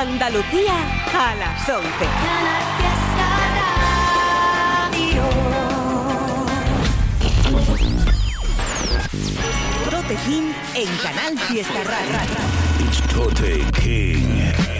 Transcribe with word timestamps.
Andalucía 0.00 0.72
a 1.12 1.34
las 1.34 1.68
11. 1.68 1.88
Tote 9.90 10.16
en 10.74 10.96
Canal 11.02 11.38
Fiesta 11.40 11.84
Radio. 11.84 12.34
It's 12.82 13.02
Tote 13.12 13.62
King. 13.82 14.79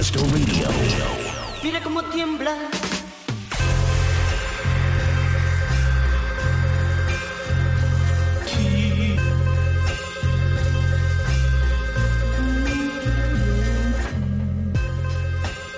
Canal 0.00 0.04
Fiesta 0.04 0.20
Radio. 0.32 0.68
Mira 1.62 1.80
cómo 1.82 2.02
tiembla. 2.04 2.56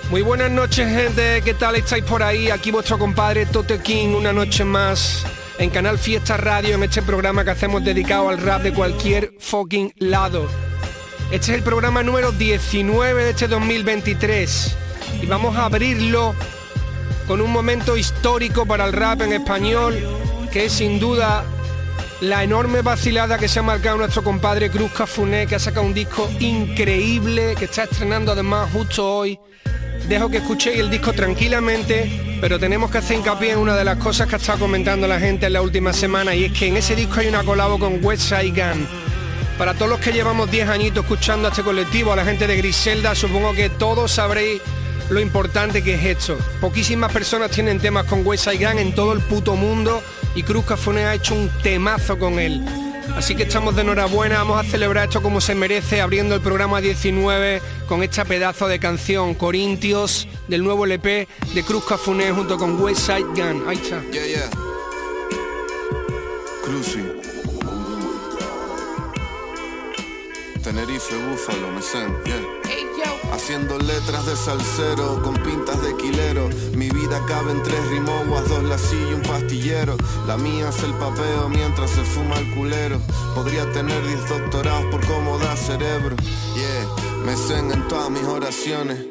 Muy 0.09 0.21
buenas 0.21 0.51
noches 0.51 0.87
gente, 0.87 1.41
¿qué 1.43 1.53
tal 1.55 1.75
estáis 1.75 2.03
por 2.05 2.23
ahí? 2.23 2.49
Aquí 2.49 2.71
vuestro 2.71 2.97
compadre 2.97 3.45
Tote 3.47 3.81
King, 3.81 4.09
una 4.09 4.31
noche 4.31 4.63
más 4.63 5.25
en 5.57 5.69
Canal 5.69 5.99
Fiesta 5.99 6.37
Radio, 6.37 6.75
en 6.75 6.83
este 6.83 7.01
programa 7.01 7.43
que 7.43 7.51
hacemos 7.51 7.83
dedicado 7.83 8.29
al 8.29 8.37
rap 8.37 8.61
de 8.61 8.71
cualquier 8.71 9.33
fucking 9.39 9.91
lado. 9.97 10.47
Este 11.33 11.51
es 11.51 11.57
el 11.57 11.63
programa 11.63 12.03
número 12.03 12.31
19 12.31 13.23
de 13.23 13.29
este 13.31 13.47
2023 13.47 14.75
y 15.19 15.25
vamos 15.25 15.55
a 15.57 15.65
abrirlo 15.65 16.35
con 17.27 17.41
un 17.41 17.51
momento 17.51 17.97
histórico 17.97 18.67
para 18.67 18.85
el 18.85 18.93
rap 18.93 19.21
en 19.21 19.33
español, 19.33 19.97
que 20.51 20.65
es 20.65 20.73
sin 20.73 20.99
duda 20.99 21.43
la 22.21 22.43
enorme 22.43 22.83
vacilada 22.83 23.39
que 23.39 23.47
se 23.47 23.57
ha 23.57 23.63
marcado 23.63 23.97
nuestro 23.97 24.23
compadre 24.23 24.69
Cruz 24.69 24.91
Cafuné, 24.91 25.47
que 25.47 25.55
ha 25.55 25.59
sacado 25.59 25.87
un 25.87 25.95
disco 25.95 26.29
increíble, 26.39 27.55
que 27.57 27.65
está 27.65 27.85
estrenando 27.85 28.33
además 28.33 28.69
justo 28.71 29.03
hoy. 29.03 29.39
Dejo 30.07 30.29
que 30.29 30.37
escuchéis 30.37 30.81
el 30.81 30.91
disco 30.91 31.13
tranquilamente, 31.13 32.37
pero 32.41 32.59
tenemos 32.59 32.91
que 32.91 32.99
hacer 32.99 33.17
hincapié 33.17 33.53
en 33.53 33.57
una 33.57 33.75
de 33.75 33.85
las 33.85 33.97
cosas 33.97 34.27
que 34.27 34.35
ha 34.35 34.37
estado 34.37 34.59
comentando 34.59 35.07
la 35.07 35.19
gente 35.19 35.47
en 35.47 35.53
la 35.53 35.63
última 35.63 35.93
semana, 35.93 36.35
y 36.35 36.43
es 36.43 36.53
que 36.53 36.67
en 36.67 36.77
ese 36.77 36.95
disco 36.95 37.21
hay 37.21 37.27
una 37.29 37.43
colabo 37.43 37.79
con 37.79 38.05
West 38.05 38.21
Side 38.21 38.51
Gun. 38.51 39.02
Para 39.57 39.73
todos 39.73 39.89
los 39.89 39.99
que 39.99 40.11
llevamos 40.11 40.49
10 40.49 40.69
añitos 40.69 41.03
escuchando 41.03 41.47
a 41.47 41.51
este 41.51 41.63
colectivo, 41.63 42.11
a 42.11 42.15
la 42.15 42.25
gente 42.25 42.47
de 42.47 42.57
Griselda, 42.57 43.15
supongo 43.15 43.53
que 43.53 43.69
todos 43.69 44.11
sabréis 44.11 44.61
lo 45.09 45.19
importante 45.19 45.83
que 45.83 45.95
es 45.95 46.03
esto. 46.05 46.37
Poquísimas 46.59 47.11
personas 47.11 47.51
tienen 47.51 47.79
temas 47.79 48.05
con 48.05 48.25
West 48.25 48.49
Side 48.49 48.65
Gun 48.65 48.79
en 48.79 48.95
todo 48.95 49.13
el 49.13 49.19
puto 49.19 49.55
mundo 49.55 50.01
y 50.35 50.43
Cruz 50.43 50.65
Cafone 50.65 51.05
ha 51.05 51.13
hecho 51.13 51.35
un 51.35 51.49
temazo 51.61 52.17
con 52.17 52.39
él. 52.39 52.65
Así 53.15 53.35
que 53.35 53.43
estamos 53.43 53.75
de 53.75 53.83
enhorabuena, 53.83 54.39
vamos 54.39 54.65
a 54.65 54.67
celebrar 54.67 55.05
esto 55.05 55.21
como 55.21 55.39
se 55.39 55.53
merece, 55.53 56.01
abriendo 56.01 56.33
el 56.33 56.41
programa 56.41 56.81
19 56.81 57.61
con 57.87 58.01
esta 58.01 58.25
pedazo 58.25 58.67
de 58.67 58.79
canción, 58.79 59.35
Corintios, 59.35 60.27
del 60.47 60.63
nuevo 60.63 60.85
LP 60.85 61.27
de 61.53 61.63
Cruz 61.63 61.85
Cafuné 61.85 62.31
junto 62.31 62.57
con 62.57 62.81
West 62.81 63.01
Side 63.01 63.25
Gun. 63.35 63.65
Ahí 63.67 63.77
está. 63.77 64.01
Yeah, 64.11 64.25
yeah. 64.25 64.49
Tenerife, 70.63 71.17
Búfalo, 71.27 71.71
Mesén, 71.71 72.15
yeah. 72.23 72.39
Haciendo 73.33 73.77
letras 73.79 74.25
de 74.25 74.35
salsero 74.37 75.21
con 75.21 75.33
pintas 75.43 75.81
de 75.81 75.93
quilero. 75.97 76.47
Mi 76.77 76.89
vida 76.89 77.21
cabe 77.27 77.51
en 77.51 77.61
tres 77.63 77.85
rimoguas, 77.89 78.47
dos 78.47 78.63
lasillos 78.63 79.11
y 79.11 79.13
un 79.15 79.21
pastillero. 79.23 79.97
La 80.25 80.37
mía 80.37 80.69
es 80.69 80.81
el 80.83 80.93
papeo 80.93 81.49
mientras 81.49 81.89
se 81.89 82.03
fuma 82.03 82.37
el 82.37 82.49
culero. 82.55 82.97
Podría 83.35 83.69
tener 83.73 84.07
diez 84.07 84.29
doctorados 84.29 84.85
por 84.85 85.05
cómo 85.05 85.37
da 85.37 85.53
cerebro. 85.57 86.15
Yeah, 86.55 87.25
Mesén 87.25 87.69
en 87.69 87.85
todas 87.89 88.09
mis 88.09 88.23
oraciones. 88.23 89.05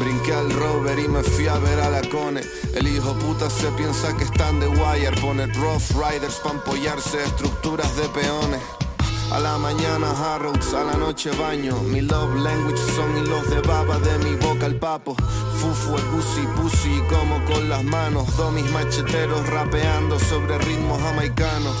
Brinqué 0.00 0.34
al 0.34 0.50
rover 0.50 0.98
y 0.98 1.06
me 1.06 1.22
fui 1.22 1.46
a 1.46 1.58
ver 1.58 1.78
a 1.80 1.90
la 1.90 2.02
cone. 2.08 2.40
El 2.74 2.88
hijo 2.88 3.14
puta 3.14 3.48
se 3.48 3.70
piensa 3.72 4.16
que 4.16 4.24
están 4.24 4.58
de 4.58 4.66
wire. 4.66 5.20
Pone 5.20 5.46
Rough 5.46 5.90
Riders 5.92 6.40
pa' 6.42 6.50
apoyarse 6.50 7.22
estructuras 7.22 7.94
de 7.96 8.08
peones. 8.08 8.85
A 9.32 9.40
la 9.40 9.58
mañana 9.58 10.10
Harrods, 10.12 10.72
a 10.72 10.84
la 10.84 10.94
noche 10.94 11.30
baño. 11.32 11.76
Mi 11.82 12.00
love 12.00 12.34
language 12.36 12.80
son 12.94 13.16
hilos 13.18 13.50
de 13.50 13.60
baba 13.60 13.98
de 13.98 14.18
mi 14.18 14.36
boca 14.36 14.66
al 14.66 14.76
papo. 14.76 15.16
Fufu, 15.58 15.96
pussy, 16.12 16.46
pussy, 16.54 17.02
como 17.10 17.44
con 17.44 17.68
las 17.68 17.82
manos. 17.82 18.34
Do 18.36 18.50
mis 18.52 18.70
macheteros 18.70 19.46
rapeando 19.48 20.18
sobre 20.20 20.58
ritmos 20.58 21.00
jamaicanos. 21.02 21.76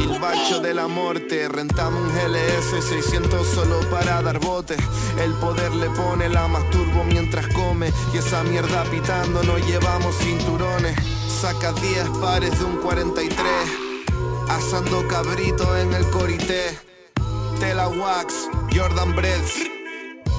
El 0.00 0.18
bacho 0.18 0.60
de 0.60 0.74
la 0.74 0.88
muerte, 0.88 1.48
rentamos 1.48 2.00
un 2.00 2.08
GLS 2.08 2.84
600 2.84 3.46
solo 3.46 3.80
para 3.90 4.22
dar 4.22 4.38
botes. 4.38 4.78
El 5.22 5.32
poder 5.34 5.72
le 5.74 5.90
pone 5.90 6.28
la 6.28 6.48
masturbo 6.48 7.04
mientras 7.04 7.46
come. 7.48 7.92
Y 8.14 8.18
esa 8.18 8.42
mierda 8.42 8.84
pitando 8.84 9.42
no 9.42 9.58
llevamos 9.58 10.16
cinturones. 10.16 10.96
Saca 11.28 11.72
10 11.72 12.08
pares 12.20 12.58
de 12.58 12.64
un 12.64 12.76
43. 12.78 13.87
Asando 14.48 15.06
cabrito 15.08 15.76
en 15.76 15.92
el 15.92 16.08
corité. 16.10 16.78
Tela 17.60 17.88
Wax, 17.88 18.48
Jordan 18.74 19.14
Breads. 19.14 19.77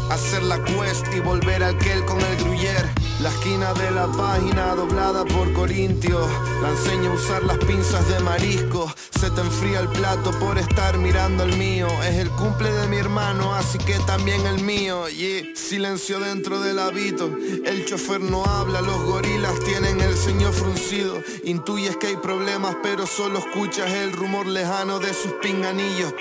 Hacer 0.10 0.42
la 0.42 0.64
quest 0.64 1.06
y 1.16 1.20
volver 1.20 1.62
al 1.64 1.78
Kel 1.78 2.04
con 2.04 2.20
el 2.20 2.38
Gruyère. 2.38 2.90
La 3.22 3.30
esquina 3.30 3.74
de 3.74 3.92
la 3.92 4.08
página 4.08 4.74
doblada 4.74 5.24
por 5.24 5.54
Corintios. 5.54 6.28
La 6.64 6.70
enseño 6.70 7.12
a 7.12 7.14
usar 7.14 7.44
las 7.44 7.60
pinzas 7.60 8.08
de 8.10 8.20
marisco. 8.20 8.92
Se 9.20 9.30
te 9.30 9.42
enfría 9.42 9.82
el 9.82 9.88
plato 9.90 10.32
por 10.40 10.58
estar 10.58 10.98
mirando 10.98 11.44
el 11.44 11.56
mío. 11.58 11.88
Es 12.04 12.16
el 12.16 12.30
cumple 12.32 12.72
de 12.72 12.88
mi 12.88 12.98
hermano, 12.98 13.54
así 13.54 13.78
que 13.78 14.00
también 14.08 14.44
el 14.48 14.64
mío. 14.64 15.08
Y 15.10 15.56
silencio 15.56 16.20
dentro 16.20 16.60
del 16.60 16.80
hábito. 16.80 17.30
El 17.66 17.86
chofer 17.86 18.22
no 18.22 18.46
habla, 18.46 18.82
los 18.82 19.04
gorilas 19.04 19.60
tienen 19.60 20.02
el 20.02 20.16
ceño 20.16 20.52
fruncido. 20.52 21.22
Intuyes 21.44 21.98
que 21.98 22.08
hay 22.08 22.18
problemas, 22.18 22.78
pero 22.82 23.06
solo 23.06 23.38
escuchas 23.38 23.92
el 23.92 24.14
rumor 24.14 24.48
lejano 24.48 24.98
de 24.98 25.14
sus 25.14 25.34
pinganillos. 25.34 26.14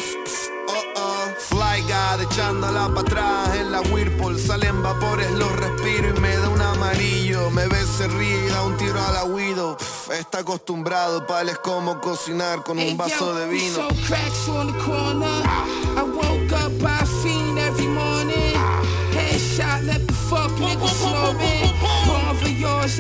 Oh, 0.69 0.85
oh. 0.97 1.09
Fly 1.39 1.83
God 1.83 2.31
echándola 2.31 2.89
para 2.89 3.01
atrás 3.01 3.57
en 3.57 3.73
la 3.73 3.81
Whirlpool. 3.81 4.39
Salen 4.39 4.83
vapores, 4.83 5.31
los 5.33 5.51
respiro 5.57 6.15
y 6.17 6.21
me 6.21 6.37
da 6.37 6.49
un 6.49 6.61
amarillo. 6.61 7.51
Me 7.51 7.67
ve, 7.67 7.85
se 7.85 8.07
ríe 8.09 8.47
y 8.47 8.49
da 8.49 8.63
un 8.63 8.77
tiro 8.77 9.01
a 9.01 9.13
la 9.13 9.25
Widow 9.25 9.77
Pff, 9.77 10.11
Está 10.11 10.39
acostumbrado, 10.39 11.27
pal, 11.27 11.49
es 11.49 11.59
como 11.59 12.01
cocinar 12.01 12.63
con 12.63 12.79
un 12.79 12.97
vaso 12.97 13.35
de 13.35 13.49
vino 13.49 13.89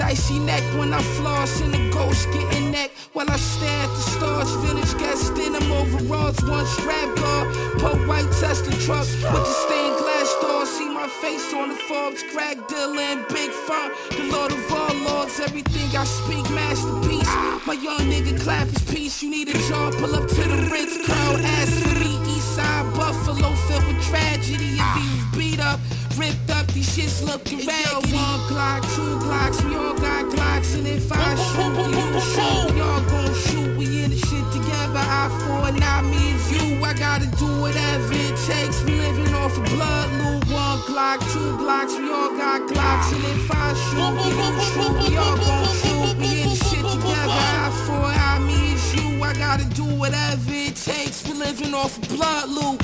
icy 0.08 0.38
neck 0.38 0.62
when 0.78 0.94
I 0.94 1.02
floss 1.02 1.60
and 1.60 1.72
the 1.72 1.90
ghost 1.92 2.28
getting 2.32 2.70
neck. 2.70 2.90
While 3.12 3.30
I 3.30 3.36
stare 3.36 3.82
at 3.84 3.88
the 3.88 4.02
stars, 4.16 4.50
village 4.64 4.94
guest 4.98 5.36
in 5.36 5.52
them 5.52 5.70
overalls, 5.70 6.40
one 6.44 6.64
strap 6.66 7.08
guard. 7.16 7.46
Poke 7.78 8.08
white 8.08 8.30
test 8.40 8.64
the 8.64 8.72
truck 8.86 9.04
with 9.04 9.44
the 9.48 9.54
stained 9.64 9.96
glass 10.00 10.28
door. 10.40 10.64
See 10.64 10.88
my 10.88 11.08
face 11.20 11.52
on 11.52 11.68
the 11.68 11.78
Forbes, 11.88 12.22
crack 12.32 12.56
dealer 12.68 13.04
and 13.12 13.28
big 13.28 13.50
fun. 13.68 13.92
The 14.16 14.24
Lord 14.32 14.52
of 14.52 14.72
all 14.72 14.94
lords, 15.06 15.40
everything 15.40 15.88
I 15.94 16.04
speak, 16.04 16.48
masterpiece. 16.56 17.32
My 17.66 17.74
young 17.74 18.04
nigga 18.08 18.40
clap 18.40 18.66
his 18.68 18.82
piece. 18.90 19.22
You 19.22 19.28
need 19.28 19.48
a 19.50 19.58
jaw, 19.68 19.90
pull 19.90 20.14
up 20.14 20.26
to 20.26 20.42
the 20.52 20.68
Ritz, 20.72 20.96
crowd, 21.04 21.40
ask 21.40 21.72
for 21.82 21.98
me. 22.00 22.16
East 22.34 22.56
side 22.56 22.86
Buffalo 22.94 23.50
filled 23.68 23.86
with 23.86 24.02
tragedy. 24.08 24.78
Was 24.78 25.36
beat 25.36 25.60
up, 25.60 25.80
ripped 26.18 26.50
up, 26.50 26.66
these 26.74 26.90
shits 26.90 27.24
looking 27.24 27.64
raggedy. 27.64 28.12
One 28.12 28.40
Glock, 28.50 28.82
two 28.94 29.14
Glocks, 29.24 29.62
we 29.64 29.76
all 29.76 29.94
got 29.94 30.26
Glocks, 30.26 30.74
and 30.76 30.86
if 30.86 31.10
I 31.12 31.34
shoot, 31.48 31.74
you 31.94 32.20
shoot, 32.20 32.74
we 32.74 32.80
all 32.80 33.00
gon' 33.00 33.34
shoot. 33.34 33.78
We 33.78 33.86
in 34.02 34.10
the 34.10 34.18
shit 34.18 34.46
together. 34.52 34.98
I 34.98 35.30
four, 35.46 35.70
now 35.78 36.02
me 36.02 36.34
and 36.34 36.42
you. 36.50 36.84
I 36.84 36.92
gotta 36.94 37.26
do 37.38 37.48
whatever 37.60 38.12
it 38.12 38.36
takes. 38.50 38.82
We 38.82 38.92
living 38.98 39.32
off 39.34 39.56
of 39.56 39.64
blood 39.66 40.10
loot. 40.18 40.42
One 40.50 40.78
Glock, 40.90 41.20
two 41.32 41.50
Glocks, 41.62 41.94
we 41.96 42.10
all 42.10 42.36
got 42.36 42.66
Glocks, 42.68 43.14
and 43.14 43.24
if 43.34 43.50
I 43.50 43.72
shoot, 43.86 44.14
you 44.26 44.34
shoot, 44.68 44.94
we 45.08 45.16
all 45.16 45.36
gon' 45.36 45.68
shoot. 45.80 46.18
We 46.18 46.42
in 46.42 46.48
the 46.50 46.58
shit 46.66 46.84
together. 46.84 47.42
I 47.62 47.70
four, 47.86 48.10
I 48.28 48.38
me 48.40 48.74
and 48.74 49.18
you. 49.18 49.22
I 49.22 49.32
gotta 49.34 49.64
do 49.74 49.84
whatever 49.84 50.50
it 50.50 50.74
takes. 50.74 51.26
We 51.26 51.34
living 51.34 51.74
off 51.74 51.96
of 51.96 52.08
blood 52.08 52.48
loot. 52.48 52.82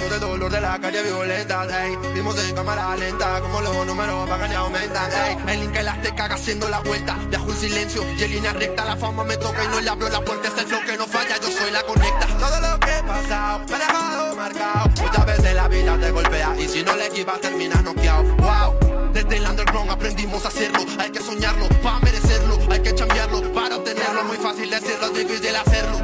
El 0.00 0.20
dolor 0.20 0.50
de 0.50 0.60
la 0.60 0.78
calle 0.78 1.02
violenta, 1.02 1.84
ey. 1.84 1.96
Vimos 2.14 2.38
en 2.38 2.54
cámara 2.54 2.96
lenta 2.96 3.40
como 3.40 3.60
los 3.60 3.86
números 3.86 4.28
bajan 4.28 4.52
y 4.52 4.54
aumentan, 4.54 5.10
ey. 5.12 5.36
El 5.48 5.60
link 5.60 5.82
las 5.82 6.02
te 6.02 6.14
caga 6.14 6.34
haciendo 6.34 6.68
la 6.68 6.80
vuelta. 6.80 7.16
Viajo 7.28 7.50
en 7.50 7.56
silencio 7.56 8.02
y 8.16 8.22
en 8.22 8.30
línea 8.30 8.52
recta. 8.52 8.84
La 8.84 8.96
fama 8.96 9.24
me 9.24 9.36
toca 9.36 9.64
y 9.64 9.68
no 9.68 9.80
le 9.80 9.90
abro 9.90 10.08
la 10.08 10.20
puerta. 10.20 10.48
Es 10.48 10.58
el 10.58 10.66
flow 10.66 10.80
que 10.84 10.96
no 10.96 11.06
falla, 11.06 11.36
yo 11.40 11.48
soy 11.50 11.70
la 11.70 11.82
conecta. 11.82 12.26
Todo 12.38 12.60
lo 12.60 12.80
que 12.80 12.90
he 12.90 13.02
pasado 13.02 13.58
me 13.68 13.74
ha 13.74 13.78
dejado 13.78 14.36
marcado. 14.36 14.90
Muchas 15.02 15.26
veces 15.26 15.54
la 15.54 15.68
vida 15.68 15.98
te 15.98 16.10
golpea 16.10 16.54
Y 16.58 16.68
si 16.68 16.82
no 16.82 16.96
le 16.96 17.06
equivas 17.06 17.40
terminas 17.40 17.82
noqueado, 17.82 18.24
wow. 18.36 19.12
Desde 19.12 19.36
el 19.36 19.46
underground 19.46 19.90
aprendimos 19.90 20.44
a 20.44 20.48
hacerlo. 20.48 20.80
Hay 20.98 21.10
que 21.10 21.20
soñarlo 21.20 21.68
para 21.82 21.98
merecerlo. 22.00 22.58
Hay 22.70 22.80
que 22.80 22.94
cambiarlo 22.94 23.52
para 23.52 23.76
obtenerlo. 23.76 24.24
Muy 24.24 24.36
fácil 24.36 24.70
decirlo, 24.70 25.06
es 25.06 25.14
difícil 25.14 25.56
hacerlo. 25.56 25.98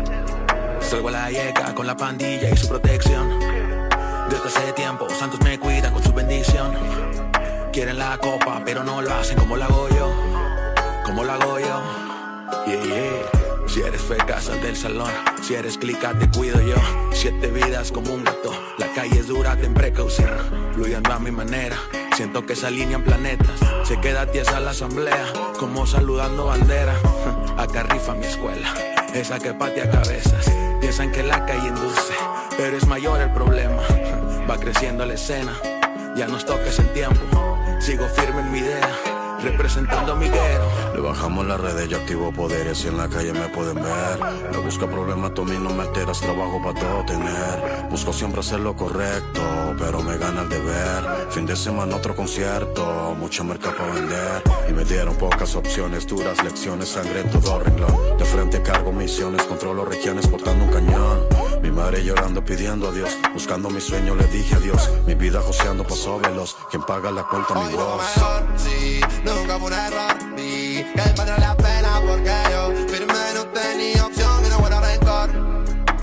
Salgo 0.81 1.08
a 1.08 1.12
la 1.12 1.31
yeca 1.31 1.75
con 1.75 1.87
la 1.87 1.96
pandilla 1.96 2.50
y 2.50 2.56
su 2.56 2.69
protección. 2.69 3.53
Desde 4.44 4.58
hace 4.58 4.73
tiempo, 4.75 5.08
Santos 5.08 5.41
me 5.41 5.58
cuida 5.58 5.91
con 5.91 6.02
su 6.02 6.12
bendición. 6.12 6.76
Quieren 7.73 7.99
la 7.99 8.19
copa, 8.19 8.61
pero 8.62 8.85
no 8.85 9.00
lo 9.00 9.14
hacen 9.14 9.38
como 9.38 9.56
la 9.56 9.64
hago 9.64 9.88
yo. 9.88 10.12
Como 11.02 11.25
la 11.25 11.37
hago 11.37 11.58
yo. 11.58 11.82
Yeah. 12.67 13.67
Si 13.67 13.81
eres 13.81 14.02
feca, 14.02 14.43
sal 14.43 14.61
del 14.61 14.76
salón. 14.76 15.11
Si 15.43 15.55
eres 15.55 15.79
clica, 15.79 16.12
te 16.19 16.29
cuido 16.29 16.61
yo. 16.61 16.76
Siete 17.12 17.46
vidas 17.46 17.91
como 17.91 18.12
un 18.12 18.23
gato. 18.23 18.52
La 18.76 18.93
calle 18.93 19.19
es 19.20 19.29
dura, 19.29 19.56
ten 19.56 19.73
precaución. 19.73 20.29
Fluyendo 20.75 21.11
a 21.11 21.19
mi 21.19 21.31
manera. 21.31 21.79
Siento 22.14 22.44
que 22.44 22.55
se 22.55 22.67
alinean 22.67 23.02
planetas. 23.02 23.58
Se 23.85 23.99
queda 23.99 24.31
tiesa 24.31 24.61
la 24.61 24.73
asamblea. 24.73 25.25
Como 25.58 25.87
saludando 25.87 26.44
bandera. 26.44 26.94
Acá 27.56 27.85
rifa 27.85 28.14
mi 28.14 28.26
escuela. 28.26 28.75
Esa 29.14 29.38
que 29.38 29.55
patea 29.55 29.91
cabezas. 29.91 30.52
Piensan 30.82 31.11
que 31.12 31.23
la 31.23 31.46
calle 31.46 31.69
induce. 31.69 32.12
Pero 32.58 32.76
es 32.76 32.87
mayor 32.87 33.23
el 33.23 33.32
problema. 33.32 33.82
Va 34.49 34.58
creciendo 34.58 35.06
la 35.06 35.14
escena. 35.14 35.52
Ya 36.17 36.26
nos 36.26 36.44
toques 36.44 36.79
el 36.79 36.93
tiempo. 36.93 37.58
Sigo 37.81 38.06
firme 38.08 38.43
en 38.43 38.52
mi 38.52 38.58
idea. 38.58 38.91
Representando 39.43 40.12
a 40.12 40.17
Miguero. 40.17 40.64
Le 40.94 41.00
bajamos 41.00 41.46
las 41.46 41.61
redes, 41.61 41.88
yo 41.88 41.96
activo 41.96 42.31
poderes 42.32 42.85
y 42.85 42.88
en 42.88 42.99
la 42.99 43.08
calle 43.08 43.32
me 43.32 43.49
pueden 43.49 43.76
ver. 43.76 44.19
Me 44.52 44.58
busca 44.58 44.87
problemas, 44.87 45.35
tú 45.35 45.43
a 45.43 45.44
mí 45.46 45.56
no 45.58 45.70
me 45.70 45.82
alteras, 45.82 46.20
trabajo 46.20 46.61
para 46.62 46.79
todo 46.79 47.05
tener. 47.05 47.88
Busco 47.91 48.12
siempre 48.12 48.41
hacer 48.41 48.61
lo 48.61 48.76
correcto, 48.76 49.43
pero 49.79 50.02
me 50.02 50.17
gana 50.19 50.43
el 50.43 50.49
deber. 50.49 51.26
Fin 51.31 51.46
de 51.46 51.56
semana 51.56 51.96
otro 51.96 52.14
concierto, 52.14 53.14
mucha 53.19 53.44
merca 53.44 53.75
para 53.75 53.93
vender. 53.93 54.43
Y 54.69 54.73
me 54.73 54.85
dieron 54.85 55.14
pocas 55.17 55.55
opciones, 55.56 56.06
duras 56.06 56.43
lecciones, 56.44 56.91
sangre 56.91 57.20
en 57.20 57.31
todo 57.31 57.61
renglón. 57.61 58.19
De 58.19 58.25
frente 58.25 58.62
cargo 58.62 58.93
misiones, 58.93 59.43
controlo 59.43 59.85
regiones 59.85 60.26
portando 60.26 60.64
un 60.64 60.70
cañón. 60.70 61.33
Mi 61.64 61.70
madre 61.70 62.05
llorando 62.05 62.44
pidiendo 62.44 62.88
a 62.88 62.93
Dios, 62.93 63.16
buscando 63.32 63.70
mi 63.70 63.81
sueño 63.81 64.14
le 64.14 64.26
dije 64.26 64.55
adiós. 64.55 64.90
Mi 65.06 65.14
vida 65.14 65.40
joseando 65.40 65.82
pasó 65.82 66.20
veloz, 66.20 66.55
quien 66.70 66.82
paga 66.82 67.11
la 67.11 67.22
cuenta 67.22 67.55
mi 67.55 67.72
voz. 67.72 68.02
mejor, 68.16 68.46
sí, 68.58 69.00
nunca 69.25 69.58
fue 69.58 69.69
un 69.69 69.72
error 69.72 70.37
Vi 70.37 70.84
que 70.94 71.12
valdrá 71.16 71.38
la 71.38 71.56
pena 71.56 72.02
porque 72.06 72.34
yo 72.52 72.87
firme 72.87 73.14
no 73.34 73.46
tenía 73.46 74.05
opción 74.05 74.44
y 74.44 74.49
no 74.50 74.58
guardo 74.58 74.81
rencor 74.82 75.31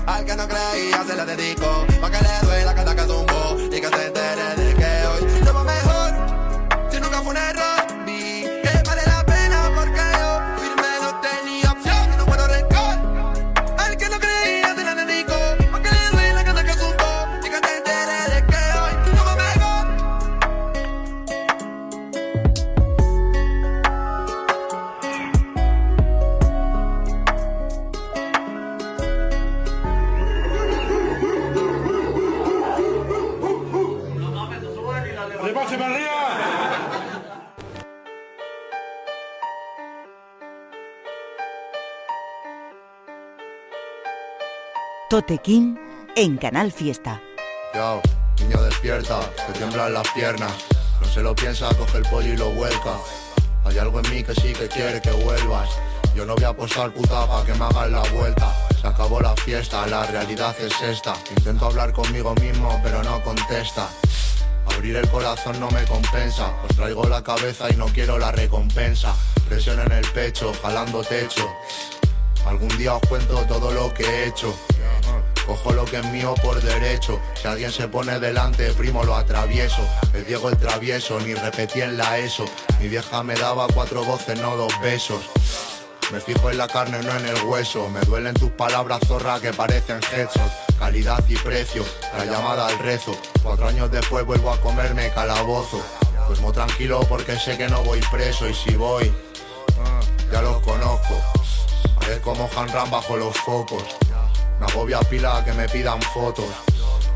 Al 0.04 0.24
que 0.24 0.34
no 0.34 0.48
creía 0.48 1.04
se 1.06 1.14
la 1.14 1.24
dedico 1.24 1.91
Tote 45.12 45.36
King 45.36 45.76
en 46.16 46.38
Canal 46.38 46.72
Fiesta. 46.72 47.20
Yo, 47.74 48.00
niño 48.40 48.62
despierta, 48.62 49.20
te 49.46 49.52
tiemblan 49.52 49.92
las 49.92 50.08
piernas. 50.12 50.50
No 51.02 51.06
se 51.06 51.20
lo 51.20 51.34
piensa, 51.34 51.68
coge 51.76 51.98
el 51.98 52.04
pollo 52.04 52.32
y 52.32 52.36
lo 52.38 52.48
vuelca. 52.52 52.96
Hay 53.66 53.76
algo 53.76 54.00
en 54.00 54.10
mí 54.10 54.24
que 54.24 54.34
sí 54.34 54.54
que 54.54 54.68
quiere 54.68 55.02
que 55.02 55.10
vuelvas. 55.10 55.68
Yo 56.14 56.24
no 56.24 56.34
voy 56.34 56.44
a 56.44 56.48
apostar 56.48 56.94
puta 56.94 57.26
pa' 57.26 57.44
que 57.44 57.52
me 57.52 57.62
hagas 57.66 57.90
la 57.90 58.02
vuelta. 58.14 58.56
Se 58.80 58.86
acabó 58.86 59.20
la 59.20 59.36
fiesta, 59.36 59.86
la 59.86 60.06
realidad 60.06 60.56
es 60.58 60.80
esta. 60.80 61.12
Intento 61.36 61.66
hablar 61.66 61.92
conmigo 61.92 62.34
mismo, 62.36 62.80
pero 62.82 63.02
no 63.02 63.22
contesta. 63.22 63.90
Abrir 64.74 64.96
el 64.96 65.10
corazón 65.10 65.60
no 65.60 65.70
me 65.72 65.84
compensa. 65.84 66.54
Os 66.66 66.74
traigo 66.74 67.06
la 67.06 67.22
cabeza 67.22 67.68
y 67.70 67.76
no 67.76 67.84
quiero 67.84 68.18
la 68.18 68.32
recompensa. 68.32 69.14
Presión 69.46 69.78
en 69.78 69.92
el 69.92 70.10
pecho, 70.12 70.54
jalando 70.62 71.04
techo. 71.04 71.46
Algún 72.46 72.74
día 72.78 72.94
os 72.94 73.02
cuento 73.10 73.44
todo 73.46 73.70
lo 73.72 73.92
que 73.92 74.04
he 74.04 74.28
hecho. 74.28 74.54
Cojo 75.46 75.72
lo 75.72 75.84
que 75.84 75.98
es 75.98 76.04
mío 76.06 76.34
por 76.42 76.60
derecho. 76.62 77.20
Si 77.34 77.48
alguien 77.48 77.72
se 77.72 77.88
pone 77.88 78.18
delante, 78.20 78.72
primo 78.72 79.02
lo 79.04 79.16
atravieso. 79.16 79.86
El 80.14 80.24
Diego 80.24 80.48
el 80.48 80.56
travieso, 80.56 81.20
ni 81.20 81.34
repetí 81.34 81.80
en 81.80 81.96
la 81.96 82.18
ESO. 82.18 82.44
Mi 82.80 82.88
vieja 82.88 83.22
me 83.22 83.34
daba 83.34 83.66
cuatro 83.74 84.04
voces, 84.04 84.38
no 84.40 84.56
dos 84.56 84.72
besos. 84.80 85.20
Me 86.12 86.20
fijo 86.20 86.50
en 86.50 86.58
la 86.58 86.68
carne, 86.68 87.02
no 87.02 87.16
en 87.16 87.26
el 87.26 87.42
hueso. 87.44 87.88
Me 87.88 88.00
duelen 88.00 88.34
tus 88.34 88.50
palabras, 88.50 89.00
zorra, 89.06 89.40
que 89.40 89.52
parecen 89.52 90.00
headshot. 90.12 90.52
Calidad 90.78 91.24
y 91.28 91.36
precio, 91.36 91.84
la 92.16 92.24
llamada 92.24 92.66
al 92.66 92.78
rezo. 92.78 93.16
Cuatro 93.42 93.68
años 93.68 93.90
después 93.90 94.24
vuelvo 94.26 94.52
a 94.52 94.60
comerme 94.60 95.10
calabozo. 95.10 95.80
Pues 96.26 96.40
muy 96.40 96.52
tranquilo 96.52 97.00
porque 97.08 97.38
sé 97.38 97.56
que 97.56 97.68
no 97.68 97.82
voy 97.82 98.00
preso. 98.10 98.48
Y 98.48 98.54
si 98.54 98.74
voy, 98.76 99.12
ya 100.30 100.42
los 100.42 100.60
conozco. 100.60 101.20
Parezco 101.98 102.34
Mohan 102.34 102.68
Ram 102.68 102.90
bajo 102.90 103.16
los 103.16 103.36
focos. 103.38 103.84
Me 104.62 104.68
agobia 104.68 105.00
pila 105.00 105.42
que 105.44 105.52
me 105.54 105.68
pidan 105.68 106.00
fotos. 106.00 106.44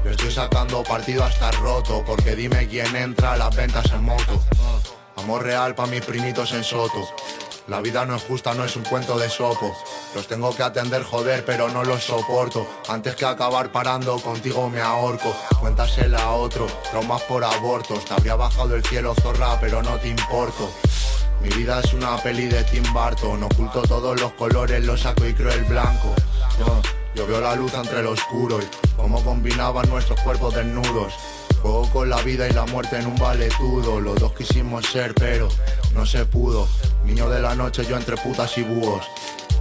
Le 0.03 0.11
estoy 0.11 0.33
sacando 0.33 0.83
partido 0.83 1.23
hasta 1.23 1.53
roto. 1.53 2.03
Porque 2.05 2.35
dime 2.35 2.67
quién 2.67 2.97
entra 2.97 3.35
a 3.35 3.37
las 3.37 3.55
ventas 3.55 3.87
en 3.93 4.03
moto. 4.03 4.43
Amor 5.15 5.45
real 5.45 5.77
pa' 5.77 5.87
mis 5.87 6.05
primitos 6.05 6.51
en 6.53 6.65
Soto. 6.65 7.09
La 7.69 7.81
vida 7.81 8.05
no 8.05 8.17
es 8.17 8.25
justa, 8.25 8.53
no 8.55 8.65
es 8.65 8.75
un 8.75 8.83
cuento 8.83 9.17
de 9.17 9.31
sopo. 9.31 9.77
Los 10.15 10.27
tengo 10.27 10.55
que 10.57 10.65
atender, 10.65 11.05
joder, 11.05 11.45
pero 11.45 11.69
no 11.69 11.85
los 11.85 12.03
soporto. 12.03 12.67
Antes 12.89 13.15
que 13.15 13.25
acabar 13.25 13.71
parando, 13.71 14.19
contigo 14.19 14.69
me 14.69 14.81
ahorco. 14.81 15.33
Cuéntasela 15.61 16.23
a 16.23 16.33
otro, 16.33 16.67
traumas 16.91 17.23
por 17.23 17.45
abortos. 17.45 18.05
Te 18.07 18.15
habría 18.15 18.35
bajado 18.35 18.75
el 18.75 18.85
cielo, 18.85 19.15
zorra, 19.15 19.59
pero 19.61 19.85
no 19.85 19.97
te 19.99 20.09
importo. 20.09 20.69
Mi 21.43 21.49
vida 21.51 21.79
es 21.79 21.93
una 21.93 22.17
peli 22.17 22.47
de 22.47 22.65
Tim 22.65 22.85
Burton. 22.93 23.45
Oculto 23.45 23.83
todos 23.83 24.21
los 24.21 24.33
colores, 24.33 24.85
lo 24.85 24.97
saco 24.97 25.25
y 25.27 25.33
creo 25.33 25.53
el 25.53 25.65
blanco. 25.65 26.13
Yo, 26.59 26.83
yo 27.17 27.27
veo 27.27 27.41
la 27.41 27.57
luz 27.57 27.73
entre 27.73 28.03
lo 28.03 28.11
oscuro 28.11 28.61
y 28.61 28.95
cómo 28.95 29.25
combinaban 29.25 29.89
nuestros 29.89 30.21
cuerpos 30.21 30.55
desnudos. 30.55 31.15
Juego 31.63 31.91
con 31.91 32.11
la 32.11 32.21
vida 32.21 32.47
y 32.47 32.53
la 32.53 32.67
muerte 32.67 32.99
en 32.99 33.07
un 33.07 33.17
valetudo. 33.17 34.01
Los 34.01 34.21
dos 34.21 34.33
quisimos 34.35 34.85
ser, 34.87 35.15
pero 35.15 35.49
no 35.95 36.05
se 36.05 36.27
pudo. 36.27 36.69
Niño 37.05 37.29
de 37.31 37.41
la 37.41 37.55
noche, 37.55 37.87
yo 37.87 37.97
entre 37.97 38.17
putas 38.19 38.59
y 38.59 38.63
búhos. 38.63 39.07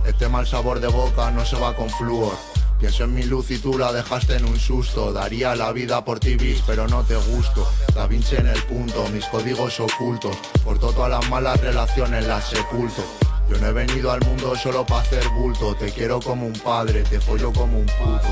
Este 0.05 0.27
mal 0.27 0.45
sabor 0.45 0.81
de 0.81 0.89
boca 0.89 1.31
no 1.31 1.45
se 1.45 1.55
va 1.55 1.75
con 1.75 1.89
flúor. 1.89 2.33
Pienso 2.77 3.05
en 3.05 3.13
mi 3.13 3.24
luz 3.24 3.50
y 3.51 3.57
tú 3.57 3.77
la 3.77 3.93
dejaste 3.93 4.35
en 4.35 4.45
un 4.45 4.59
susto. 4.59 5.13
Daría 5.13 5.55
la 5.55 5.71
vida 5.71 6.03
por 6.03 6.19
ti, 6.19 6.35
bis, 6.35 6.62
pero 6.67 6.88
no 6.89 7.03
te 7.03 7.15
gusto. 7.15 7.65
Da 7.95 8.05
Vinci 8.05 8.35
en 8.35 8.47
el 8.47 8.62
punto, 8.63 9.07
mis 9.13 9.25
códigos 9.27 9.79
ocultos. 9.79 10.35
Por 10.65 10.77
todas 10.77 11.09
las 11.09 11.29
malas 11.29 11.59
relaciones 11.62 12.27
las 12.27 12.50
sepulto. 12.50 13.01
Yo 13.49 13.57
no 13.59 13.67
he 13.67 13.73
venido 13.73 14.11
al 14.11 14.21
mundo 14.25 14.55
solo 14.55 14.85
para 14.85 15.01
hacer 15.01 15.27
bulto, 15.29 15.75
te 15.75 15.91
quiero 15.91 16.19
como 16.19 16.47
un 16.47 16.53
padre, 16.53 17.03
te 17.03 17.19
follo 17.19 17.53
como 17.53 17.77
un 17.77 17.85
puto. 17.85 18.27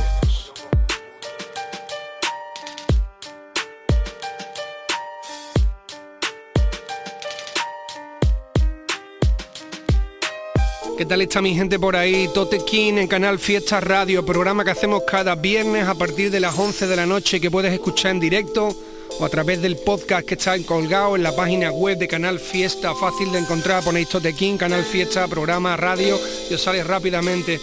¿Qué 10.98 11.06
tal 11.06 11.22
está 11.22 11.42
mi 11.42 11.54
gente 11.54 11.78
por 11.78 11.96
ahí? 11.96 12.30
Tote 12.34 12.64
King 12.66 12.94
en 12.94 13.08
Canal 13.08 13.38
Fiesta 13.38 13.82
Radio, 13.82 14.26
programa 14.26 14.64
que 14.64 14.72
hacemos 14.72 15.04
cada 15.06 15.36
viernes 15.36 15.88
a 15.88 15.96
partir 15.96 16.32
de 16.32 16.40
las 16.40 16.58
11 16.58 16.88
de 16.88 16.96
la 16.96 17.06
noche 17.06 17.42
que 17.42 17.52
puedes 17.52 17.74
escuchar 17.74 18.12
en 18.12 18.20
directo 18.20 18.76
o 19.20 19.26
a 19.26 19.30
través 19.30 19.62
del 19.62 19.78
podcast 19.78 20.26
que 20.26 20.36
está 20.36 20.58
colgado 20.64 21.16
en 21.16 21.24
la 21.24 21.36
página 21.36 21.72
web 21.72 21.98
de 21.98 22.08
Canal 22.08 22.40
Fiesta, 22.40 22.94
fácil 22.96 23.32
de 23.32 23.40
encontrar, 23.40 23.84
ponéis 23.84 24.10
Tote 24.10 24.34
King, 24.34 24.58
Canal 24.58 24.84
Fiesta, 24.84 25.28
programa, 25.28 25.78
radio 25.78 26.20
y 26.50 26.54
os 26.54 26.62
sale 26.62 26.84
rápidamente. 26.84 27.60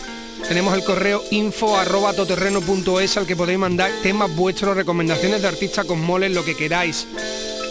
Tenemos 0.48 0.74
el 0.74 0.84
correo 0.84 1.22
info 1.30 1.76
arroba 1.76 2.12
toterreno.es 2.12 3.16
al 3.16 3.26
que 3.26 3.36
podéis 3.36 3.58
mandar 3.58 3.90
temas 4.02 4.34
vuestros, 4.34 4.76
recomendaciones 4.76 5.42
de 5.42 5.48
artistas 5.48 5.84
con 5.84 6.00
moles, 6.00 6.32
lo 6.32 6.44
que 6.44 6.56
queráis. 6.56 7.06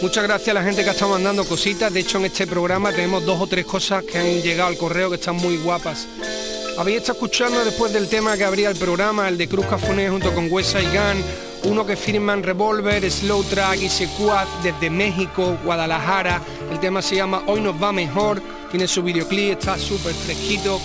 Muchas 0.02 0.24
gracias 0.24 0.48
a 0.48 0.54
la 0.54 0.64
gente 0.64 0.82
que 0.82 0.88
ha 0.88 0.92
estado 0.92 1.12
mandando 1.12 1.44
cositas. 1.44 1.92
De 1.92 2.00
hecho, 2.00 2.18
en 2.18 2.26
este 2.26 2.46
programa 2.46 2.90
tenemos 2.90 3.24
dos 3.26 3.40
o 3.40 3.46
tres 3.46 3.66
cosas 3.66 4.02
que 4.04 4.18
han 4.18 4.40
llegado 4.40 4.68
al 4.68 4.78
correo 4.78 5.10
que 5.10 5.16
están 5.16 5.36
muy 5.36 5.58
guapas. 5.58 6.06
Habéis 6.78 6.98
estado 6.98 7.18
escuchando 7.18 7.62
después 7.64 7.92
del 7.92 8.08
tema 8.08 8.36
que 8.36 8.44
abría 8.44 8.70
el 8.70 8.76
programa, 8.76 9.28
el 9.28 9.36
de 9.36 9.48
Cruz 9.48 9.66
Cafuné 9.66 10.08
junto 10.08 10.32
con 10.32 10.50
Wesa 10.50 10.80
y 10.80 10.86
Gun, 10.86 11.22
uno 11.64 11.84
que 11.84 11.96
firman 11.96 12.42
Revolver, 12.42 13.10
Slow 13.10 13.44
Track 13.44 13.82
y 13.82 13.88
Secuaz 13.88 14.48
desde 14.62 14.88
México, 14.88 15.58
Guadalajara. 15.64 16.40
El 16.70 16.80
tema 16.80 17.02
se 17.02 17.16
llama 17.16 17.42
Hoy 17.46 17.60
nos 17.60 17.80
va 17.80 17.92
mejor, 17.92 18.40
tiene 18.70 18.88
su 18.88 19.02
videoclip, 19.02 19.52
está 19.52 19.78
súper 19.78 20.14
fresquito. 20.14 20.80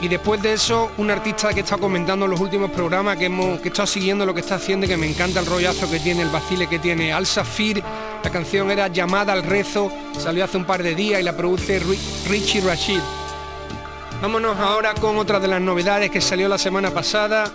Y 0.00 0.08
después 0.08 0.40
de 0.40 0.54
eso, 0.54 0.90
un 0.96 1.10
artista 1.10 1.52
que 1.52 1.60
está 1.60 1.76
comentando 1.76 2.24
en 2.24 2.30
los 2.30 2.40
últimos 2.40 2.70
programas, 2.70 3.18
que, 3.18 3.26
hemos, 3.26 3.60
que 3.60 3.68
está 3.68 3.86
siguiendo 3.86 4.24
lo 4.24 4.32
que 4.32 4.40
está 4.40 4.54
haciendo 4.54 4.86
y 4.86 4.88
que 4.88 4.96
me 4.96 5.06
encanta 5.06 5.40
el 5.40 5.46
rollazo 5.46 5.90
que 5.90 6.00
tiene, 6.00 6.22
el 6.22 6.30
vacile 6.30 6.66
que 6.66 6.78
tiene, 6.78 7.12
Al 7.12 7.26
Safir. 7.26 7.82
La 8.24 8.30
canción 8.30 8.70
era 8.70 8.88
Llamada 8.88 9.32
al 9.32 9.42
Rezo, 9.42 9.92
salió 10.18 10.44
hace 10.44 10.56
un 10.56 10.64
par 10.64 10.82
de 10.82 10.94
días 10.94 11.20
y 11.20 11.22
la 11.22 11.36
produce 11.36 11.80
Richie 12.28 12.62
Rashid. 12.62 13.00
Vámonos 14.22 14.58
ahora 14.58 14.94
con 14.94 15.18
otra 15.18 15.38
de 15.38 15.48
las 15.48 15.60
novedades 15.60 16.10
que 16.10 16.20
salió 16.20 16.48
la 16.48 16.58
semana 16.58 16.90
pasada 16.90 17.50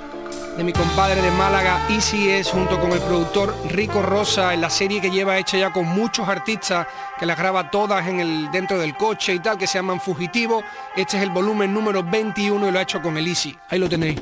de 0.57 0.63
mi 0.63 0.71
compadre 0.71 1.21
de 1.21 1.31
Málaga, 1.31 1.85
Easy 1.89 2.41
junto 2.43 2.79
con 2.79 2.91
el 2.91 2.99
productor 2.99 3.53
Rico 3.69 4.01
Rosa 4.01 4.53
en 4.53 4.61
la 4.61 4.69
serie 4.69 5.01
que 5.01 5.11
lleva 5.11 5.37
hecha 5.37 5.57
ya 5.57 5.73
con 5.73 5.85
muchos 5.85 6.27
artistas 6.27 6.87
que 7.19 7.25
las 7.25 7.37
graba 7.37 7.69
todas 7.69 8.07
en 8.07 8.19
el 8.19 8.51
dentro 8.51 8.77
del 8.79 8.95
coche 8.95 9.33
y 9.33 9.39
tal, 9.39 9.57
que 9.57 9.67
se 9.67 9.77
llaman 9.77 9.99
Fugitivo. 9.99 10.63
Este 10.95 11.17
es 11.17 11.23
el 11.23 11.29
volumen 11.29 11.73
número 11.73 12.03
21 12.03 12.67
y 12.67 12.71
lo 12.71 12.79
ha 12.79 12.81
hecho 12.81 13.01
con 13.01 13.17
el 13.17 13.27
Easy. 13.27 13.55
Ahí 13.69 13.79
lo 13.79 13.89
tenéis. 13.89 14.21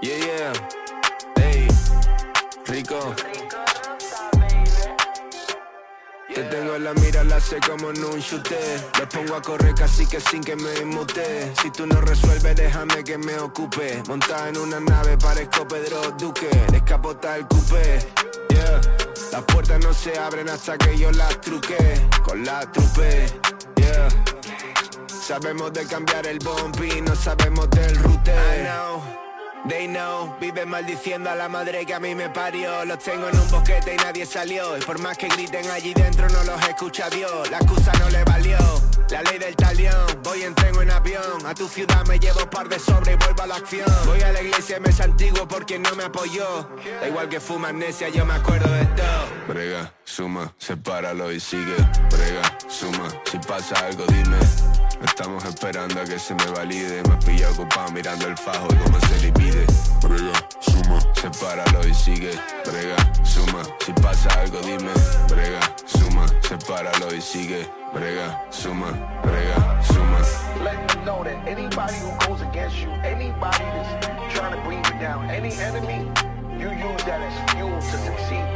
Yeah, 0.00 0.18
yeah. 0.18 0.52
Hey, 1.36 1.66
Rico. 2.66 3.14
Te 6.36 6.42
tengo 6.42 6.74
en 6.76 6.84
la 6.84 6.92
mira, 6.92 7.24
la 7.24 7.40
sé 7.40 7.56
como 7.66 7.88
en 7.88 8.04
un 8.04 8.20
chute. 8.20 8.58
Le 8.98 9.06
pongo 9.06 9.36
a 9.36 9.40
correr 9.40 9.74
casi 9.74 10.06
que 10.06 10.20
sin 10.20 10.44
que 10.44 10.54
me 10.54 10.70
inmute 10.82 11.50
Si 11.62 11.70
tú 11.70 11.86
no 11.86 11.98
resuelves, 12.02 12.54
déjame 12.54 13.02
que 13.04 13.16
me 13.16 13.38
ocupe. 13.38 14.02
Montada 14.06 14.50
en 14.50 14.58
una 14.58 14.78
nave, 14.78 15.16
parezco 15.16 15.66
Pedro 15.66 15.98
Duque. 16.18 16.50
Descapota 16.70 17.38
el 17.38 17.46
coupé, 17.46 18.00
yeah. 18.50 18.80
Las 19.32 19.44
puertas 19.44 19.82
no 19.82 19.94
se 19.94 20.18
abren 20.18 20.50
hasta 20.50 20.76
que 20.76 20.98
yo 20.98 21.10
las 21.12 21.40
truque. 21.40 22.06
Con 22.22 22.44
la 22.44 22.70
trupe, 22.70 23.24
yeah. 23.76 24.06
Sabemos 25.06 25.72
de 25.72 25.86
cambiar 25.86 26.26
el 26.26 26.38
bumpy, 26.40 27.00
no 27.00 27.16
sabemos 27.16 27.70
del 27.70 27.96
rute 27.96 28.34
They 29.68 29.88
know, 29.88 30.36
vive 30.40 30.64
maldiciendo 30.64 31.28
a 31.28 31.34
la 31.34 31.48
madre 31.48 31.84
que 31.84 31.94
a 31.94 32.00
mí 32.00 32.14
me 32.14 32.28
parió. 32.30 32.84
Los 32.84 32.98
tengo 33.00 33.28
en 33.28 33.38
un 33.38 33.50
boquete 33.50 33.94
y 33.94 33.96
nadie 33.96 34.24
salió. 34.24 34.78
Y 34.78 34.80
por 34.82 35.00
más 35.00 35.18
que 35.18 35.28
griten 35.28 35.68
allí 35.70 35.92
dentro 35.92 36.28
no 36.28 36.44
los 36.44 36.68
escucha 36.68 37.10
Dios. 37.10 37.50
La 37.50 37.58
excusa 37.58 37.92
no 37.98 38.08
le 38.10 38.22
valió 38.24 38.58
la 39.10 39.22
ley 39.22 39.38
del 39.38 39.54
talión, 39.56 40.06
voy 40.22 40.42
entrego 40.42 40.82
en 40.82 40.90
avión. 40.90 41.46
A 41.46 41.54
tu 41.54 41.68
ciudad 41.68 42.04
me 42.06 42.18
llevo 42.18 42.48
par 42.50 42.68
de 42.68 42.78
sobre 42.78 43.12
y 43.12 43.16
vuelvo 43.16 43.42
a 43.42 43.46
la 43.46 43.56
acción. 43.56 43.90
Voy 44.06 44.20
a 44.20 44.32
la 44.32 44.42
iglesia 44.42 44.80
me 44.80 44.90
es 44.90 45.00
antiguo 45.00 45.46
porque 45.46 45.78
no 45.78 45.94
me 45.94 46.04
apoyó. 46.04 46.68
Da 47.00 47.08
igual 47.08 47.28
que 47.28 47.40
fuma 47.40 47.68
amnesia, 47.68 48.08
yo 48.08 48.24
me 48.24 48.34
acuerdo 48.34 48.72
de 48.72 48.84
todo. 48.86 49.26
Brega, 49.48 49.92
suma, 50.04 50.52
sepáralo 50.58 51.32
y 51.32 51.40
sigue. 51.40 51.76
Brega, 52.10 52.58
suma, 52.68 53.08
si 53.30 53.38
pasa 53.38 53.74
algo 53.86 54.04
dime. 54.06 54.38
Estamos 55.04 55.44
esperando 55.44 56.00
a 56.00 56.04
que 56.04 56.18
se 56.18 56.34
me 56.34 56.46
valide. 56.46 57.02
Me 57.08 57.16
pilla 57.18 57.50
ocupado 57.50 57.92
mirando 57.92 58.26
el 58.26 58.36
fajo 58.36 58.66
y 58.70 58.76
cómo 58.76 58.98
se 59.00 59.30
divide. 59.30 59.66
Brega, 60.02 60.48
suma, 60.60 60.98
sepáralo 61.14 61.86
y 61.86 61.94
sigue. 61.94 62.32
Brega, 62.64 62.96
suma, 63.24 63.62
si 63.84 63.92
pasa 63.92 64.28
algo 64.40 64.58
dime. 64.60 64.90
Brega, 65.28 65.60
suma, 65.84 66.05
sepáralo 66.40 67.12
y 67.14 67.20
sigue. 67.20 67.66
Brega, 67.92 68.44
suma, 68.50 68.92
brega, 69.22 69.82
suma. 69.82 70.20
Let 70.62 70.88
them 70.88 71.04
know 71.04 71.24
that 71.24 71.46
anybody 71.46 71.94
who 71.94 72.26
goes 72.26 72.40
against 72.40 72.78
you 72.78 72.88
Anybody 73.04 73.58
that's 73.58 74.34
trying 74.34 74.56
to 74.56 74.62
bring 74.64 74.78
you 74.78 75.00
down 75.00 75.30
Any 75.30 75.52
enemy, 75.54 76.10
you 76.58 76.70
use 76.70 77.04
that 77.04 77.20
as 77.20 77.52
fuel 77.52 77.78
to 77.78 77.98
succeed 78.04 78.55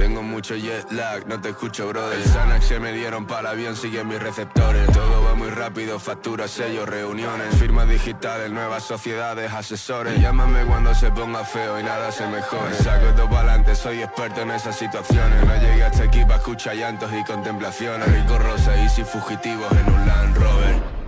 tengo 0.00 0.22
mucho 0.22 0.56
jet 0.56 0.90
lag, 0.92 1.26
no 1.26 1.38
te 1.42 1.50
escucho, 1.50 1.86
brother. 1.88 2.18
El 2.18 2.24
Xanax 2.24 2.64
se 2.64 2.80
me 2.80 2.90
dieron 2.90 3.26
para 3.26 3.50
avión, 3.50 3.76
sigue 3.76 4.02
mis 4.02 4.18
receptores. 4.18 4.90
Todo 4.92 5.24
va 5.24 5.34
muy 5.34 5.50
rápido, 5.50 5.98
facturas, 5.98 6.50
sellos, 6.50 6.88
reuniones. 6.88 7.54
Firmas 7.56 7.86
digitales, 7.86 8.50
nuevas 8.50 8.82
sociedades, 8.82 9.52
asesores. 9.52 10.18
Llámame 10.18 10.64
cuando 10.64 10.94
se 10.94 11.10
ponga 11.10 11.44
feo 11.44 11.78
y 11.78 11.82
nada 11.82 12.10
se 12.12 12.26
mejore. 12.28 12.74
Saco 12.76 13.08
esto 13.08 13.28
para 13.28 13.40
adelante, 13.40 13.74
soy 13.74 14.00
experto 14.00 14.40
en 14.40 14.52
esas 14.52 14.78
situaciones. 14.78 15.44
No 15.44 15.54
llegué 15.56 15.84
hasta 15.84 16.04
aquí 16.04 16.22
para 16.22 16.36
escuchar 16.36 16.76
llantos 16.76 17.10
y 17.12 17.22
contemplaciones. 17.24 18.10
Rico 18.10 18.38
Rosa, 18.38 18.82
y 18.82 18.88
si 18.88 19.04
fugitivos 19.04 19.70
en 19.72 19.92
un 19.92 20.06
Land 20.06 20.34
Rover. 20.34 20.99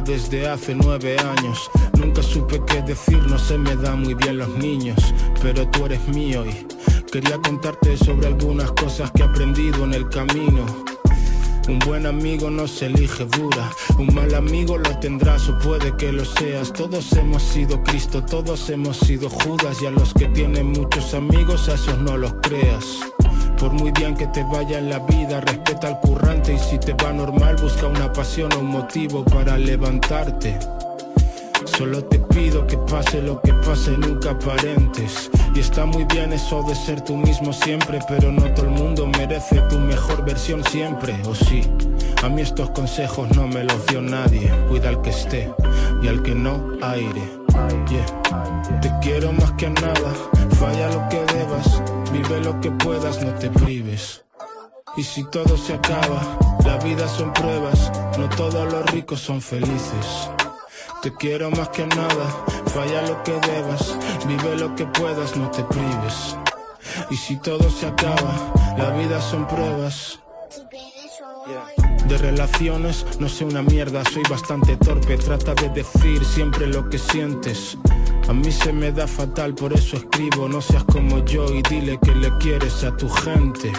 Desde 0.00 0.48
hace 0.48 0.74
nueve 0.74 1.16
años. 1.18 1.70
Nunca 1.98 2.22
supe 2.22 2.60
qué 2.66 2.82
decir, 2.82 3.18
no 3.28 3.38
se 3.38 3.58
me 3.58 3.76
dan 3.76 4.02
muy 4.02 4.14
bien 4.14 4.38
los 4.38 4.48
niños, 4.56 4.98
pero 5.42 5.68
tú 5.68 5.86
eres 5.86 6.06
mío 6.08 6.44
y 6.46 6.66
quería 7.10 7.38
contarte 7.38 7.96
sobre 7.96 8.28
algunas 8.28 8.70
cosas 8.72 9.10
que 9.12 9.22
he 9.22 9.26
aprendido 9.26 9.84
en 9.84 9.94
el 9.94 10.08
camino. 10.08 10.66
Un 11.68 11.78
buen 11.80 12.06
amigo 12.06 12.50
no 12.50 12.66
se 12.66 12.86
elige 12.86 13.26
dura, 13.26 13.70
un 13.98 14.12
mal 14.14 14.34
amigo 14.34 14.76
lo 14.76 14.98
tendrás 14.98 15.48
o 15.48 15.58
puede 15.58 15.96
que 15.96 16.12
lo 16.12 16.24
seas. 16.24 16.72
Todos 16.72 17.12
hemos 17.12 17.42
sido 17.42 17.82
Cristo, 17.84 18.24
todos 18.24 18.68
hemos 18.70 18.96
sido 18.96 19.28
Judas 19.28 19.80
y 19.82 19.86
a 19.86 19.90
los 19.90 20.12
que 20.14 20.26
tienen 20.26 20.72
muchos 20.72 21.14
amigos 21.14 21.68
a 21.68 21.74
esos 21.74 21.98
no 21.98 22.16
los 22.16 22.34
creas. 22.42 23.00
Por 23.60 23.74
muy 23.74 23.90
bien 23.92 24.16
que 24.16 24.26
te 24.28 24.42
vaya 24.42 24.78
en 24.78 24.88
la 24.88 25.00
vida, 25.00 25.38
respeta 25.42 25.88
al 25.88 26.00
currante 26.00 26.54
y 26.54 26.58
si 26.58 26.78
te 26.78 26.94
va 26.94 27.12
normal, 27.12 27.56
busca 27.60 27.88
una 27.88 28.10
pasión 28.10 28.50
o 28.54 28.60
un 28.60 28.68
motivo 28.68 29.22
para 29.22 29.58
levantarte. 29.58 30.58
Solo 31.66 32.02
te 32.04 32.18
pido 32.18 32.66
que 32.66 32.78
pase 32.78 33.20
lo 33.20 33.38
que 33.42 33.52
pase, 33.52 33.90
nunca 33.98 34.30
aparentes. 34.30 35.30
Y 35.54 35.60
está 35.60 35.84
muy 35.84 36.04
bien 36.04 36.32
eso 36.32 36.62
de 36.62 36.74
ser 36.74 37.02
tú 37.02 37.18
mismo 37.18 37.52
siempre, 37.52 37.98
pero 38.08 38.32
no 38.32 38.50
todo 38.54 38.64
el 38.64 38.72
mundo 38.72 39.06
merece 39.06 39.60
tu 39.68 39.78
mejor 39.78 40.24
versión 40.24 40.64
siempre, 40.64 41.14
o 41.28 41.34
sí. 41.34 41.62
A 42.22 42.30
mí 42.30 42.40
estos 42.40 42.70
consejos 42.70 43.28
no 43.36 43.46
me 43.46 43.64
los 43.64 43.86
dio 43.88 44.00
nadie. 44.00 44.50
Cuida 44.70 44.88
al 44.88 45.02
que 45.02 45.10
esté 45.10 45.52
y 46.02 46.08
al 46.08 46.22
que 46.22 46.34
no, 46.34 46.78
aire. 46.80 47.22
Te 48.80 48.90
quiero 49.02 49.32
más 49.32 49.52
que 49.52 49.68
nada, 49.68 50.14
falla 50.58 50.88
lo 50.88 51.06
que 51.10 51.20
debas 51.34 51.99
Vive 52.12 52.40
lo 52.40 52.60
que 52.60 52.70
puedas, 52.70 53.22
no 53.22 53.32
te 53.34 53.50
prives. 53.50 54.24
Y 54.96 55.04
si 55.04 55.24
todo 55.30 55.56
se 55.56 55.74
acaba, 55.74 56.38
la 56.64 56.76
vida 56.78 57.06
son 57.06 57.32
pruebas, 57.32 57.92
no 58.18 58.28
todos 58.30 58.70
los 58.72 58.84
ricos 58.90 59.20
son 59.20 59.40
felices. 59.40 60.30
Te 61.02 61.14
quiero 61.14 61.50
más 61.50 61.68
que 61.68 61.86
nada, 61.86 62.44
falla 62.74 63.02
lo 63.02 63.22
que 63.22 63.32
debas, 63.32 63.96
vive 64.26 64.56
lo 64.56 64.74
que 64.74 64.86
puedas, 64.86 65.36
no 65.36 65.50
te 65.50 65.62
prives. 65.64 66.36
Y 67.10 67.16
si 67.16 67.36
todo 67.36 67.70
se 67.70 67.86
acaba, 67.86 68.52
la 68.76 68.90
vida 68.90 69.20
son 69.20 69.46
pruebas. 69.46 70.18
De 72.06 72.18
relaciones 72.18 73.06
no 73.20 73.28
sé 73.28 73.44
una 73.44 73.62
mierda, 73.62 74.02
soy 74.12 74.22
bastante 74.28 74.76
torpe, 74.76 75.16
trata 75.16 75.54
de 75.54 75.68
decir 75.70 76.24
siempre 76.24 76.66
lo 76.66 76.88
que 76.90 76.98
sientes. 76.98 77.78
A 78.30 78.32
mí 78.32 78.52
se 78.52 78.72
me 78.72 78.92
da 78.92 79.08
fatal, 79.08 79.56
por 79.56 79.72
eso 79.72 79.96
escribo, 79.96 80.48
no 80.48 80.60
seas 80.60 80.84
como 80.84 81.18
yo 81.24 81.46
y 81.52 81.62
dile 81.62 81.98
que 82.00 82.14
le 82.14 82.30
quieres 82.38 82.84
a 82.84 82.96
tu 82.96 83.08
gente. 83.08 83.72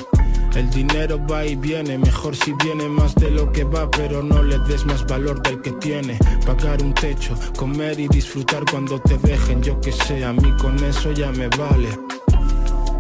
El 0.54 0.70
dinero 0.72 1.26
va 1.26 1.46
y 1.46 1.56
viene, 1.56 1.98
mejor 1.98 2.36
si 2.36 2.52
viene 2.62 2.90
más 2.90 3.16
de 3.16 3.32
lo 3.32 3.50
que 3.54 3.64
va, 3.64 3.90
pero 3.90 4.22
no 4.22 4.44
le 4.44 4.60
des 4.60 4.86
más 4.86 5.08
valor 5.08 5.42
del 5.42 5.62
que 5.62 5.72
tiene. 5.72 6.20
Pagar 6.46 6.84
un 6.84 6.94
techo, 6.94 7.34
comer 7.58 7.98
y 7.98 8.10
disfrutar 8.10 8.66
cuando 8.70 9.00
te 9.00 9.18
dejen, 9.20 9.64
yo 9.64 9.80
que 9.80 9.94
sé, 9.94 10.26
a 10.26 10.34
mí 10.34 10.54
con 10.62 10.78
eso 10.84 11.14
ya 11.14 11.32
me 11.32 11.48
vale. 11.48 11.88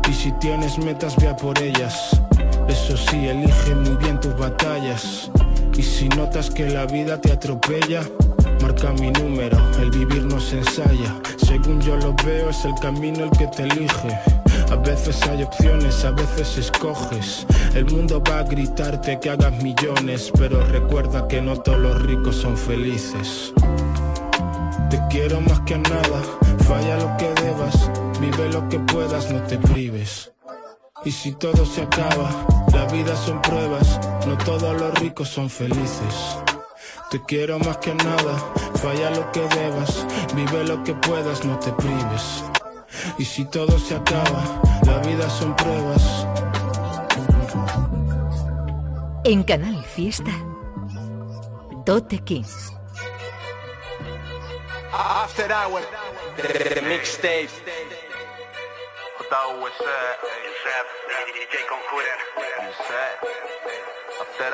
Y 0.09 0.13
si 0.13 0.31
tienes 0.39 0.77
metas, 0.77 1.17
vea 1.17 1.35
por 1.35 1.61
ellas. 1.61 2.17
Eso 2.69 2.95
sí, 2.95 3.27
elige 3.27 3.75
muy 3.75 3.97
bien 3.97 4.21
tus 4.21 4.37
batallas. 4.37 5.29
Y 5.77 5.83
si 5.83 6.07
notas 6.07 6.49
que 6.49 6.69
la 6.69 6.85
vida 6.85 7.19
te 7.19 7.33
atropella, 7.33 8.03
marca 8.61 8.93
mi 8.93 9.11
número, 9.11 9.57
el 9.79 9.89
vivir 9.91 10.23
no 10.25 10.39
se 10.39 10.59
ensaya. 10.59 11.19
Según 11.37 11.81
yo 11.81 11.95
lo 11.97 12.13
veo, 12.25 12.49
es 12.49 12.63
el 12.65 12.73
camino 12.75 13.23
el 13.23 13.31
que 13.31 13.47
te 13.47 13.63
elige. 13.63 14.19
A 14.71 14.75
veces 14.75 15.21
hay 15.23 15.43
opciones, 15.43 16.05
a 16.05 16.11
veces 16.11 16.57
escoges. 16.57 17.45
El 17.73 17.85
mundo 17.85 18.21
va 18.23 18.39
a 18.39 18.43
gritarte 18.43 19.19
que 19.19 19.29
hagas 19.29 19.61
millones, 19.63 20.31
pero 20.37 20.63
recuerda 20.65 21.27
que 21.27 21.41
no 21.41 21.59
todos 21.59 21.79
los 21.79 22.01
ricos 22.03 22.35
son 22.35 22.55
felices. 22.57 23.53
Te 24.89 24.99
quiero 25.09 25.41
más 25.41 25.59
que 25.61 25.77
nada, 25.77 26.21
falla 26.67 26.97
lo 26.97 27.17
que 27.17 27.33
debas, 27.41 27.89
vive 28.19 28.49
lo 28.49 28.67
que 28.69 28.79
puedas, 28.79 29.31
no 29.31 29.41
te 29.43 29.57
prives. 29.57 30.31
Y 31.03 31.11
si 31.11 31.31
todo 31.31 31.65
se 31.65 31.81
acaba, 31.81 32.45
la 32.73 32.85
vida 32.85 33.15
son 33.15 33.41
pruebas, 33.41 33.99
no 34.27 34.37
todos 34.37 34.79
los 34.79 34.93
ricos 34.99 35.29
son 35.29 35.49
felices. 35.49 36.37
Te 37.11 37.21
quiero 37.23 37.59
más 37.59 37.75
que 37.79 37.93
nada, 37.93 38.37
falla 38.75 39.09
lo 39.09 39.29
que 39.33 39.41
debas, 39.41 40.07
vive 40.33 40.63
lo 40.63 40.81
que 40.81 40.93
puedas, 40.93 41.43
no 41.43 41.59
te 41.59 41.69
prives. 41.73 42.45
Y 43.17 43.25
si 43.25 43.43
todo 43.43 43.77
se 43.77 43.97
acaba, 43.97 44.61
la 44.85 44.97
vida 44.99 45.29
son 45.29 45.53
pruebas. 45.57 46.25
En 49.25 49.43
Canal 49.43 49.83
Fiesta, 49.83 50.31
Tote 51.85 52.19
King. 52.19 52.45
After 54.93 55.51
Hour, 55.51 55.81
the, 56.37 56.43
the 56.75 56.81
mixtape. 56.81 57.49
Without 59.19 59.59
what's 59.59 59.77
that? 59.79 60.17
Yusef, 60.45 60.87
DJ. 61.51 61.61
After 64.21 64.51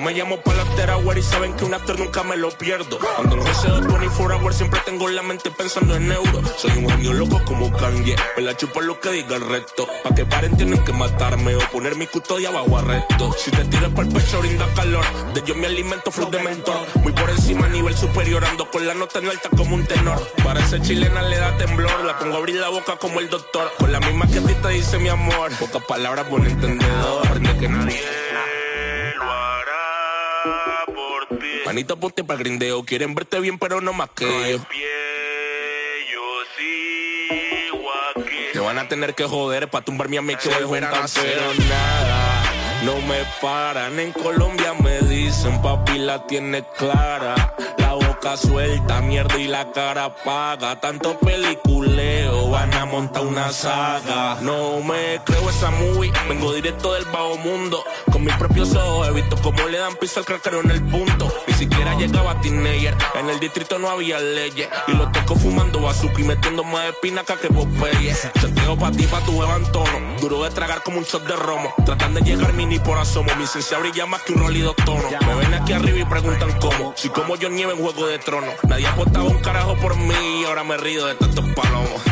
me 0.00 0.12
llamo 0.12 0.36
para 0.40 0.62
after 0.62 0.90
hour 0.90 1.16
y 1.16 1.22
saben 1.22 1.54
que 1.54 1.64
un 1.64 1.74
after 1.74 1.98
nunca 1.98 2.22
me 2.22 2.36
lo 2.36 2.50
pierdo. 2.50 2.98
Cuando 2.98 3.36
no 3.36 3.44
deseo 3.44 3.80
24 3.80 4.36
hours 4.36 4.56
siempre 4.56 4.80
tengo 4.84 5.08
la 5.08 5.22
mente 5.22 5.50
pensando 5.50 5.94
en 5.94 6.10
euros. 6.10 6.52
Soy 6.56 6.72
un 6.72 6.88
genio 6.88 7.12
loco 7.12 7.40
como 7.44 7.72
Kanye, 7.72 8.16
me 8.36 8.42
la 8.42 8.56
chupo 8.56 8.80
lo 8.80 8.98
que 9.00 9.10
diga 9.10 9.36
el 9.36 9.48
resto. 9.48 9.86
Pa' 10.02 10.14
que 10.14 10.24
paren 10.24 10.56
tienen 10.56 10.82
que 10.84 10.92
matarme 10.92 11.54
o 11.56 11.60
poner 11.70 11.96
mi 11.96 12.06
custodia 12.06 12.50
bajo 12.50 12.78
arresto. 12.78 13.32
Si 13.38 13.50
te 13.50 13.64
tiras 13.66 13.90
para 13.90 14.08
el 14.08 14.14
pecho 14.14 14.40
brinda 14.40 14.66
calor, 14.74 15.04
de 15.34 15.42
yo 15.42 15.54
me 15.54 15.66
alimento 15.66 16.10
flow 16.10 16.30
de 16.30 16.40
mentor. 16.40 16.86
Muy 17.02 17.12
por 17.12 17.30
encima 17.30 17.68
nivel 17.68 17.96
superior, 17.96 18.44
ando 18.44 18.70
con 18.70 18.86
la 18.86 18.94
nota 18.94 19.18
en 19.18 19.28
alta 19.28 19.48
como 19.56 19.74
un 19.74 19.86
tenor. 19.86 20.20
Para 20.42 20.60
esa 20.60 20.80
chilena 20.80 21.22
le 21.22 21.38
da 21.38 21.56
temblor, 21.56 22.04
la 22.04 22.18
pongo 22.18 22.34
a 22.34 22.38
abrir 22.38 22.56
la 22.56 22.68
boca 22.68 22.96
como 22.96 23.20
el 23.20 23.28
doctor. 23.28 23.72
Con 23.78 23.92
la 23.92 24.00
misma 24.00 24.26
que 24.26 24.38
a 24.38 24.42
ti 24.42 24.54
te 24.54 24.68
dice 24.70 24.98
mi 24.98 25.08
amor. 25.08 25.52
Pocas 25.58 25.84
palabras, 25.84 26.28
buen 26.28 26.46
entendedor, 26.46 27.26
aprende 27.26 27.56
que 27.58 27.68
nadie 27.68 27.91
lo 29.16 29.32
hará 29.32 30.84
por 30.86 31.38
ti. 31.38 31.60
Manito, 31.66 31.98
ponte 31.98 32.24
para 32.24 32.38
el 32.38 32.44
grindeo. 32.44 32.84
Quieren 32.84 33.14
verte 33.14 33.40
bien, 33.40 33.58
pero 33.58 33.80
no 33.80 33.92
más 33.92 34.10
que 34.10 34.52
yo. 34.52 34.58
Te 38.52 38.58
van 38.60 38.78
a 38.78 38.88
tener 38.88 39.14
que 39.14 39.24
joder 39.24 39.68
para 39.68 39.84
tumbarme 39.84 40.18
a 40.18 40.22
mí 40.22 40.36
que 40.36 40.48
voy 40.64 40.78
a 40.78 41.06
pero 41.14 41.54
nada. 41.68 42.42
No 42.84 42.96
me 43.02 43.24
paran, 43.40 43.98
en 44.00 44.12
Colombia 44.12 44.74
me 44.74 44.98
dicen 45.02 45.62
papi 45.62 45.98
la 45.98 46.26
tiene 46.26 46.64
clara. 46.76 47.54
Suelta, 48.22 49.02
mierda 49.02 49.36
y 49.36 49.48
la 49.48 49.72
cara 49.72 50.14
paga. 50.14 50.80
Tanto 50.80 51.18
peliculeo, 51.18 52.50
van 52.50 52.72
a 52.72 52.86
montar 52.86 53.26
una 53.26 53.50
saga. 53.50 54.38
No 54.40 54.80
me 54.80 55.20
creo 55.24 55.50
esa 55.50 55.70
movie, 55.72 56.12
vengo 56.28 56.52
directo 56.52 56.94
del 56.94 57.04
bajo 57.06 57.36
mundo. 57.38 57.84
Con 58.12 58.24
mis 58.24 58.34
propios 58.36 58.74
ojos 58.76 59.08
he 59.08 59.12
visto 59.12 59.36
cómo 59.42 59.66
le 59.66 59.78
dan 59.78 59.96
piso 59.96 60.20
al 60.20 60.26
crackero 60.26 60.60
en 60.60 60.70
el 60.70 60.82
punto. 60.84 61.32
Ni 61.62 61.68
siquiera 61.68 61.94
llegaba 61.94 62.32
a 62.32 62.40
teenager, 62.40 62.96
en 63.14 63.30
el 63.30 63.38
distrito 63.38 63.78
no 63.78 63.88
había 63.88 64.18
leyes. 64.18 64.68
Y 64.88 64.94
los 64.94 65.12
tecos 65.12 65.40
fumando 65.40 65.80
bazooka 65.80 66.20
y 66.20 66.24
metiendo 66.24 66.64
más 66.64 66.86
espinaca 66.86 67.36
que 67.36 67.46
Popeye. 67.46 68.16
Chateo 68.34 68.76
pa' 68.76 68.90
ti, 68.90 69.06
pa' 69.06 69.20
tu 69.20 69.40
tono. 69.70 70.20
Duro 70.20 70.42
de 70.42 70.50
tragar 70.50 70.82
como 70.82 70.98
un 70.98 71.04
shot 71.04 71.24
de 71.24 71.36
romo. 71.36 71.72
Tratan 71.86 72.14
de 72.14 72.22
llegar 72.22 72.52
mini 72.54 72.80
por 72.80 72.98
asomo. 72.98 73.32
Mi 73.38 73.46
ciencia 73.46 73.78
brilla 73.78 74.06
más 74.06 74.22
que 74.22 74.32
un 74.32 74.40
rólido 74.40 74.74
tono. 74.74 75.04
Me 75.24 75.34
ven 75.36 75.54
aquí 75.54 75.72
arriba 75.72 75.98
y 76.00 76.04
preguntan 76.04 76.50
cómo. 76.58 76.94
Si 76.96 77.08
como 77.10 77.36
yo 77.36 77.48
nieve 77.48 77.74
en 77.74 77.78
juego 77.78 78.08
de 78.08 78.18
trono. 78.18 78.50
Nadie 78.66 78.88
apostaba 78.88 79.26
un 79.26 79.38
carajo 79.38 79.76
por 79.76 79.94
mí 79.94 80.40
y 80.40 80.44
ahora 80.44 80.64
me 80.64 80.76
río 80.78 81.06
de 81.06 81.14
tantos 81.14 81.44
palomos. 81.54 82.02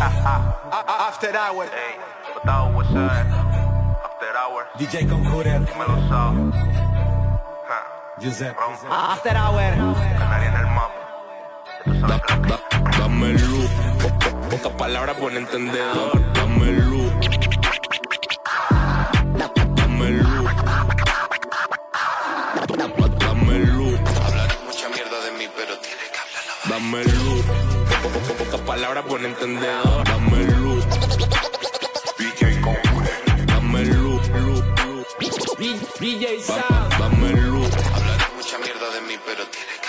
After 0.00 1.36
Hour. 1.36 1.66
Hey, 1.66 1.98
without 2.34 2.74
what's? 2.74 2.88
After 2.88 4.34
Hour. 4.34 4.66
DJ 4.78 5.06
Sao. 6.08 7.15
Giuseppe. 8.20 8.56
After 8.90 9.36
Hour. 9.36 9.72
Canaria 10.18 10.48
en 10.48 10.56
el 10.56 10.66
mapa. 10.66 10.94
Dame 12.98 13.32
luz. 13.34 13.70
Po- 14.00 14.08
po- 14.18 14.48
Pocas 14.50 14.72
palabras, 14.72 15.18
buen 15.20 15.36
entendedor. 15.36 16.32
Dame 16.32 16.72
luz. 16.72 17.12
Dame 19.76 20.10
luz. 20.10 20.50
Dame 23.18 23.58
luz. 23.58 24.00
Hablarás 24.24 24.58
mucha 24.64 24.88
mierda 24.88 25.20
de 25.20 25.30
mí, 25.38 25.46
pero 25.56 25.76
tienes 25.78 26.08
que 26.10 26.18
hablar 26.18 26.42
la 26.46 26.74
Dame 26.74 27.04
luz. 27.04 27.44
Po- 28.02 28.08
po- 28.08 28.20
po- 28.20 28.34
Pocas 28.44 28.60
palabras, 28.60 29.04
buen 29.06 29.24
entendedor. 29.26 30.04
Dame 30.04 30.44
luz. 30.56 30.84
Dame 33.46 33.84
luz. 33.84 34.28
luz, 34.30 34.62
luz. 34.84 35.06
DJ 35.98 36.38
Da- 36.46 36.85
pero 39.26 39.44
tienes 39.48 39.76
que. 39.80 39.86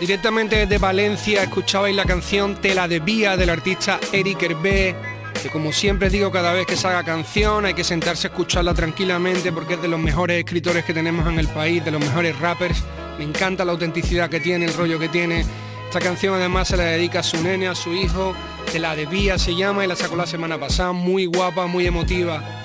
Directamente 0.00 0.56
desde 0.56 0.78
Valencia 0.78 1.42
escuchabais 1.42 1.94
la 1.94 2.06
canción 2.06 2.56
Te 2.56 2.74
la 2.74 2.88
debía 2.88 3.36
del 3.36 3.50
artista 3.50 4.00
Eric 4.12 4.42
Hervé, 4.42 4.96
que 5.42 5.50
como 5.50 5.74
siempre 5.74 6.08
digo 6.08 6.32
cada 6.32 6.54
vez 6.54 6.66
que 6.66 6.74
salga 6.74 7.04
canción 7.04 7.66
hay 7.66 7.74
que 7.74 7.84
sentarse 7.84 8.26
a 8.26 8.30
escucharla 8.30 8.72
tranquilamente 8.72 9.52
porque 9.52 9.74
es 9.74 9.82
de 9.82 9.88
los 9.88 10.00
mejores 10.00 10.38
escritores 10.38 10.86
que 10.86 10.94
tenemos 10.94 11.28
en 11.28 11.38
el 11.38 11.48
país, 11.48 11.84
de 11.84 11.90
los 11.90 12.00
mejores 12.00 12.38
rappers. 12.38 12.82
Me 13.18 13.24
encanta 13.24 13.62
la 13.66 13.72
autenticidad 13.72 14.30
que 14.30 14.40
tiene, 14.40 14.64
el 14.64 14.72
rollo 14.72 14.98
que 14.98 15.10
tiene. 15.10 15.44
Esta 15.84 16.00
canción 16.00 16.34
además 16.34 16.68
se 16.68 16.78
la 16.78 16.84
dedica 16.84 17.18
a 17.18 17.22
su 17.22 17.42
nene, 17.42 17.68
a 17.68 17.74
su 17.74 17.92
hijo. 17.92 18.34
Te 18.72 18.78
la 18.78 18.96
debía 18.96 19.38
se 19.38 19.54
llama 19.54 19.84
y 19.84 19.86
la 19.86 19.96
sacó 19.96 20.16
la 20.16 20.26
semana 20.26 20.58
pasada, 20.58 20.92
muy 20.92 21.26
guapa, 21.26 21.66
muy 21.66 21.86
emotiva. 21.86 22.59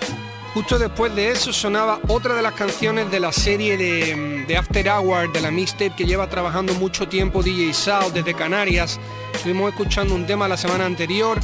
Justo 0.56 0.80
después 0.80 1.14
de 1.14 1.32
eso 1.32 1.52
sonaba 1.52 2.00
otra 2.08 2.34
de 2.34 2.42
las 2.42 2.54
canciones 2.54 3.12
de 3.12 3.20
la 3.20 3.34
serie 3.34 3.76
de, 3.76 4.58
After 4.58 4.88
Hour, 4.88 5.34
de 5.34 5.42
la 5.42 5.52
mixtape 5.52 5.92
que 5.98 6.06
lleva 6.06 6.30
trabajando 6.30 6.74
mucho 6.76 7.10
tiempo 7.10 7.44
DJ 7.44 7.74
South 7.74 8.14
desde 8.14 8.34
Canarias. 8.34 8.98
Estuvimos 9.34 9.72
escuchando 9.72 10.16
un 10.16 10.26
tema 10.26 10.48
la 10.48 10.56
semana 10.56 10.86
anterior 10.86 11.38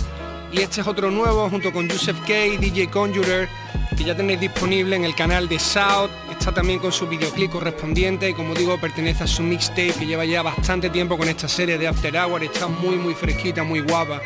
y 0.49 0.61
este 0.61 0.79
es 0.79 0.87
otro 0.87 1.11
nuevo 1.11 1.49
junto 1.49 1.73
con 1.73 1.89
Joseph 1.89 2.21
K, 2.21 2.57
DJ 2.57 2.89
Conjurer, 2.89 3.49
que 3.97 4.05
ya 4.05 4.15
tenéis 4.15 4.39
disponible 4.39 4.95
en 4.95 5.03
el 5.03 5.13
canal 5.13 5.49
de 5.49 5.59
South. 5.59 6.09
Está 6.31 6.53
también 6.53 6.79
con 6.79 6.93
su 6.93 7.05
videoclip 7.05 7.51
correspondiente 7.51 8.29
y 8.29 8.33
como 8.33 8.53
digo 8.53 8.79
pertenece 8.79 9.25
a 9.25 9.27
su 9.27 9.43
mixtape 9.43 9.91
que 9.91 10.05
lleva 10.05 10.23
ya 10.23 10.41
bastante 10.41 10.89
tiempo 10.89 11.17
con 11.17 11.27
esta 11.27 11.49
serie 11.49 11.77
de 11.77 11.85
After 11.85 12.15
Hour. 12.15 12.45
Está 12.45 12.69
muy 12.69 12.95
muy 12.95 13.13
fresquita, 13.13 13.61
muy 13.61 13.81
guapa. 13.81 14.21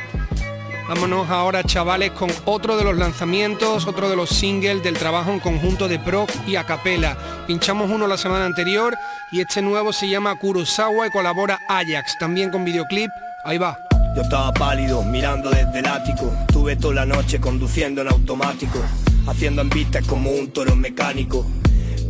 Vámonos 0.88 1.32
ahora, 1.32 1.64
chavales, 1.64 2.12
con 2.12 2.30
otro 2.46 2.78
de 2.78 2.84
los 2.84 2.96
lanzamientos, 2.96 3.88
otro 3.88 4.08
de 4.08 4.16
los 4.16 4.30
singles 4.30 4.84
del 4.84 4.96
trabajo 4.96 5.32
en 5.32 5.40
conjunto 5.40 5.88
de 5.88 5.98
Proc 5.98 6.30
y 6.46 6.58
Acapella. 6.58 7.18
Pinchamos 7.48 7.90
uno 7.90 8.06
la 8.06 8.18
semana 8.18 8.46
anterior 8.46 8.96
y 9.32 9.42
este 9.42 9.64
nuevo 9.64 9.92
se 9.92 10.08
llama 10.08 10.38
Kurosawa 10.38 11.08
y 11.08 11.10
colabora 11.10 11.60
Ajax, 11.68 12.20
también 12.20 12.52
con 12.52 12.64
videoclip. 12.64 13.10
Ahí 13.44 13.58
va. 13.58 13.80
Yo 14.16 14.22
estaba 14.22 14.54
pálido, 14.54 15.02
mirando 15.04 15.50
desde 15.50 15.80
el 15.80 15.88
ático. 15.88 16.32
Tuve 16.54 16.76
toda 16.76 16.94
la 16.94 17.06
noche 17.08 17.40
conduciendo 17.42 18.02
en 18.02 18.10
automático, 18.10 18.78
haciendo 19.26 19.64
envistes 19.64 20.06
como 20.06 20.30
un 20.30 20.52
toro 20.52 20.76
mecánico, 20.76 21.48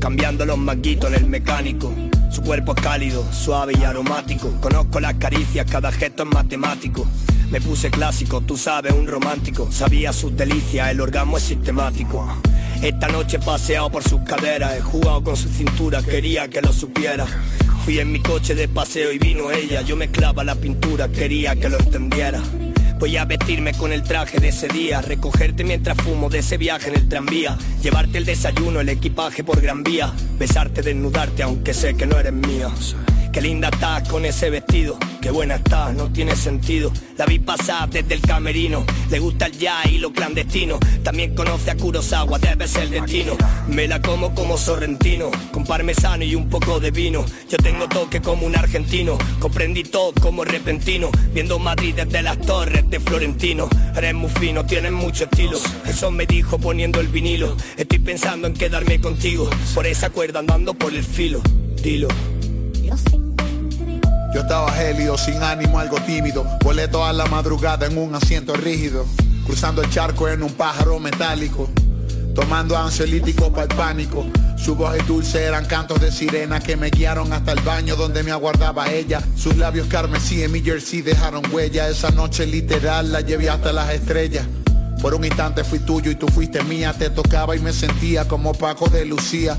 cambiando 0.06 0.46
los 0.46 0.60
manguitos 0.60 1.12
en 1.12 1.16
el 1.16 1.26
mecánico. 1.26 1.92
Su 2.30 2.44
cuerpo 2.44 2.76
es 2.76 2.84
cálido, 2.84 3.26
suave 3.34 3.74
y 3.76 3.84
aromático. 3.84 4.52
Conozco 4.62 5.00
las 5.00 5.16
caricias, 5.16 5.66
cada 5.66 5.92
gesto 5.92 6.22
es 6.22 6.30
matemático. 6.30 7.08
Me 7.50 7.60
puse 7.60 7.90
clásico, 7.90 8.42
tú 8.42 8.56
sabes, 8.56 8.94
un 8.94 9.08
romántico. 9.08 9.68
Sabía 9.72 10.14
sus 10.14 10.38
delicias, 10.38 10.92
el 10.92 11.02
orgasmo 11.02 11.38
es 11.38 11.44
sistemático. 11.46 12.24
Esta 12.84 13.08
noche 13.08 13.38
he 13.38 13.40
paseado 13.40 13.90
por 13.90 14.04
sus 14.04 14.22
caderas, 14.22 14.78
he 14.78 14.82
jugado 14.82 15.24
con 15.24 15.36
su 15.36 15.50
cintura, 15.50 16.04
quería 16.04 16.48
que 16.50 16.62
lo 16.62 16.72
supiera. 16.72 17.26
Fui 17.84 17.98
en 17.98 18.12
mi 18.12 18.22
coche 18.22 18.54
de 18.54 18.68
paseo 18.68 19.12
y 19.12 19.18
vino 19.18 19.50
ella, 19.50 19.82
yo 19.82 19.96
mezclaba 19.96 20.44
la 20.44 20.54
pintura, 20.54 21.08
quería 21.08 21.56
que 21.56 21.68
lo 21.68 21.80
entendiera. 21.80 22.44
Voy 23.00 23.18
a 23.18 23.26
vestirme 23.26 23.74
con 23.74 23.92
el 23.92 24.04
traje 24.04 24.40
de 24.40 24.48
ese 24.48 24.68
día, 24.68 25.02
recogerte 25.02 25.64
mientras 25.64 25.98
fumo 25.98 26.30
de 26.30 26.40
ese 26.40 26.58
viaje 26.58 26.90
en 26.90 26.96
el 26.96 27.10
tranvía, 27.10 27.58
llevarte 27.84 28.18
el 28.18 28.26
desayuno, 28.26 28.80
el 28.80 28.90
equipaje 28.90 29.44
por 29.44 29.62
gran 29.62 29.84
vía, 29.84 30.14
besarte, 30.40 30.82
desnudarte 30.82 31.44
aunque 31.44 31.74
sé 31.74 31.96
que 31.96 32.06
no 32.06 32.18
eres 32.18 32.34
mía. 32.34 32.70
Qué 33.36 33.42
linda 33.42 33.68
estás 33.68 34.08
con 34.08 34.24
ese 34.24 34.50
vestido, 34.50 34.98
qué 35.22 35.30
buena 35.30 35.56
estás, 35.56 35.94
no 35.94 36.10
tiene 36.10 36.38
sentido. 36.38 36.90
La 37.18 37.26
vi 37.26 37.38
pasar 37.38 37.90
desde 37.90 38.14
el 38.14 38.22
camerino, 38.22 38.86
le 39.10 39.20
gusta 39.20 39.48
el 39.48 39.58
jazz 39.60 39.88
y 39.92 39.98
lo 39.98 40.14
clandestino. 40.14 40.80
También 41.04 41.36
conoce 41.36 41.72
a 41.72 41.76
Kurosawa, 41.76 42.40
debe 42.40 42.66
ser 42.66 42.90
destino. 42.90 43.36
Me 43.68 43.90
la 43.90 44.02
como 44.02 44.34
como 44.34 44.58
sorrentino, 44.58 45.32
con 45.52 45.66
parmesano 45.66 46.24
y 46.24 46.34
un 46.34 46.48
poco 46.48 46.80
de 46.80 46.92
vino. 46.92 47.26
Yo 47.50 47.58
tengo 47.58 47.90
toque 47.90 48.22
como 48.22 48.46
un 48.46 48.56
argentino, 48.56 49.18
comprendí 49.42 49.84
todo 49.84 50.14
como 50.14 50.46
repentino. 50.46 51.12
Viendo 51.34 51.60
Madrid 51.60 51.94
desde 51.94 52.22
las 52.22 52.40
torres 52.40 52.90
de 52.90 53.02
Florentino. 53.02 53.68
Eres 53.98 54.14
muy 54.14 54.30
fino, 54.30 54.66
tienes 54.66 54.94
mucho 54.94 55.26
estilo. 55.26 55.60
Eso 55.86 56.10
me 56.10 56.26
dijo 56.26 56.58
poniendo 56.58 57.02
el 57.02 57.10
vinilo. 57.10 57.58
Estoy 57.76 58.00
pensando 58.00 58.48
en 58.48 58.54
quedarme 58.54 59.02
contigo, 59.02 59.50
por 59.74 59.86
esa 59.86 60.10
cuerda 60.10 60.40
andando 60.40 60.74
por 60.74 60.94
el 60.94 61.04
filo. 61.04 61.42
Dilo. 61.84 62.08
Yo 64.34 64.42
estaba 64.42 64.72
gélido, 64.74 65.18
sin 65.18 65.42
ánimo, 65.42 65.80
algo 65.80 65.98
tímido. 66.02 66.46
Volé 66.62 66.88
toda 66.90 67.14
la 67.14 67.26
madrugada 67.28 67.86
en 67.86 67.98
un 67.98 68.14
asiento 68.16 68.54
rígido. 68.54 69.06
Cruzando 69.46 69.82
el 69.82 69.90
charco 69.90 70.28
en 70.28 70.44
un 70.44 70.52
pájaro 70.54 71.00
metálico. 71.00 71.70
Tomando 72.34 72.78
ansiolítico 72.78 73.52
para 73.52 73.64
el 73.64 73.76
pánico. 73.78 74.26
Su 74.58 74.76
voz 74.76 74.98
y 75.00 75.04
dulce 75.04 75.44
eran 75.44 75.66
cantos 75.66 76.02
de 76.02 76.12
sirena 76.12 76.60
que 76.60 76.76
me 76.76 76.90
guiaron 76.90 77.32
hasta 77.32 77.54
el 77.54 77.62
baño 77.62 77.96
donde 77.96 78.24
me 78.24 78.32
aguardaba 78.32 78.92
ella. 78.92 79.22
Sus 79.38 79.56
labios 79.56 79.88
carmesí 79.88 80.44
en 80.44 80.52
mi 80.52 80.62
jersey 80.62 81.02
dejaron 81.02 81.44
huella. 81.54 81.88
Esa 81.88 82.12
noche 82.12 82.46
literal 82.46 83.14
la 83.14 83.22
llevé 83.22 83.50
hasta 83.50 83.72
las 83.72 83.94
estrellas. 83.94 84.46
Por 85.02 85.14
un 85.14 85.24
instante 85.24 85.64
fui 85.64 85.80
tuyo 85.80 86.12
y 86.12 86.16
tú 86.16 86.28
fuiste 86.28 86.62
mía. 86.64 86.94
Te 86.98 87.10
tocaba 87.10 87.56
y 87.56 87.60
me 87.60 87.72
sentía 87.72 88.28
como 88.28 88.54
Paco 88.54 88.90
de 88.90 89.06
Lucía. 89.06 89.58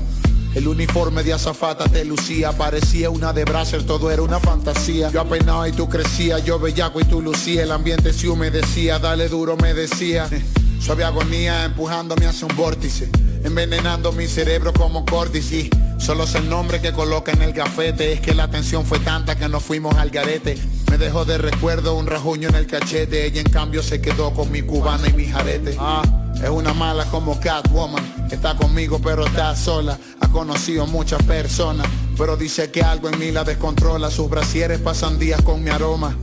El 0.57 0.67
uniforme 0.67 1.21
de 1.21 1.33
azafata 1.33 1.85
te 1.85 2.03
lucía, 2.03 2.51
parecía 2.51 3.11
una 3.11 3.31
de 3.31 3.45
Bracer, 3.45 3.83
todo 3.85 4.09
era 4.09 4.23
una 4.23 4.39
fantasía. 4.39 5.11
Yo 5.11 5.21
apenado 5.21 5.67
y 5.67 5.71
tú 5.71 5.87
crecías, 5.87 6.43
yo 6.43 6.57
bellaco 6.57 6.99
y 6.99 7.03
tú 7.03 7.21
lucía, 7.21 7.61
el 7.61 7.71
ambiente 7.71 8.11
se 8.11 8.27
humedecía, 8.27 8.97
dale 8.97 9.29
duro 9.29 9.55
me 9.55 9.75
decía. 9.75 10.27
Suave 10.79 11.03
agonía 11.03 11.63
empujándome 11.63 12.25
hacia 12.25 12.47
un 12.47 12.55
vórtice, 12.55 13.07
envenenando 13.43 14.11
mi 14.13 14.25
cerebro 14.25 14.73
como 14.73 15.05
córdice. 15.05 15.69
Solo 15.99 16.23
es 16.23 16.33
el 16.33 16.49
nombre 16.49 16.81
que 16.81 16.91
coloca 16.91 17.31
en 17.31 17.43
el 17.43 17.53
gafete, 17.53 18.13
es 18.13 18.19
que 18.19 18.33
la 18.33 18.49
tensión 18.49 18.83
fue 18.83 18.97
tanta 18.97 19.37
que 19.37 19.47
nos 19.47 19.61
fuimos 19.61 19.95
al 19.97 20.09
garete. 20.09 20.57
Me 20.89 20.97
dejó 20.97 21.23
de 21.23 21.37
recuerdo 21.37 21.93
un 21.93 22.07
rajuño 22.07 22.49
en 22.49 22.55
el 22.55 22.65
cachete, 22.65 23.27
ella 23.27 23.41
en 23.41 23.51
cambio 23.51 23.83
se 23.83 24.01
quedó 24.01 24.33
con 24.33 24.51
mi 24.51 24.63
cubana 24.63 25.07
y 25.07 25.13
mi 25.13 25.27
jarete. 25.27 25.75
Ah, 25.79 26.01
es 26.43 26.49
una 26.49 26.73
mala 26.73 27.05
como 27.11 27.39
Catwoman, 27.39 28.16
está 28.35 28.55
conmigo 28.55 28.99
pero 29.03 29.25
está 29.25 29.55
sola. 29.55 29.97
Ha 30.19 30.27
conocido 30.29 30.85
muchas 30.87 31.21
personas, 31.23 31.87
pero 32.17 32.37
dice 32.37 32.71
que 32.71 32.81
algo 32.81 33.09
en 33.09 33.19
mí 33.19 33.31
la 33.31 33.43
descontrola. 33.43 34.11
Sus 34.11 34.29
brasieres 34.29 34.79
pasan 34.79 35.17
días 35.19 35.41
con 35.41 35.63
mi 35.63 35.69
aroma. 35.69 36.15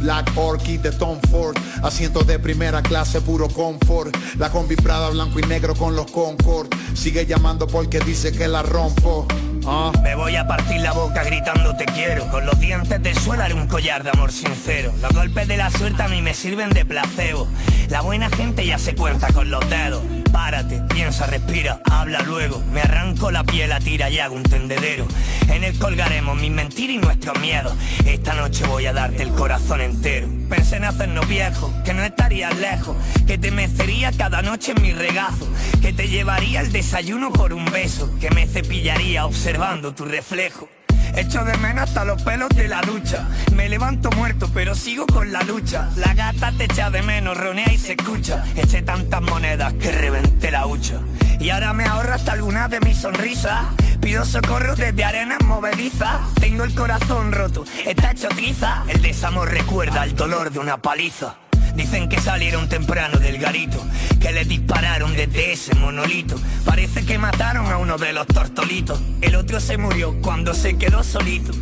Black 0.00 0.32
Orchid 0.36 0.80
de 0.80 0.92
Tom 0.92 1.18
Ford 1.30 1.56
Asientos 1.82 2.26
de 2.26 2.38
primera 2.38 2.82
clase, 2.82 3.22
puro 3.22 3.48
confort 3.48 4.14
La 4.38 4.50
combi 4.50 4.76
Prada 4.76 5.08
blanco 5.08 5.38
y 5.38 5.42
negro 5.44 5.74
con 5.74 5.96
los 5.96 6.10
Concord 6.10 6.68
Sigue 6.94 7.24
llamando 7.24 7.66
porque 7.66 8.00
dice 8.00 8.32
que 8.32 8.46
la 8.46 8.62
rompo 8.62 9.26
Ah. 9.66 9.90
Me 10.02 10.14
voy 10.14 10.36
a 10.36 10.46
partir 10.46 10.78
la 10.82 10.92
boca 10.92 11.24
gritando 11.24 11.74
te 11.76 11.86
quiero 11.86 12.30
Con 12.30 12.44
los 12.44 12.60
dientes 12.60 13.02
de 13.02 13.14
suelo 13.14 13.42
un 13.56 13.66
collar 13.66 14.04
de 14.04 14.10
amor 14.10 14.30
sincero 14.30 14.92
Los 15.00 15.12
golpes 15.12 15.48
de 15.48 15.56
la 15.56 15.70
suerte 15.70 16.02
a 16.02 16.08
mí 16.08 16.20
me 16.20 16.34
sirven 16.34 16.68
de 16.70 16.84
placebo 16.84 17.48
La 17.88 18.02
buena 18.02 18.28
gente 18.28 18.66
ya 18.66 18.78
se 18.78 18.94
cuenta 18.94 19.32
con 19.32 19.50
los 19.50 19.66
dedos 19.70 20.02
Párate, 20.34 20.82
piensa, 20.92 21.26
respira, 21.26 21.80
habla 21.88 22.20
luego. 22.22 22.60
Me 22.72 22.80
arranco 22.80 23.30
la 23.30 23.44
piel 23.44 23.70
a 23.70 23.78
tira 23.78 24.10
y 24.10 24.18
hago 24.18 24.34
un 24.34 24.42
tendedero. 24.42 25.06
En 25.48 25.62
él 25.62 25.78
colgaremos 25.78 26.36
mis 26.40 26.50
mentiras 26.50 26.96
y 26.96 26.98
nuestros 26.98 27.38
miedos 27.38 27.72
Esta 28.04 28.34
noche 28.34 28.66
voy 28.66 28.86
a 28.86 28.92
darte 28.92 29.22
el 29.22 29.30
corazón 29.30 29.80
entero. 29.80 30.26
Pensé 30.50 30.78
en 30.78 30.86
hacernos 30.86 31.28
viejos, 31.28 31.72
que 31.84 31.94
no 31.94 32.02
estarías 32.02 32.58
lejos. 32.58 32.96
Que 33.28 33.38
te 33.38 33.52
mecería 33.52 34.10
cada 34.10 34.42
noche 34.42 34.72
en 34.72 34.82
mi 34.82 34.92
regazo. 34.92 35.46
Que 35.80 35.92
te 35.92 36.08
llevaría 36.08 36.62
el 36.62 36.72
desayuno 36.72 37.32
por 37.32 37.52
un 37.52 37.66
beso. 37.66 38.10
Que 38.18 38.30
me 38.30 38.48
cepillaría 38.48 39.26
observando 39.26 39.94
tu 39.94 40.04
reflejo 40.04 40.68
Echo 41.16 41.44
de 41.44 41.56
menos 41.58 41.84
hasta 41.84 42.04
los 42.04 42.20
pelos 42.22 42.48
de 42.50 42.68
la 42.68 42.80
ducha. 42.80 43.28
Me 43.54 43.68
levanto 43.68 44.10
muerto 44.12 44.50
pero 44.52 44.74
sigo 44.74 45.06
con 45.06 45.32
la 45.32 45.42
lucha. 45.42 45.88
La 45.96 46.14
gata 46.14 46.52
te 46.56 46.64
echa 46.64 46.90
de 46.90 47.02
menos, 47.02 47.36
ronea 47.36 47.72
y 47.72 47.78
se 47.78 47.92
escucha. 47.92 48.44
Eché 48.56 48.82
tantas 48.82 49.22
monedas 49.22 49.72
que 49.74 49.92
reventé 49.92 50.50
la 50.50 50.66
hucha. 50.66 51.00
Y 51.38 51.50
ahora 51.50 51.72
me 51.72 51.84
ahorro 51.84 52.14
hasta 52.14 52.32
algunas 52.32 52.70
de 52.70 52.80
mis 52.80 52.96
sonrisas. 52.96 53.66
Pido 54.00 54.24
socorro 54.24 54.74
desde 54.74 55.04
arenas 55.04 55.42
movedizas. 55.44 56.20
Tengo 56.40 56.64
el 56.64 56.74
corazón 56.74 57.32
roto, 57.32 57.64
está 57.86 58.10
hecho 58.10 58.28
tiza. 58.28 58.84
El 58.88 59.00
desamor 59.00 59.50
recuerda 59.50 60.04
el 60.04 60.14
dolor 60.14 60.50
de 60.50 60.58
una 60.58 60.76
paliza 60.78 61.36
Dicen 61.74 62.08
que 62.08 62.20
salieron 62.20 62.68
temprano 62.68 63.18
del 63.18 63.38
garito, 63.38 63.84
que 64.20 64.32
le 64.32 64.44
dispararon 64.44 65.14
desde 65.16 65.52
ese 65.52 65.74
monolito. 65.74 66.36
Parece 66.64 67.04
que 67.04 67.18
mataron 67.18 67.66
a 67.66 67.78
uno 67.78 67.98
de 67.98 68.12
los 68.12 68.26
tortolitos. 68.26 69.00
El 69.20 69.34
otro 69.36 69.60
se 69.60 69.76
murió 69.76 70.14
cuando 70.22 70.54
se 70.54 70.76
quedó 70.76 71.02
solito. 71.02 71.52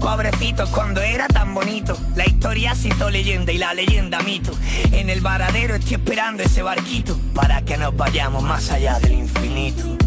Pobrecitos 0.00 0.68
cuando 0.70 1.00
era 1.00 1.26
tan 1.28 1.54
bonito. 1.54 1.96
La 2.14 2.26
historia 2.26 2.74
se 2.74 2.88
hizo 2.88 3.10
leyenda 3.10 3.52
y 3.52 3.58
la 3.58 3.74
leyenda 3.74 4.20
mito. 4.20 4.52
En 4.92 5.10
el 5.10 5.20
varadero 5.20 5.74
estoy 5.74 5.94
esperando 5.94 6.42
ese 6.42 6.62
barquito 6.62 7.18
para 7.34 7.62
que 7.62 7.76
nos 7.76 7.96
vayamos 7.96 8.42
más 8.42 8.70
allá 8.70 8.98
del 9.00 9.12
infinito. 9.12 9.98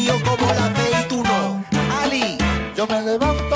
Mío 0.00 0.14
como 0.24 0.46
la 0.54 0.66
aceituno. 0.66 1.64
Ali, 2.02 2.38
Yo 2.76 2.86
me 2.86 3.02
levanto 3.02 3.49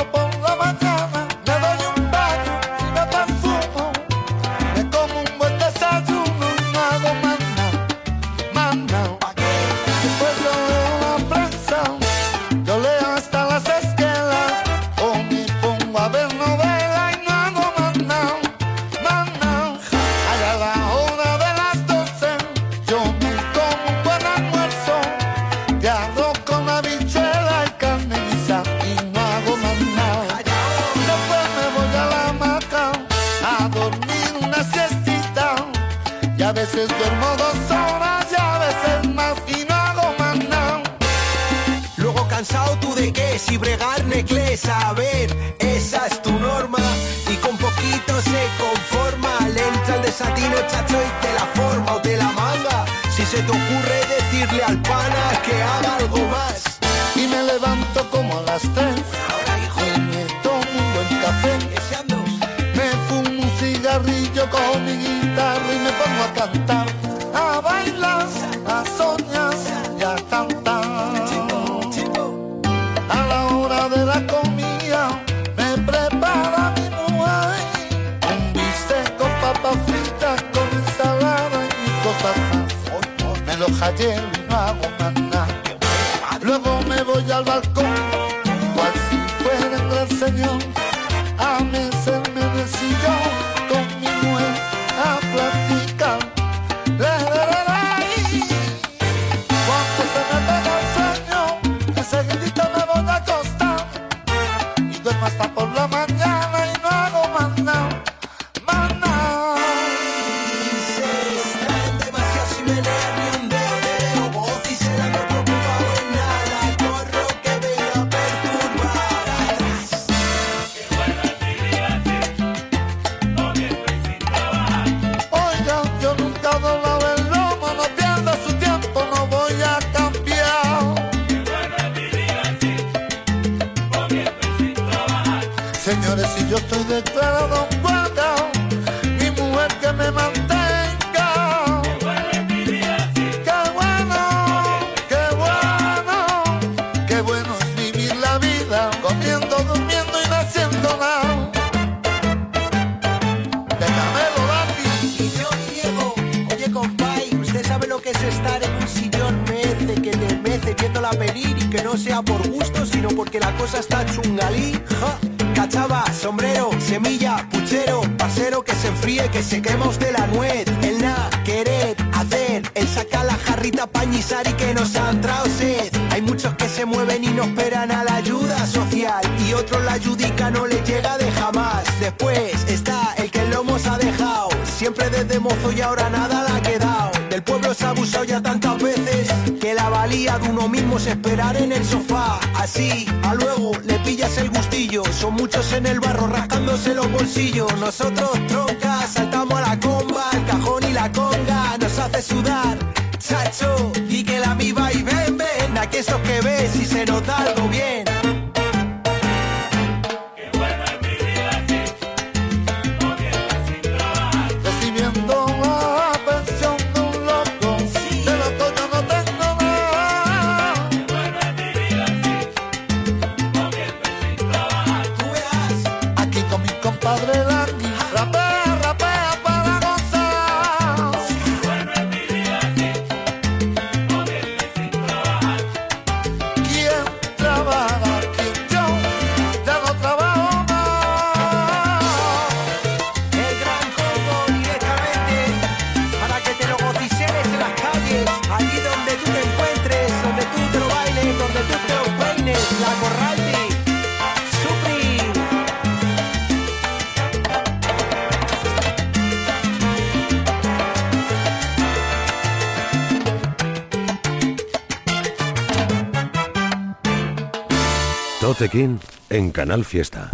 En 269.31 269.53
Canal 269.53 269.85
Fiesta. 269.85 270.31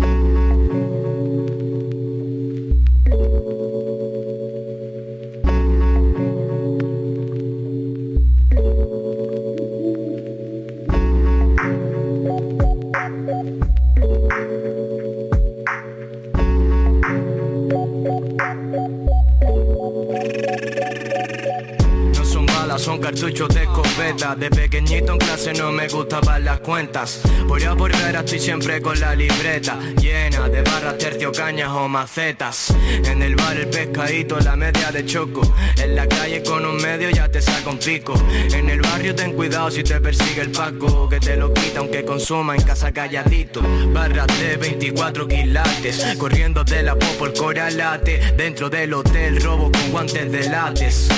fiestas. 27.07 27.21
Voy 27.47 27.63
a 27.65 27.75
estoy 28.21 28.39
siempre 28.39 28.81
con 28.81 28.99
la 29.01 29.15
libreta 29.15 29.79
llena 30.01 30.49
de 30.49 30.63
barras, 30.63 30.99
tercio, 30.99 31.33
cañas 31.33 31.71
o 31.71 31.89
macetas. 31.89 32.73
En 33.05 33.23
el 33.23 33.35
bar 33.35 33.57
el 33.57 33.69
pescadito, 33.69 34.39
la 34.41 34.57
media 34.57 34.93
de 34.93 35.05
choco. 35.05 35.41
En 35.77 35.95
la 35.97 36.07
calle 36.07 36.43
con 36.43 36.65
un 36.65 36.77
medio 36.77 37.11
ya 37.11 37.29
te 37.29 37.41
saco 37.41 37.71
un 37.71 37.79
pico. 37.79 38.15
En 38.53 38.69
el 38.69 38.81
barrio 38.81 39.15
ten 39.15 39.33
cuidado 39.33 39.71
si 39.71 39.83
te 39.83 40.01
persigue 40.01 40.43
el 40.43 40.51
paco, 40.51 41.09
que 41.09 41.19
te 41.19 41.37
lo 41.37 41.53
quita 41.53 41.81
aunque 41.81 42.05
consuma 42.05 42.55
en 42.55 42.63
casa 42.63 42.93
calladito. 42.93 43.63
Barras 43.93 44.27
de 44.39 44.57
24 44.57 45.27
quilates, 45.27 46.17
corriendo 46.19 46.65
de 46.65 46.83
la 46.83 46.95
popo 46.97 47.27
el 47.27 47.33
coralate. 47.33 48.35
Dentro 48.37 48.69
del 48.69 48.93
hotel 48.95 49.41
robo 49.43 49.71
con 49.73 49.91
guantes 49.91 50.31
de 50.31 50.49
lates. 50.49 51.09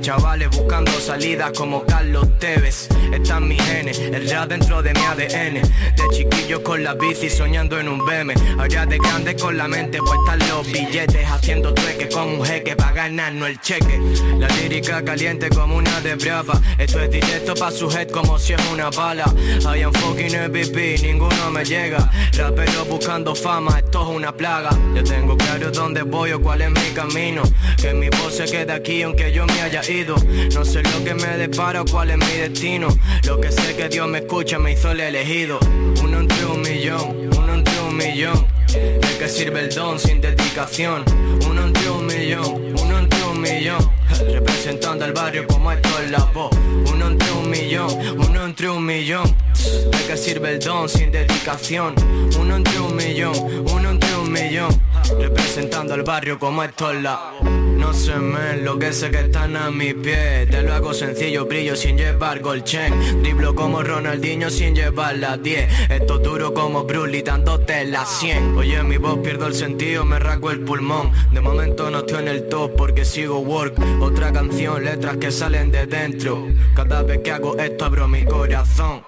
Chavales 0.00 0.50
buscando 0.50 0.92
salidas 0.92 1.52
como 1.52 1.84
Carlos 1.84 2.26
Tevez. 2.38 2.88
Están 3.12 3.48
mis 3.48 3.60
genes, 3.62 3.98
el 3.98 4.28
rap 4.30 4.48
dentro 4.48 4.82
de 4.82 4.92
mi 4.94 5.00
ADN. 5.00 5.54
De 5.54 6.04
chiquillo 6.12 6.62
con 6.62 6.82
la 6.82 6.94
bici 6.94 7.28
soñando 7.28 7.78
en 7.78 7.88
un 7.88 7.98
BM. 8.04 8.34
Ahora 8.58 8.86
de 8.86 8.98
grande 8.98 9.36
con 9.36 9.56
la 9.56 9.68
mente 9.68 9.98
puesta 9.98 10.34
en 10.34 10.48
los 10.48 10.66
billetes. 10.70 11.26
Haciendo 11.28 11.74
trueque 11.74 12.08
con 12.08 12.28
un 12.28 12.44
jeque 12.44 12.76
para 12.76 12.92
ganarnos 12.92 13.48
el 13.48 13.60
cheque. 13.60 14.00
La 14.38 14.48
lírica 14.48 15.04
caliente 15.04 15.48
como 15.50 15.76
una 15.76 16.00
de 16.00 16.14
brava. 16.14 16.60
Esto 16.78 17.00
es 17.00 17.10
directo 17.10 17.54
pa' 17.54 17.70
su 17.70 17.90
head 17.90 18.08
como 18.08 18.38
si 18.38 18.52
es 18.52 18.60
una 18.72 18.90
bala. 18.90 19.24
I 19.62 19.82
am 19.82 19.92
fucking 19.92 20.36
MVP, 20.48 20.98
ninguno 21.02 21.50
me 21.50 21.64
llega. 21.64 22.10
Rapero 22.36 22.84
buscando 22.84 23.34
fama, 23.34 23.78
esto 23.78 24.02
es 24.02 24.16
una 24.16 24.32
plaga. 24.32 24.70
Yo 24.94 25.02
tengo 25.02 25.36
claro 25.36 25.70
dónde 25.70 26.02
voy 26.02 26.32
o 26.32 26.40
cuál 26.40 26.62
es 26.62 26.70
mi 26.70 26.90
camino. 26.94 27.42
Que 27.76 27.92
mi 27.92 28.08
voz 28.08 28.36
se 28.36 28.44
queda 28.44 28.74
aquí 28.74 29.02
aunque 29.02 29.32
yo 29.32 29.46
me 29.46 29.60
haya 29.62 29.82
ido. 29.90 30.16
No 30.54 30.64
sé 30.64 30.82
lo 30.82 31.04
que 31.04 31.14
me 31.14 31.36
depara 31.36 31.82
o 31.82 31.84
cuál 31.84 32.10
es 32.10 32.18
mi 32.18 32.32
destino. 32.38 32.88
Lo 33.26 33.40
que 33.40 33.50
sé 33.50 33.76
que 33.76 33.88
Dios 33.88 34.08
me 34.08 34.18
escucha, 34.18 34.58
me 34.58 34.72
hizo 34.72 34.90
el 34.90 35.00
elegido. 35.00 35.58
Uno 36.02 36.20
entre 36.20 36.44
un 36.46 36.62
millón, 36.62 37.30
uno 37.36 37.54
entre 37.54 37.80
un 37.80 37.96
millón. 37.96 38.46
¿De 38.72 39.16
qué 39.18 39.28
sirve 39.28 39.60
el 39.60 39.74
don 39.74 39.98
sin 39.98 40.20
dedicación? 40.20 41.04
Uno 41.48 41.64
entre 41.64 41.90
un 41.90 42.06
millón, 42.06 42.74
uno 42.80 42.98
entre 42.98 43.22
un 43.24 43.40
millón. 43.40 43.90
Representando 44.32 45.04
al 45.04 45.12
barrio 45.12 45.46
como 45.46 45.72
esto 45.72 45.88
es 46.02 46.10
la 46.10 46.24
voz. 46.32 46.50
Uno 46.92 47.08
entre 47.08 47.32
un 47.32 47.50
millón, 47.50 48.18
uno 48.18 48.44
entre 48.44 48.70
un 48.70 48.84
millón. 48.84 49.34
¿De 49.90 50.06
qué 50.06 50.16
sirve 50.16 50.52
el 50.52 50.58
don 50.60 50.88
sin 50.88 51.10
dedicación? 51.10 51.94
Uno 52.38 52.56
entre 52.56 52.80
un 52.80 52.96
millón, 52.96 53.34
uno 53.70 53.90
entre 53.90 54.16
un 54.16 54.32
millón. 54.32 54.80
Representando 55.18 55.94
al 55.94 56.02
barrio 56.02 56.38
como 56.38 56.62
esto 56.62 56.90
es 56.92 57.02
la 57.02 57.32
no 57.80 57.94
sé, 57.94 58.16
men, 58.16 58.64
lo 58.64 58.78
que 58.78 58.92
sé 58.92 59.10
que 59.10 59.20
están 59.20 59.56
a 59.56 59.70
mis 59.70 59.94
pies 59.94 60.48
Te 60.50 60.62
lo 60.62 60.74
hago 60.74 60.92
sencillo, 60.92 61.46
brillo 61.46 61.74
sin 61.74 61.96
llevar 61.96 62.40
golchen. 62.40 63.22
Driblo 63.22 63.54
como 63.54 63.82
Ronaldinho 63.82 64.50
sin 64.50 64.74
llevar 64.74 65.16
la 65.16 65.36
10 65.36 65.90
Esto 65.90 66.18
duro 66.18 66.52
como 66.52 66.84
Bruce 66.84 67.22
dándote 67.22 67.84
la 67.86 68.04
100 68.04 68.58
Oye, 68.58 68.82
mi 68.82 68.98
voz 68.98 69.18
pierdo 69.20 69.46
el 69.46 69.54
sentido, 69.54 70.04
me 70.04 70.18
rasgo 70.18 70.50
el 70.50 70.60
pulmón. 70.60 71.10
De 71.32 71.40
momento 71.40 71.90
no 71.90 72.00
estoy 72.00 72.20
en 72.20 72.28
el 72.28 72.48
top 72.48 72.76
porque 72.76 73.04
sigo 73.04 73.38
work. 73.38 73.74
Otra 74.00 74.32
canción, 74.32 74.84
letras 74.84 75.16
que 75.16 75.30
salen 75.30 75.70
de 75.70 75.86
dentro. 75.86 76.46
Cada 76.74 77.02
vez 77.02 77.20
que 77.22 77.32
hago 77.32 77.58
esto 77.58 77.86
abro 77.86 78.06
mi 78.06 78.24
corazón. 78.24 79.02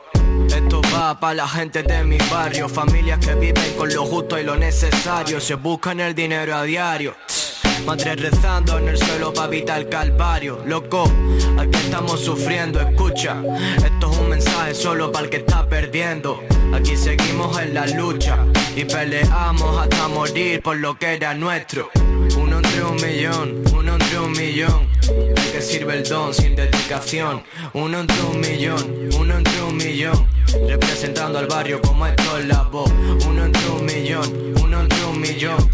Esto 0.49 0.81
va 0.95 1.19
para 1.21 1.35
la 1.35 1.49
gente 1.49 1.83
de 1.83 2.05
mi 2.05 2.19
barrio, 2.31 2.69
familias 2.69 3.19
que 3.19 3.35
viven 3.35 3.75
con 3.77 3.93
lo 3.93 4.05
justo 4.07 4.39
y 4.39 4.45
lo 4.45 4.57
necesario, 4.57 5.41
se 5.41 5.55
buscan 5.55 6.01
el 6.01 6.15
dinero 6.15 6.55
a 6.57 6.63
diario. 6.63 7.15
Madre 7.87 8.15
rezando 8.15 8.79
en 8.79 8.89
el 8.89 8.97
suelo 8.97 9.33
para 9.35 9.49
evitar 9.49 9.81
el 9.81 9.89
calvario. 9.89 10.63
Loco, 10.67 11.05
aquí 11.59 11.79
estamos 11.79 12.21
sufriendo, 12.21 12.81
escucha. 12.81 13.43
Esto 13.85 14.11
es 14.11 14.19
un 14.19 14.29
mensaje 14.29 14.75
solo 14.75 15.11
para 15.11 15.25
el 15.25 15.31
que 15.31 15.39
está 15.39 15.69
perdiendo. 15.69 16.41
Aquí 16.73 16.97
seguimos 16.97 17.59
en 17.61 17.75
la 17.75 17.87
lucha 17.87 18.39
y 18.77 18.85
peleamos 18.85 19.79
hasta 19.79 20.09
morir 20.09 20.63
por 20.63 20.77
lo 20.77 20.97
que 20.97 21.15
era 21.15 21.35
nuestro. 21.35 21.91
Uno 22.37 22.59
entre 22.59 22.85
un 22.85 22.97
millón, 22.97 23.63
uno 23.75 23.95
entre 23.95 24.19
un 24.21 24.33
millón. 24.33 24.89
¿De 25.03 25.51
qué 25.53 25.61
sirve 25.61 25.97
el 25.97 26.09
don 26.09 26.33
sin 26.33 26.55
dedicación? 26.55 27.43
Uno 27.75 28.01
entre 28.01 28.23
un 28.23 28.41
millón, 28.41 29.11
uno 29.19 29.37
entre 29.37 29.63
un 29.63 29.77
millón. 29.77 30.27
Representando 30.69 31.39
al 31.39 31.49
barrio 31.49 31.81
como 31.83 32.07
esto 32.07 32.39
es 32.39 32.47
la 32.47 32.63
voz. 32.63 32.91
Uno 33.27 33.45
entre 33.45 33.69
un 33.71 33.85
millón, 33.85 34.55
uno 34.63 34.81
entre 34.83 35.05
un 35.05 35.21
millón. 35.21 35.71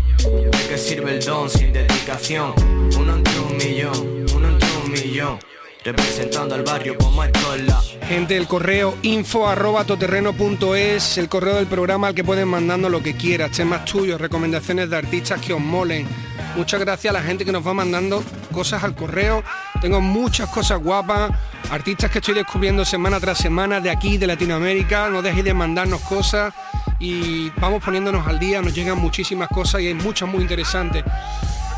¿De 0.68 0.74
qué 0.74 0.80
sirve 0.80 1.12
el 1.12 1.24
don 1.24 1.48
sin 1.48 1.72
dedicación? 1.72 2.52
Uno 2.98 3.16
entre 3.16 3.40
un 3.40 3.56
millón, 3.56 4.26
uno 4.34 4.48
entre 4.48 4.68
un 4.84 4.92
millón. 4.92 5.38
Representando 5.82 6.54
al 6.54 6.62
barrio 6.62 6.94
como 6.98 7.24
esto 7.24 7.54
es 7.54 7.66
la 7.66 7.80
Gente, 8.06 8.36
el 8.36 8.46
correo 8.46 8.94
info 9.00 9.48
arroba 9.48 9.84
toterreno.es, 9.84 11.16
el 11.16 11.30
correo 11.30 11.54
del 11.54 11.68
programa 11.68 12.08
al 12.08 12.14
que 12.14 12.22
pueden 12.22 12.48
mandando 12.48 12.90
lo 12.90 13.02
que 13.02 13.16
quieras, 13.16 13.52
temas 13.52 13.86
tuyos, 13.86 14.20
recomendaciones 14.20 14.90
de 14.90 14.96
artistas 14.98 15.40
que 15.40 15.54
os 15.54 15.60
molen. 15.60 16.06
Muchas 16.54 16.80
gracias 16.80 17.14
a 17.14 17.18
la 17.18 17.24
gente 17.24 17.46
que 17.46 17.52
nos 17.52 17.66
va 17.66 17.72
mandando 17.72 18.22
cosas 18.52 18.84
al 18.84 18.94
correo. 18.94 19.42
Tengo 19.80 20.02
muchas 20.02 20.50
cosas 20.50 20.82
guapas, 20.82 21.30
artistas 21.70 22.10
que 22.10 22.18
estoy 22.18 22.34
descubriendo 22.34 22.84
semana 22.84 23.18
tras 23.20 23.38
semana 23.38 23.80
de 23.80 23.88
aquí, 23.88 24.18
de 24.18 24.26
Latinoamérica. 24.26 25.08
No 25.08 25.22
dejéis 25.22 25.46
de 25.46 25.54
mandarnos 25.54 26.02
cosas 26.02 26.52
y 26.98 27.50
vamos 27.60 27.82
poniéndonos 27.82 28.26
al 28.26 28.38
día, 28.38 28.60
nos 28.62 28.74
llegan 28.74 28.98
muchísimas 28.98 29.48
cosas 29.48 29.80
y 29.82 29.88
hay 29.88 29.94
muchas 29.94 30.28
muy 30.28 30.42
interesantes. 30.42 31.04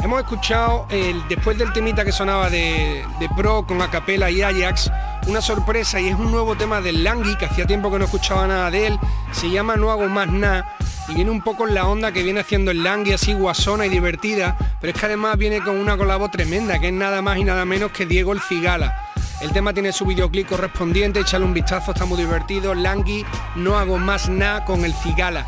Hemos 0.03 0.21
escuchado, 0.21 0.87
el, 0.91 1.23
después 1.29 1.59
del 1.59 1.73
temita 1.75 2.05
que 2.05 2.13
sonaba 2.13 2.49
de, 2.49 3.05
de 3.19 3.29
Pro 3.37 3.67
con 3.67 3.83
Acapela 3.83 4.31
y 4.31 4.41
Ajax, 4.41 4.91
una 5.27 5.43
sorpresa 5.43 6.01
y 6.01 6.09
es 6.09 6.15
un 6.15 6.31
nuevo 6.31 6.57
tema 6.57 6.81
del 6.81 7.05
Langui, 7.05 7.37
que 7.37 7.45
hacía 7.45 7.67
tiempo 7.67 7.91
que 7.91 7.99
no 7.99 8.07
escuchaba 8.07 8.47
nada 8.47 8.71
de 8.71 8.87
él, 8.87 8.99
se 9.33 9.51
llama 9.51 9.77
No 9.77 9.91
hago 9.91 10.09
más 10.09 10.29
nada 10.29 10.77
y 11.11 11.15
viene 11.15 11.31
un 11.31 11.43
poco 11.43 11.67
en 11.67 11.75
la 11.75 11.87
onda 11.87 12.13
que 12.13 12.23
viene 12.23 12.41
haciendo 12.41 12.71
el 12.71 12.83
Langui 12.83 13.13
así 13.13 13.33
guasona 13.33 13.85
y 13.87 13.89
divertida, 13.89 14.57
pero 14.81 14.93
es 14.93 14.99
que 14.99 15.07
además 15.07 15.37
viene 15.37 15.61
con 15.61 15.77
una 15.77 15.97
colabo 15.97 16.31
tremenda, 16.31 16.79
que 16.79 16.89
es 16.89 16.95
nada 16.95 17.21
más 17.21 17.37
y 17.39 17.45
nada 17.45 17.65
menos 17.65 17.91
que 17.91 18.07
Diego 18.07 18.33
el 18.33 18.41
Cigala. 18.41 19.10
El 19.41 19.53
tema 19.53 19.73
tiene 19.73 19.91
su 19.91 20.05
videoclip 20.05 20.49
correspondiente, 20.49 21.21
échale 21.21 21.47
un 21.47 21.55
vistazo, 21.55 21.93
está 21.93 22.05
muy 22.05 22.19
divertido. 22.19 22.75
Langui, 22.75 23.25
no 23.57 23.79
hago 23.79 23.97
más 23.97 24.29
nada 24.29 24.67
con 24.67 24.85
el 24.85 24.93
Cigala. 24.93 25.47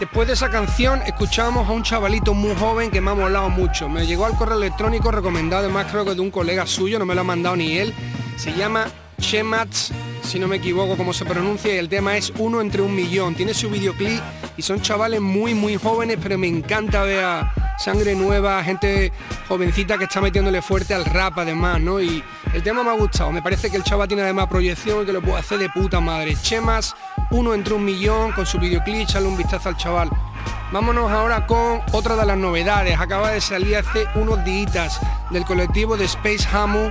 Después 0.00 0.26
de 0.26 0.34
esa 0.34 0.50
canción 0.50 1.00
escuchábamos 1.06 1.68
a 1.68 1.72
un 1.72 1.84
chavalito 1.84 2.34
muy 2.34 2.54
joven 2.56 2.90
que 2.90 3.00
me 3.00 3.12
ha 3.12 3.14
molado 3.14 3.48
mucho. 3.48 3.88
Me 3.88 4.06
llegó 4.06 4.26
al 4.26 4.36
correo 4.36 4.58
electrónico 4.58 5.12
recomendado 5.12 5.64
además 5.64 5.86
creo 5.88 6.04
que 6.04 6.16
de 6.16 6.20
un 6.20 6.32
colega 6.32 6.66
suyo, 6.66 6.98
no 6.98 7.06
me 7.06 7.14
lo 7.14 7.20
ha 7.20 7.24
mandado 7.24 7.54
ni 7.54 7.78
él. 7.78 7.94
Se 8.36 8.52
llama 8.52 8.88
Chemats, 9.20 9.92
si 10.22 10.40
no 10.40 10.48
me 10.48 10.56
equivoco 10.56 10.96
cómo 10.96 11.12
se 11.12 11.24
pronuncia, 11.24 11.72
y 11.72 11.78
el 11.78 11.88
tema 11.88 12.16
es 12.16 12.32
Uno 12.38 12.60
entre 12.60 12.82
un 12.82 12.94
millón. 12.94 13.36
Tiene 13.36 13.54
su 13.54 13.70
videoclip 13.70 14.20
y 14.56 14.62
son 14.62 14.82
chavales 14.82 15.20
muy 15.20 15.54
muy 15.54 15.76
jóvenes, 15.76 16.18
pero 16.20 16.36
me 16.38 16.48
encanta 16.48 17.04
ver 17.04 17.24
a 17.24 17.54
sangre 17.78 18.16
nueva, 18.16 18.62
gente 18.64 19.12
jovencita 19.48 19.96
que 19.96 20.04
está 20.04 20.20
metiéndole 20.20 20.60
fuerte 20.60 20.92
al 20.92 21.04
rap 21.04 21.38
además, 21.38 21.80
¿no? 21.80 22.00
El 22.54 22.62
tema 22.62 22.82
me 22.82 22.90
ha 22.90 22.94
gustado, 22.94 23.32
me 23.32 23.42
parece 23.42 23.70
que 23.70 23.76
el 23.76 23.82
chaval 23.82 24.08
tiene 24.08 24.22
además 24.22 24.46
proyección 24.48 25.02
y 25.02 25.06
que 25.06 25.12
lo 25.12 25.22
puede 25.22 25.38
hacer 25.38 25.58
de 25.58 25.68
puta 25.68 26.00
madre. 26.00 26.34
Chemas, 26.42 26.94
uno 27.30 27.54
entre 27.54 27.74
un 27.74 27.84
millón 27.84 28.32
con 28.32 28.46
su 28.46 28.58
videoclip, 28.58 29.02
echarle 29.02 29.28
un 29.28 29.36
vistazo 29.36 29.68
al 29.68 29.76
chaval. 29.76 30.10
Vámonos 30.72 31.10
ahora 31.10 31.46
con 31.46 31.80
otra 31.92 32.16
de 32.16 32.26
las 32.26 32.36
novedades. 32.36 32.98
Acaba 32.98 33.30
de 33.30 33.40
salir 33.40 33.76
hace 33.76 34.06
unos 34.14 34.44
días 34.44 35.00
del 35.30 35.44
colectivo 35.44 35.96
de 35.96 36.06
Space 36.06 36.46
Hamu 36.52 36.90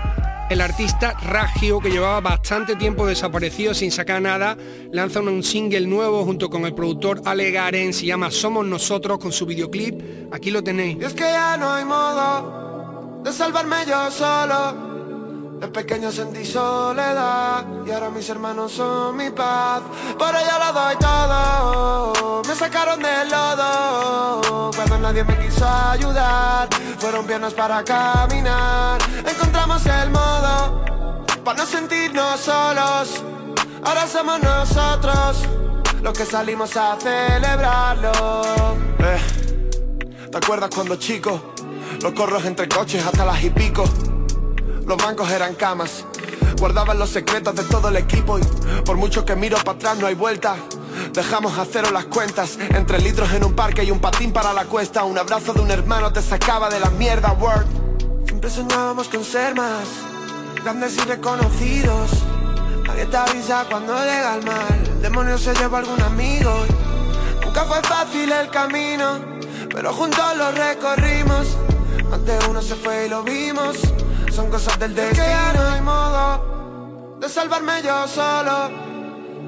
el 0.50 0.62
artista 0.62 1.14
Ragio, 1.14 1.80
que 1.80 1.90
llevaba 1.90 2.22
bastante 2.22 2.76
tiempo 2.76 3.08
desaparecido 3.08 3.74
sin 3.74 3.92
sacar 3.92 4.22
nada, 4.22 4.56
lanza 4.92 5.20
un 5.22 5.42
single 5.42 5.88
nuevo 5.88 6.24
junto 6.24 6.50
con 6.50 6.66
el 6.66 6.76
productor 6.76 7.22
Ale 7.26 7.52
Garen, 7.52 7.94
se 7.94 8.06
llama 8.06 8.30
Somos 8.30 8.66
Nosotros 8.66 9.18
con 9.18 9.32
su 9.32 9.46
videoclip. 9.46 10.32
Aquí 10.32 10.52
lo 10.52 10.64
tenéis. 10.64 11.02
Es 11.02 11.14
que 11.14 11.24
ya 11.24 11.58
no 11.58 11.72
hay 11.72 11.86
modo 11.86 13.22
de 13.24 13.32
salvarme 13.34 13.78
yo 13.88 14.12
solo. 14.12 14.95
De 15.66 15.72
pequeño 15.72 16.12
sentí 16.12 16.46
soledad 16.46 17.66
y 17.88 17.90
ahora 17.90 18.12
mis 18.12 18.30
hermanos 18.30 18.72
son 18.72 19.18
mi 19.18 19.32
paz. 19.32 19.82
Por 20.16 20.30
ello 20.36 20.60
lo 20.60 20.74
doy 20.74 20.96
todo. 20.98 22.42
Me 22.48 22.54
sacaron 22.54 23.02
del 23.02 23.28
lodo 23.32 24.70
cuando 24.76 25.00
nadie 25.00 25.24
me 25.24 25.36
quiso 25.40 25.68
ayudar. 25.68 26.70
Fueron 27.00 27.26
piernas 27.26 27.56
para 27.56 27.84
caminar. 27.84 29.02
Encontramos 29.28 29.84
el 29.88 30.12
modo 30.12 30.86
para 31.44 31.58
no 31.58 31.66
sentirnos 31.66 32.42
solos. 32.42 33.24
Ahora 33.84 34.06
somos 34.06 34.40
nosotros 34.44 35.48
los 36.04 36.14
que 36.16 36.26
salimos 36.26 36.78
a 36.78 36.96
celebrarlo. 37.00 38.12
Eh, 39.00 40.30
¿Te 40.32 40.38
acuerdas 40.38 40.70
cuando 40.76 40.96
chicos 40.98 41.42
los 42.04 42.14
corros 42.14 42.46
entre 42.46 42.70
coches 42.70 43.04
hasta 43.04 43.26
las 43.26 43.44
y 43.44 43.50
pico? 43.50 43.84
Los 44.86 44.98
bancos 44.98 45.32
eran 45.32 45.56
camas. 45.56 46.06
Guardaban 46.60 47.00
los 47.00 47.10
secretos 47.10 47.56
de 47.56 47.64
todo 47.64 47.90
el 47.90 47.98
equipo 47.98 48.38
y 48.38 48.44
por 48.86 48.98
mucho 48.98 49.26
que 49.26 49.36
miro 49.36 49.58
para 49.58 49.78
atrás 49.78 49.98
no 49.98 50.06
hay 50.06 50.14
vuelta. 50.14 50.58
Dejamos 51.12 51.58
a 51.58 51.66
cero 51.66 51.90
las 51.92 52.06
cuentas. 52.06 52.58
Entre 52.60 53.00
litros 53.00 53.32
en 53.34 53.44
un 53.44 53.56
parque 53.56 53.84
y 53.84 53.90
un 53.90 54.00
patín 54.00 54.32
para 54.32 54.54
la 54.54 54.66
cuesta. 54.66 55.04
Un 55.04 55.18
abrazo 55.18 55.54
de 55.54 55.62
un 55.62 55.72
hermano 55.72 56.14
te 56.14 56.22
sacaba 56.22 56.70
de 56.70 56.80
la 56.80 56.92
mierda, 56.92 57.32
word. 57.34 57.66
Siempre 58.26 58.50
soñábamos 58.50 59.08
con 59.08 59.24
ser 59.24 59.56
más 59.56 59.88
Grandes 60.64 60.98
y 60.98 61.02
reconocidos. 61.02 62.12
Nadie 62.86 63.06
te 63.08 63.18
avisa 63.18 63.66
cuando 63.70 63.98
llega 63.98 64.36
el 64.36 64.46
mal. 64.46 64.84
El 64.86 65.02
demonio 65.02 65.38
se 65.40 65.54
lleva 65.56 65.80
algún 65.80 66.02
amigo 66.02 66.52
Nunca 67.44 67.64
fue 67.66 67.82
fácil 67.82 68.32
el 68.32 68.50
camino. 68.50 69.20
Pero 69.74 69.94
juntos 69.94 70.38
lo 70.38 70.52
recorrimos. 70.52 71.58
De 72.24 72.38
uno 72.50 72.62
se 72.62 72.76
fue 72.76 73.08
y 73.08 73.10
lo 73.10 73.24
vimos 73.24 73.78
Son 74.36 74.50
cosas 74.50 74.78
del 74.80 74.94
destino 74.94 75.24
que 75.24 75.30
ya 75.30 75.54
no 75.54 75.68
hay 75.70 75.82
modo 75.82 77.18
De 77.22 77.30
salvarme 77.30 77.82
yo 77.82 78.08
solo 78.08 78.96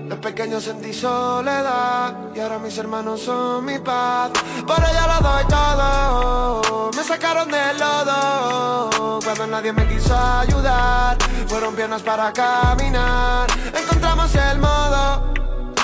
de 0.08 0.16
pequeño 0.16 0.62
sentí 0.62 0.94
soledad 0.94 2.16
y 2.34 2.40
ahora 2.40 2.60
mis 2.60 2.78
hermanos 2.78 3.24
son 3.24 3.66
mi 3.66 3.78
paz. 3.78 4.32
Por 4.66 4.80
ella 4.80 5.06
lo 5.06 5.20
doy 5.28 5.44
todo. 5.50 6.92
Me 6.96 7.04
sacaron 7.04 7.52
del 7.52 7.78
lodo 7.78 9.20
cuando 9.22 9.26
cuando 9.26 9.48
nadie 9.48 9.74
me 9.74 9.86
quiso 9.86 10.16
ayudar. 10.16 11.18
Fueron 11.48 11.76
piernas 11.76 12.04
para 12.04 12.32
caminar. 12.32 13.48
Encontramos 13.78 14.34
el 14.34 14.60
modo 14.60 15.34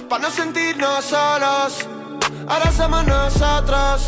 para 0.07 0.21
no 0.21 0.31
sentirnos 0.31 1.03
solos. 1.03 1.85
Ahora 2.47 2.71
somos 2.71 3.05
nosotros 3.05 4.07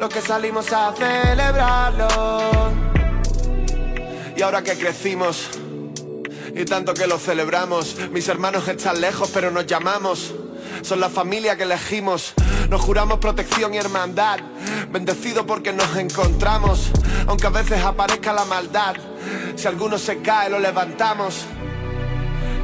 los 0.00 0.08
que 0.08 0.20
salimos 0.20 0.72
a 0.72 0.92
celebrarlo. 0.94 2.93
Y 4.36 4.42
ahora 4.42 4.62
que 4.62 4.76
crecimos 4.76 5.48
y 6.54 6.64
tanto 6.64 6.94
que 6.94 7.06
lo 7.06 7.18
celebramos, 7.18 7.96
mis 8.12 8.28
hermanos 8.28 8.66
están 8.68 9.00
lejos 9.00 9.30
pero 9.32 9.50
nos 9.50 9.66
llamamos. 9.66 10.34
Son 10.82 11.00
la 11.00 11.08
familia 11.08 11.56
que 11.56 11.62
elegimos, 11.62 12.34
nos 12.68 12.80
juramos 12.80 13.18
protección 13.18 13.74
y 13.74 13.78
hermandad. 13.78 14.40
Bendecido 14.90 15.46
porque 15.46 15.72
nos 15.72 15.96
encontramos, 15.96 16.90
aunque 17.26 17.46
a 17.46 17.50
veces 17.50 17.82
aparezca 17.82 18.32
la 18.32 18.44
maldad. 18.44 18.94
Si 19.56 19.66
alguno 19.66 19.98
se 19.98 20.20
cae, 20.20 20.50
lo 20.50 20.58
levantamos. 20.58 21.44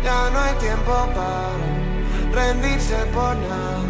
Ya 0.04 0.30
no 0.30 0.40
hay 0.40 0.54
tiempo 0.54 1.08
para 1.14 1.50
rendirse 2.32 2.96
por 3.12 3.36
nada. 3.36 3.80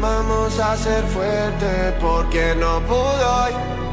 Vamos 0.00 0.58
a 0.58 0.76
ser 0.76 1.04
fuertes 1.04 1.94
porque 2.00 2.54
no 2.56 2.80
pudo 2.80 3.44
hoy. 3.44 3.91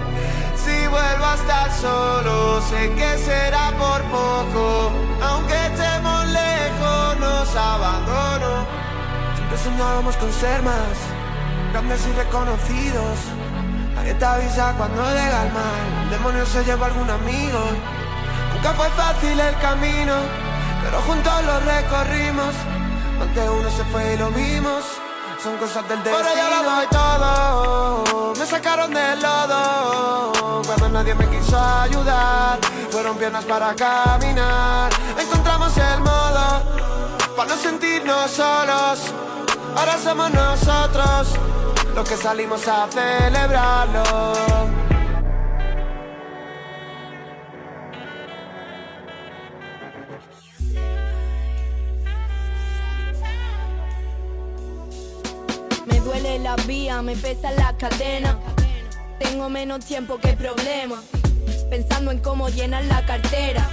Si 0.65 0.87
vuelvo 0.87 1.25
a 1.25 1.35
estar 1.35 1.71
solo, 1.71 2.61
sé 2.61 2.91
que 2.93 3.17
será 3.17 3.71
por 3.77 4.01
poco. 4.03 4.91
Aunque 5.21 5.55
estemos 5.67 6.27
lejos, 6.27 7.17
nos 7.19 7.55
abandonó. 7.55 8.65
Siempre 9.35 9.57
soñábamos 9.57 10.15
con 10.17 10.31
ser 10.33 10.61
más 10.63 10.97
grandes 11.71 12.05
y 12.07 12.11
reconocidos. 12.11 13.19
Nadie 13.95 14.15
avisa 14.25 14.73
cuando 14.77 15.01
llega 15.11 15.45
el 15.45 15.53
mal. 15.53 16.03
El 16.03 16.09
demonio 16.09 16.45
se 16.45 16.63
lleva 16.65 16.87
algún 16.87 17.09
amigo. 17.09 17.61
Nunca 18.53 18.73
fue 18.73 18.89
fácil 18.89 19.39
el 19.39 19.57
camino, 19.59 20.15
pero 20.83 21.01
juntos 21.01 21.45
lo 21.45 21.59
recorrimos. 21.61 22.53
Antes 23.21 23.49
uno 23.49 23.69
se 23.69 23.83
fue 23.85 24.13
y 24.13 24.17
lo 24.17 24.29
vimos. 24.31 24.98
Son 25.43 25.57
cosas 25.57 25.87
del 25.87 26.03
destino. 26.03 26.17
Ahora 26.17 26.35
ya 26.35 26.49
lo 26.49 26.63
doy 26.69 26.87
todo. 26.87 28.33
Me 28.37 28.45
sacaron 28.45 28.93
del 28.93 29.21
lodo. 29.21 30.61
Cuando 30.65 30.89
nadie 30.89 31.15
me 31.15 31.29
quiso 31.29 31.57
ayudar. 31.57 32.59
Fueron 32.91 33.15
piernas 33.17 33.45
para 33.45 33.73
caminar. 33.73 34.91
Encontramos 35.17 35.77
el 35.77 36.01
modo 36.01 36.61
para 37.37 37.49
no 37.49 37.55
sentirnos 37.55 38.31
solos. 38.31 38.99
Ahora 39.77 39.97
somos 40.03 40.29
nosotros 40.31 41.29
los 41.95 42.09
que 42.09 42.17
salimos 42.17 42.67
a 42.67 42.87
celebrarlo. 42.91 44.03
La 56.49 56.63
vía, 56.63 57.01
me 57.03 57.15
pesa 57.15 57.51
la 57.51 57.77
cadena. 57.77 58.39
Tengo 59.19 59.49
menos 59.49 59.85
tiempo 59.85 60.17
que 60.17 60.33
problema. 60.33 61.03
Pensando 61.69 62.09
en 62.09 62.19
cómo 62.19 62.49
llenar 62.49 62.85
la 62.85 63.05
cartera. 63.05 63.69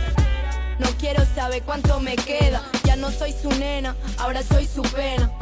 No 0.78 0.88
quiero 0.98 1.24
saber 1.34 1.62
cuánto 1.62 2.00
me 2.00 2.16
queda. 2.16 2.60
Ya 2.84 2.96
no 2.96 3.10
soy 3.10 3.32
su 3.32 3.48
nena, 3.48 3.96
ahora 4.18 4.42
soy 4.42 4.66
su 4.66 4.82
pena. 4.82 5.32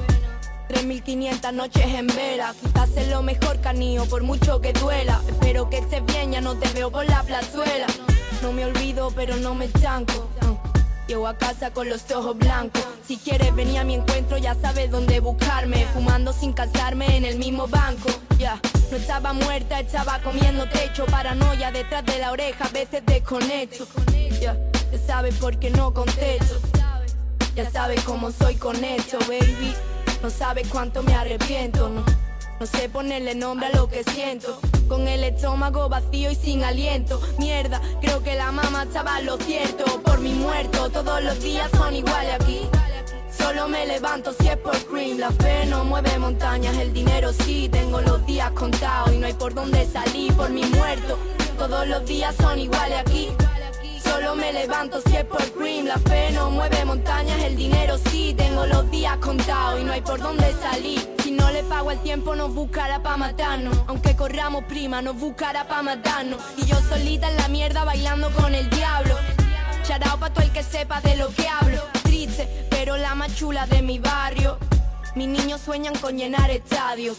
3500 0.68 1.52
noches 1.52 1.86
en 1.86 2.06
vela. 2.06 2.54
Quizás 2.60 2.90
es 2.96 3.08
lo 3.08 3.22
mejor 3.22 3.60
canío, 3.60 4.04
por 4.04 4.22
mucho 4.22 4.60
que 4.60 4.72
duela. 4.72 5.20
Espero 5.26 5.68
que 5.68 5.78
estés 5.78 6.04
bien, 6.06 6.30
ya 6.30 6.40
no 6.40 6.54
te 6.56 6.68
veo 6.68 6.92
por 6.92 7.04
la 7.04 7.24
plazuela. 7.24 7.86
No 8.42 8.52
me 8.52 8.64
olvido, 8.64 9.10
pero 9.10 9.34
no 9.36 9.56
me 9.56 9.68
chanco. 9.72 10.28
Llego 11.06 11.26
a 11.26 11.36
casa 11.36 11.70
con 11.70 11.88
los 11.88 12.10
ojos 12.10 12.38
blancos. 12.38 12.82
Si 13.06 13.18
quieres 13.18 13.54
venir 13.54 13.78
a 13.78 13.84
mi 13.84 13.94
encuentro, 13.94 14.38
ya 14.38 14.54
sabes 14.54 14.90
dónde 14.90 15.20
buscarme. 15.20 15.86
Fumando 15.92 16.32
sin 16.32 16.54
casarme 16.54 17.16
en 17.16 17.26
el 17.26 17.36
mismo 17.38 17.66
banco. 17.68 18.08
Ya, 18.38 18.58
no 18.90 18.96
estaba 18.96 19.34
muerta, 19.34 19.80
estaba 19.80 20.18
comiendo 20.20 20.66
techo. 20.70 21.04
Paranoia 21.04 21.70
detrás 21.70 22.06
de 22.06 22.18
la 22.18 22.32
oreja, 22.32 22.64
a 22.64 22.68
veces 22.70 23.02
desconecto. 23.04 23.86
Ya, 24.40 24.56
ya 24.90 24.98
sabes 25.06 25.34
por 25.34 25.58
qué 25.58 25.70
no 25.70 25.92
contesto. 25.92 26.58
Ya 27.54 27.70
sabes 27.70 28.02
cómo 28.02 28.32
soy 28.32 28.56
con 28.56 28.82
esto, 28.82 29.18
baby. 29.28 29.74
No 30.22 30.30
sabes 30.30 30.66
cuánto 30.68 31.02
me 31.02 31.14
arrepiento, 31.14 31.90
no. 31.90 32.02
No 32.60 32.66
sé 32.66 32.88
ponerle 32.88 33.34
nombre 33.34 33.66
a 33.66 33.76
lo 33.76 33.88
que 33.88 34.04
siento. 34.04 34.58
Con 34.88 35.08
el 35.08 35.24
estómago 35.24 35.88
vacío 35.88 36.30
y 36.30 36.36
sin 36.36 36.62
aliento. 36.62 37.20
Mierda, 37.38 37.80
creo 38.00 38.22
que 38.22 38.34
la 38.36 38.52
mamá 38.52 38.84
estaba 38.84 39.20
lo 39.20 39.36
cierto. 39.38 39.84
Por 40.02 40.20
mi 40.20 40.32
muerto, 40.32 40.88
todos 40.90 41.22
los 41.22 41.42
días 41.42 41.68
son 41.76 41.94
iguales 41.94 42.34
aquí. 42.34 42.68
Solo 43.36 43.68
me 43.68 43.86
levanto 43.86 44.32
si 44.38 44.48
es 44.48 44.56
por 44.56 44.76
cream. 44.86 45.18
La 45.18 45.32
fe 45.32 45.66
no 45.66 45.84
mueve 45.84 46.16
montañas, 46.18 46.76
el 46.78 46.92
dinero 46.92 47.32
sí. 47.32 47.68
Tengo 47.68 48.00
los 48.00 48.24
días 48.24 48.52
contados 48.52 49.12
y 49.12 49.18
no 49.18 49.26
hay 49.26 49.34
por 49.34 49.52
dónde 49.52 49.84
salir. 49.86 50.32
Por 50.34 50.50
mi 50.50 50.64
muerto, 50.64 51.18
todos 51.58 51.88
los 51.88 52.06
días 52.06 52.34
son 52.36 52.58
iguales 52.58 52.98
aquí. 53.00 53.30
Solo 54.00 54.36
me 54.36 54.52
levanto 54.52 55.00
si 55.00 55.16
es 55.16 55.24
por 55.24 55.42
cream 55.52 55.86
La 55.86 55.98
fe 55.98 56.30
no 56.32 56.50
mueve 56.50 56.84
montañas, 56.84 57.42
el 57.42 57.56
dinero 57.56 57.96
sí 58.10 58.34
Tengo 58.36 58.66
los 58.66 58.90
días 58.90 59.16
contados 59.16 59.80
y 59.80 59.84
no 59.84 59.92
hay 59.92 60.02
por 60.02 60.20
dónde 60.20 60.52
salir 60.60 61.13
no 61.34 61.50
le 61.50 61.62
pago 61.64 61.90
el 61.90 61.98
tiempo 62.00 62.34
nos 62.34 62.54
buscará 62.54 63.02
pa' 63.02 63.16
matarnos 63.16 63.76
Aunque 63.86 64.16
corramos 64.16 64.64
prima 64.64 65.02
nos 65.02 65.16
buscará 65.16 65.66
pa' 65.68 65.82
matarnos 65.82 66.40
Y 66.56 66.64
yo 66.66 66.76
solita 66.88 67.30
en 67.30 67.36
la 67.36 67.48
mierda 67.48 67.84
bailando 67.84 68.30
con 68.30 68.54
el 68.54 68.68
diablo 68.70 69.14
Charao 69.82 70.18
pa' 70.18 70.30
todo 70.30 70.44
el 70.44 70.52
que 70.52 70.62
sepa 70.62 71.00
de 71.00 71.16
lo 71.16 71.28
que 71.28 71.46
hablo 71.48 71.82
Triste, 72.02 72.66
pero 72.70 72.96
la 72.96 73.14
más 73.14 73.34
chula 73.34 73.66
de 73.66 73.82
mi 73.82 73.98
barrio 73.98 74.58
mis 75.14 75.28
niños 75.28 75.60
sueñan 75.60 75.94
con 76.00 76.18
llenar 76.18 76.50
estadios. 76.50 77.18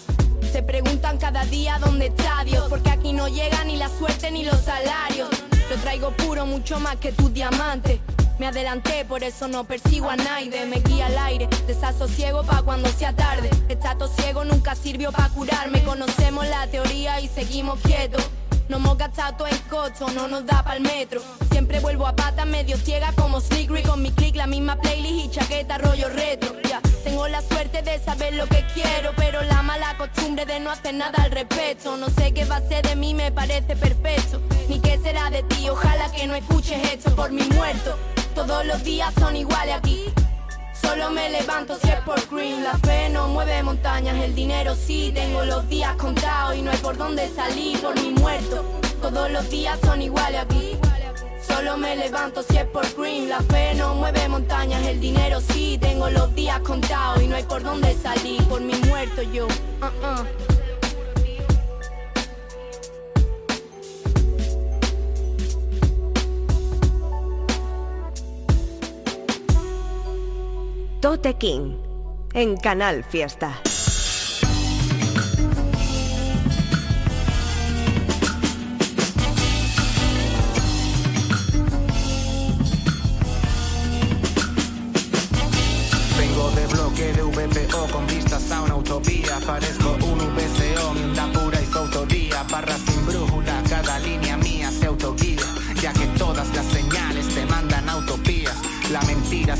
Se 0.51 0.61
preguntan 0.61 1.17
cada 1.17 1.45
día 1.45 1.79
dónde 1.79 2.07
está 2.07 2.43
Dios, 2.43 2.65
porque 2.69 2.89
aquí 2.89 3.13
no 3.13 3.29
llega 3.29 3.63
ni 3.63 3.77
la 3.77 3.87
suerte 3.87 4.31
ni 4.31 4.43
los 4.43 4.59
salarios. 4.59 5.29
Lo 5.69 5.77
traigo 5.77 6.11
puro, 6.11 6.45
mucho 6.45 6.77
más 6.81 6.97
que 6.97 7.13
tus 7.13 7.33
diamantes. 7.33 8.01
Me 8.37 8.47
adelanté, 8.47 9.05
por 9.05 9.23
eso 9.23 9.47
no 9.47 9.63
persigo 9.63 10.09
a 10.09 10.17
nadie. 10.17 10.65
Me 10.65 10.81
guía 10.81 11.05
al 11.05 11.17
aire, 11.17 11.47
desasosiego 11.67 12.43
pa' 12.43 12.63
cuando 12.63 12.89
sea 12.89 13.13
tarde. 13.13 13.49
Estato 13.69 14.07
ciego 14.09 14.43
nunca 14.43 14.75
sirvió 14.75 15.11
pa' 15.11 15.29
curarme. 15.29 15.83
Conocemos 15.83 16.45
la 16.47 16.67
teoría 16.67 17.21
y 17.21 17.29
seguimos 17.29 17.79
quietos. 17.79 18.23
No 18.67 18.77
hemos 18.77 18.97
gastado 18.97 19.47
en 19.47 19.57
cocho, 19.69 20.09
no 20.09 20.27
nos 20.27 20.45
da 20.45 20.63
pa'l 20.63 20.81
metro. 20.81 21.21
Siempre 21.51 21.79
vuelvo 21.79 22.07
a 22.07 22.15
pata 22.15 22.45
medio 22.45 22.75
ciega 22.77 23.13
como 23.13 23.39
Sneakery 23.39 23.83
con 23.83 24.01
mi 24.01 24.11
click, 24.11 24.35
la 24.35 24.47
misma 24.47 24.75
playlist 24.75 25.25
y 25.25 25.29
chaqueta 25.29 25.77
rollo 25.77 26.09
retro. 26.09 26.55
Ya, 26.67 26.81
tengo 27.03 27.27
la 27.27 27.41
suerte 27.41 27.83
de 27.83 27.99
saber 27.99 28.33
lo 28.33 28.47
que 28.47 28.65
quiero, 28.73 29.11
pero 29.15 29.43
la 29.43 29.61
mala 29.61 29.95
costumbre 29.97 30.45
de 30.45 30.59
no 30.59 30.71
hacer 30.71 30.95
nada 30.95 31.23
al 31.23 31.31
respecto. 31.31 31.95
No 31.95 32.09
sé 32.09 32.33
qué 32.33 32.43
va 32.45 32.57
a 32.57 32.61
ser 32.67 32.85
de 32.85 32.95
mí, 32.95 33.13
me 33.13 33.31
parece 33.31 33.75
perfecto. 33.75 34.41
Ni 34.67 34.79
qué 34.79 34.97
será 34.97 35.29
de 35.29 35.43
ti, 35.43 35.69
ojalá 35.69 36.11
que 36.11 36.25
no 36.27 36.35
escuches 36.35 36.91
esto 36.91 37.15
por 37.15 37.31
mi 37.31 37.43
muerto. 37.43 37.95
Todos 38.35 38.65
los 38.65 38.83
días 38.83 39.13
son 39.17 39.35
iguales 39.37 39.75
aquí. 39.75 40.03
Solo 40.73 41.09
me 41.09 41.29
levanto 41.29 41.77
si 41.81 41.89
es 41.89 42.01
por 42.01 42.19
green. 42.29 42.63
La 42.63 42.77
fe 42.79 43.09
no 43.09 43.29
mueve 43.29 43.63
montañas, 43.63 44.17
el 44.21 44.35
dinero 44.35 44.75
sí. 44.75 45.11
Tengo 45.15 45.45
los 45.45 45.67
días 45.69 45.95
contados 45.95 46.55
y 46.57 46.61
no 46.61 46.69
hay 46.69 46.77
por 46.77 46.97
dónde 46.97 47.29
salir 47.33 47.79
Por 47.81 47.99
mi 47.99 48.11
muerto, 48.11 48.63
todos 49.01 49.31
los 49.31 49.49
días 49.49 49.79
son 49.85 50.01
iguales 50.01 50.41
aquí. 50.41 50.77
Solo 51.47 51.77
me 51.77 51.95
levanto 51.95 52.43
si 52.43 52.57
es 52.57 52.65
por 52.65 52.85
green. 52.95 53.29
La 53.29 53.39
fe 53.39 53.73
no 53.75 53.95
mueve 53.95 54.27
montañas, 54.27 54.85
el 54.85 54.99
dinero 54.99 55.39
sí. 55.39 55.77
Tengo 55.79 56.09
los 56.09 56.35
días 56.35 56.59
contados 56.59 57.23
y 57.23 57.27
no 57.27 57.37
hay 57.37 57.43
por 57.43 57.63
dónde 57.63 57.95
salir 57.95 58.43
Por 58.43 58.61
mi 58.61 58.75
muerto 58.89 59.21
yo, 59.21 59.45
uh 59.47 59.49
-uh. 59.49 60.54
Tote 71.05 71.35
King 71.35 71.77
en 72.33 72.57
Canal 72.57 73.03
Fiesta. 73.03 73.61
Vengo 86.17 86.49
de 86.49 86.67
bloque 86.73 87.13
de 87.13 87.21
VPO 87.21 87.87
con 87.91 88.07
vistas 88.07 88.51
a 88.51 88.63
una 88.63 88.75
utopía. 88.77 89.39
Parezco 89.45 89.91
un 90.07 90.17
VCO, 90.17 90.93
mienda 90.95 91.31
pura 91.33 91.61
y 91.61 91.65
su 91.67 91.77
autoría. 91.77 92.41
Barra 92.49 92.75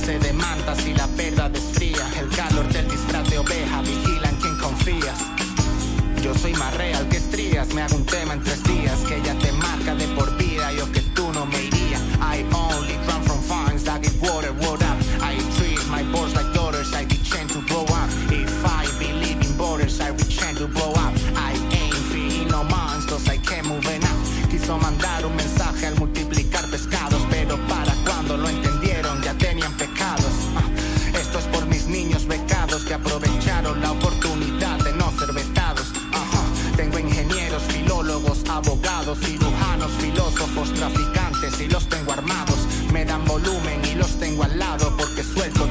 Se 0.04 0.20
demanda 0.20 0.76
si 0.76 0.94
la 0.94 1.08
verdad 1.08 1.56
es 1.56 1.64
fría. 1.74 2.06
El 2.20 2.30
calor 2.30 2.68
del 2.72 2.88
disfraz 2.88 3.28
de 3.30 3.40
oveja, 3.40 3.82
vigilan 3.82 4.36
quien 4.36 4.58
confías. 4.60 5.20
Yo 6.22 6.36
soy 6.36 6.54
más 6.54 6.76
real 6.76 7.08
que 7.08 7.18
estrías, 7.18 7.74
me 7.74 7.82
hago 7.82 7.96
un 7.96 8.06
tema 8.06 8.34
en 8.34 8.44
tres 8.44 8.64
días 8.64 9.00
que 9.08 9.22
ya 9.24 9.34
te 9.40 9.52
marca 9.54 9.96
de 9.96 10.08
por 10.10 10.36
vida, 10.38 10.72
yo 10.74 10.92
que 10.92 11.02
tú 11.16 11.32
no 11.34 11.46
me 11.46 11.64
irías. 11.64 12.02
I 12.20 12.46
only 12.54 12.98
run 13.08 13.24
from 13.24 13.42
fines 13.42 13.84
that 13.86 14.04
give 14.04 14.22
water, 14.22 14.52
water. 14.62 14.75
cirujanos, 39.22 39.92
filósofos, 40.00 40.74
traficantes 40.74 41.60
y 41.62 41.68
los 41.68 41.88
tengo 41.88 42.12
armados. 42.12 42.60
Me 42.92 43.06
dan 43.06 43.26
volumen 43.26 43.82
y 43.86 43.96
los 43.96 44.20
tengo 44.20 44.44
al 44.44 44.58
lado 44.58 44.96
porque 44.98 45.24
suelto 45.24 45.66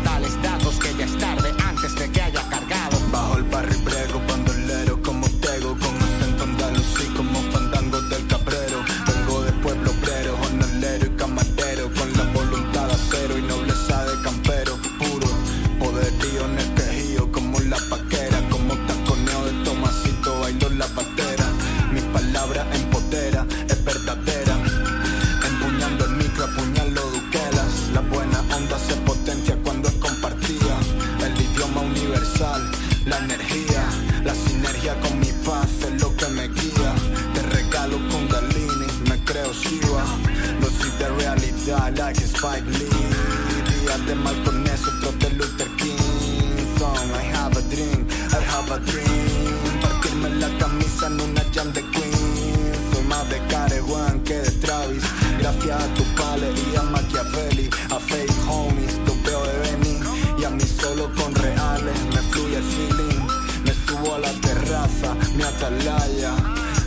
a 55.77 55.95
tu 55.95 56.05
pale 56.15 56.53
y 56.53 56.77
a 56.77 56.83
Machiavelli, 56.83 57.69
a 57.91 57.99
fake 57.99 58.33
homies, 58.49 58.99
los 59.07 59.23
veo 59.23 59.43
de 59.45 59.59
Benny 59.59 59.99
y 60.39 60.45
a 60.45 60.51
mí 60.51 60.65
solo 60.65 61.11
con 61.15 61.35
reales 61.35 61.99
me 62.13 62.21
fluye 62.31 62.57
el 62.57 62.65
feeling. 62.65 63.21
Me 63.65 63.73
subo 63.87 64.15
a 64.15 64.19
la 64.19 64.33
terraza, 64.41 65.15
mi 65.35 65.43
atalaya, 65.43 66.33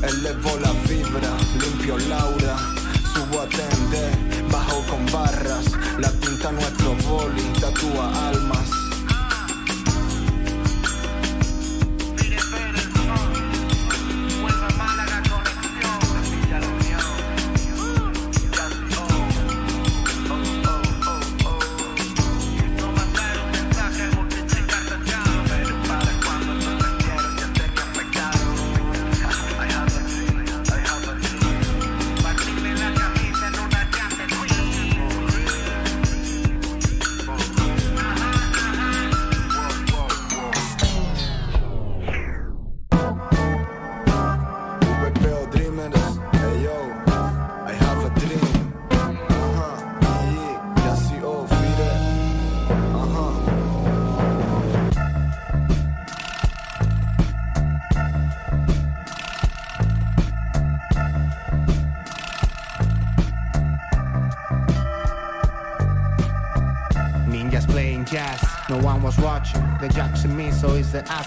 elevo 0.03 0.57
la 0.61 0.71
vibra, 0.87 1.31
limpio 1.59 1.97
Laura, 2.09 2.55
subo 3.13 3.41
a 3.41 3.47
tender, 3.47 4.11
bajo 4.51 4.81
con 4.89 5.05
barras, 5.11 5.65
la 5.97 6.11
tinta 6.11 6.51
nuestro 6.51 6.95
boli, 7.07 7.43
tatúa 7.59 8.29
almas. 8.29 8.86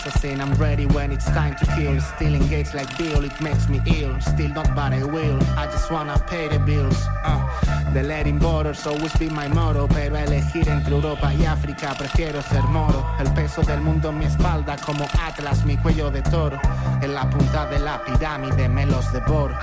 Assassin. 0.07 0.40
I'm 0.40 0.53
ready 0.55 0.86
when 0.86 1.12
it's 1.12 1.26
time 1.26 1.55
to 1.57 1.66
kill. 1.76 2.01
Still 2.01 2.34
engaged 2.34 2.74
like 2.74 2.90
Bill, 2.96 3.24
it 3.24 3.40
makes 3.40 3.68
me 3.68 3.80
ill. 3.86 4.18
Still 4.20 4.51
not 4.51 4.74
but 4.74 4.92
I 4.92 5.05
will. 5.05 5.38
I 5.57 5.66
just 5.66 5.90
wanna 5.90 6.18
pay 6.26 6.48
the 6.48 6.59
bills. 6.59 6.98
Uh, 7.24 7.92
the 7.92 8.03
letting 8.03 8.38
borders 8.38 8.86
always 8.86 9.14
be 9.16 9.28
my 9.28 9.48
motto. 9.48 9.86
Pero 9.88 10.16
elegir 10.16 10.68
entre 10.68 10.94
Europa 10.94 11.32
y 11.34 11.44
África 11.44 11.94
prefiero 11.94 12.42
ser 12.42 12.62
moro. 12.64 13.05
El 13.18 13.32
peso 13.32 13.62
del 13.62 13.80
mundo 13.80 14.09
en 14.11 14.18
mi 14.18 14.24
espalda 14.26 14.76
como 14.76 15.07
Atlas, 15.26 15.64
mi 15.64 15.76
cuello 15.76 16.11
de 16.11 16.22
toro. 16.22 16.59
En 17.03 17.14
la 17.14 17.28
punta 17.28 17.66
de 17.66 17.78
la 17.78 18.03
pirámide 18.05 18.68
me 18.68 18.86
los 18.86 19.12
devoro. 19.12 19.57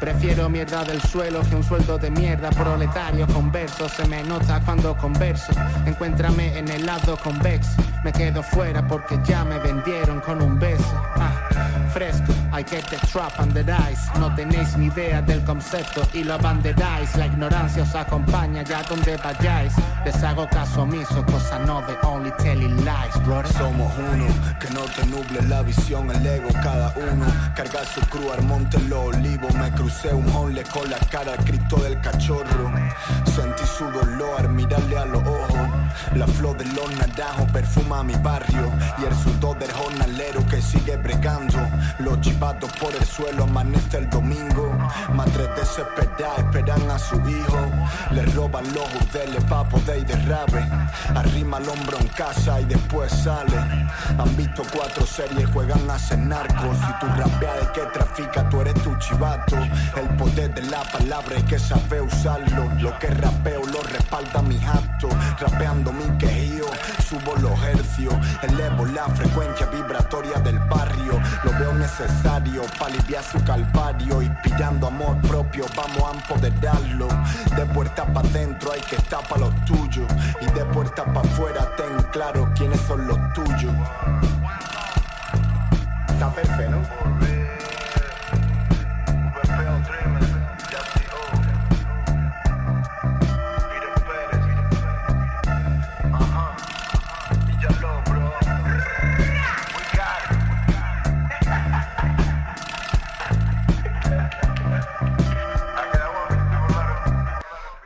Prefiero 0.00 0.48
mierda 0.48 0.82
del 0.82 1.00
suelo 1.02 1.42
que 1.42 1.54
un 1.54 1.62
sueldo 1.62 1.98
de 1.98 2.10
mierda 2.10 2.48
proletario 2.50 3.26
con 3.26 3.52
versos. 3.52 3.92
Se 3.92 4.08
me 4.08 4.22
nota 4.22 4.60
cuando 4.64 4.96
converso. 4.96 5.52
Encuéntrame 5.84 6.58
en 6.58 6.68
el 6.68 6.86
lado 6.86 7.18
convexo. 7.22 7.82
Me 8.02 8.10
quedo 8.10 8.42
fuera 8.42 8.86
porque 8.88 9.18
ya 9.24 9.44
me 9.44 9.58
vendieron 9.58 10.20
con 10.20 10.40
un 10.40 10.58
beso. 10.58 11.02
Ah, 11.16 11.32
fresco, 11.92 12.32
I 12.52 12.62
get 12.62 12.84
the 12.90 12.96
trap 13.06 13.38
and 13.38 13.52
the 13.52 13.62
dice. 13.62 14.10
No 14.18 14.34
tenéis 14.34 14.76
ni 14.76 14.86
idea 14.86 15.22
del 15.22 15.44
concepto 15.44 16.02
y 16.12 16.24
lo 16.24 16.34
abanderáis. 16.34 17.14
La 17.16 17.26
ignorancia 17.26 17.84
os 17.84 17.94
acompaña 17.94 18.62
ya 18.62 18.82
donde 18.82 19.16
vayáis. 19.16 19.72
Les 20.04 20.22
hago 20.24 20.48
caso 20.48 20.82
omiso, 20.82 21.24
cosa 21.26 21.60
no 21.60 21.80
de 21.82 21.96
only 22.02 22.32
telling 22.38 22.76
lies, 22.84 23.14
brother. 23.24 23.52
Somos 23.52 23.92
uno, 23.98 24.26
que 24.58 24.68
no 24.70 24.80
te 24.80 25.06
nuble 25.06 25.42
la 25.48 25.62
visión, 25.62 26.10
el 26.10 26.26
ego, 26.26 26.48
cada 26.62 26.92
uno. 26.96 27.26
Cargar 27.54 27.86
su 27.86 28.00
cruz 28.08 28.32
al 28.36 28.42
monte 28.42 28.78
los 28.88 29.14
olivos. 29.14 29.54
Me 29.54 29.70
crucé 29.72 30.12
un 30.12 30.28
honle 30.34 30.64
con 30.64 30.90
la 30.90 30.98
cara 30.98 31.34
al 31.34 31.44
Cristo 31.44 31.76
del 31.76 32.00
cachorro. 32.00 32.72
Sentí 33.26 33.64
su 33.64 33.84
dolor 33.84 34.48
mirarle 34.48 34.98
a 34.98 35.04
los 35.04 35.22
ojos. 35.22 35.68
La 36.16 36.26
flor 36.26 36.56
de 36.56 36.64
los 36.64 36.90
naranjos 36.96 37.50
perfuma 37.52 38.02
mi 38.02 38.14
barrio. 38.14 38.72
Y 38.98 39.04
el 39.04 39.14
sudor 39.14 39.58
del 39.58 39.70
jornalero 39.70 40.44
que 40.48 40.60
sigue 40.60 40.96
bregando. 40.96 41.58
Chivatos 42.40 42.72
por 42.78 42.94
el 42.94 43.04
suelo 43.04 43.44
amanece 43.44 43.98
el 43.98 44.08
domingo. 44.08 44.72
Madres 45.12 45.48
desesperadas 45.56 46.38
esperan 46.38 46.90
a 46.90 46.98
su 46.98 47.16
hijo. 47.28 47.58
Le 48.12 48.24
roban 48.32 48.64
los 48.72 48.90
burdeles 48.94 49.44
pa' 49.44 49.68
poder 49.68 49.98
ir 49.98 50.06
de 50.06 50.16
rave. 50.26 50.66
Arrima 51.14 51.58
el 51.58 51.68
hombro 51.68 51.98
en 51.98 52.08
casa 52.08 52.58
y 52.62 52.64
después 52.64 53.12
sale. 53.12 53.58
Han 54.18 54.36
visto 54.38 54.62
cuatro 54.74 55.04
series, 55.04 55.50
juegan 55.50 55.90
a 55.90 55.98
ser 55.98 56.18
narcos. 56.18 56.78
Si 56.78 56.92
tú 56.98 57.06
rapeas 57.14 57.58
el 57.60 57.72
que 57.72 57.82
trafica, 57.92 58.48
tú 58.48 58.62
eres 58.62 58.74
tu 58.82 58.96
chivato. 58.96 59.56
El 59.96 60.08
poder 60.16 60.54
de 60.54 60.62
la 60.62 60.82
palabra 60.84 61.36
hay 61.36 61.42
que 61.42 61.58
saber 61.58 62.00
usarlo. 62.00 62.64
Lo 62.80 62.98
que 62.98 63.08
rapeo 63.08 63.66
lo 63.66 63.82
respalda 63.82 64.40
mis 64.40 64.64
actos. 64.66 65.12
Rapeando 65.38 65.92
mi 65.92 66.16
quejío, 66.16 66.66
subo 67.10 67.34
los 67.36 67.60
hercios. 67.64 68.14
Elevo 68.42 68.86
la 68.86 69.08
frecuencia 69.08 69.66
vibratoria 69.66 70.38
del 70.38 70.58
barrio. 70.60 71.20
Lo 71.42 71.50
veo 71.58 71.74
necesario 71.74 72.62
para 72.78 72.94
aliviar 72.94 73.24
su 73.24 73.42
calvario. 73.44 74.22
Inspirando 74.22 74.86
amor 74.86 75.16
propio, 75.22 75.66
vamos 75.76 76.02
a 76.08 76.14
empoderarlo. 76.14 77.08
De 77.56 77.66
puerta 77.66 78.06
para 78.06 78.28
adentro 78.28 78.72
hay 78.72 78.80
que 78.82 78.96
estar 78.96 79.26
para 79.26 79.42
los 79.42 79.64
tuyos. 79.64 80.06
Y 80.40 80.46
de 80.46 80.64
puerta 80.66 81.04
para 81.04 81.28
afuera 81.28 81.68
ten 81.76 81.96
claro 82.12 82.48
quiénes 82.56 82.80
son 82.82 83.06
los 83.06 83.18
tuyos. 83.32 83.74
Está 86.08 86.32
perfecto, 86.32 86.70
¿no? 86.70 87.39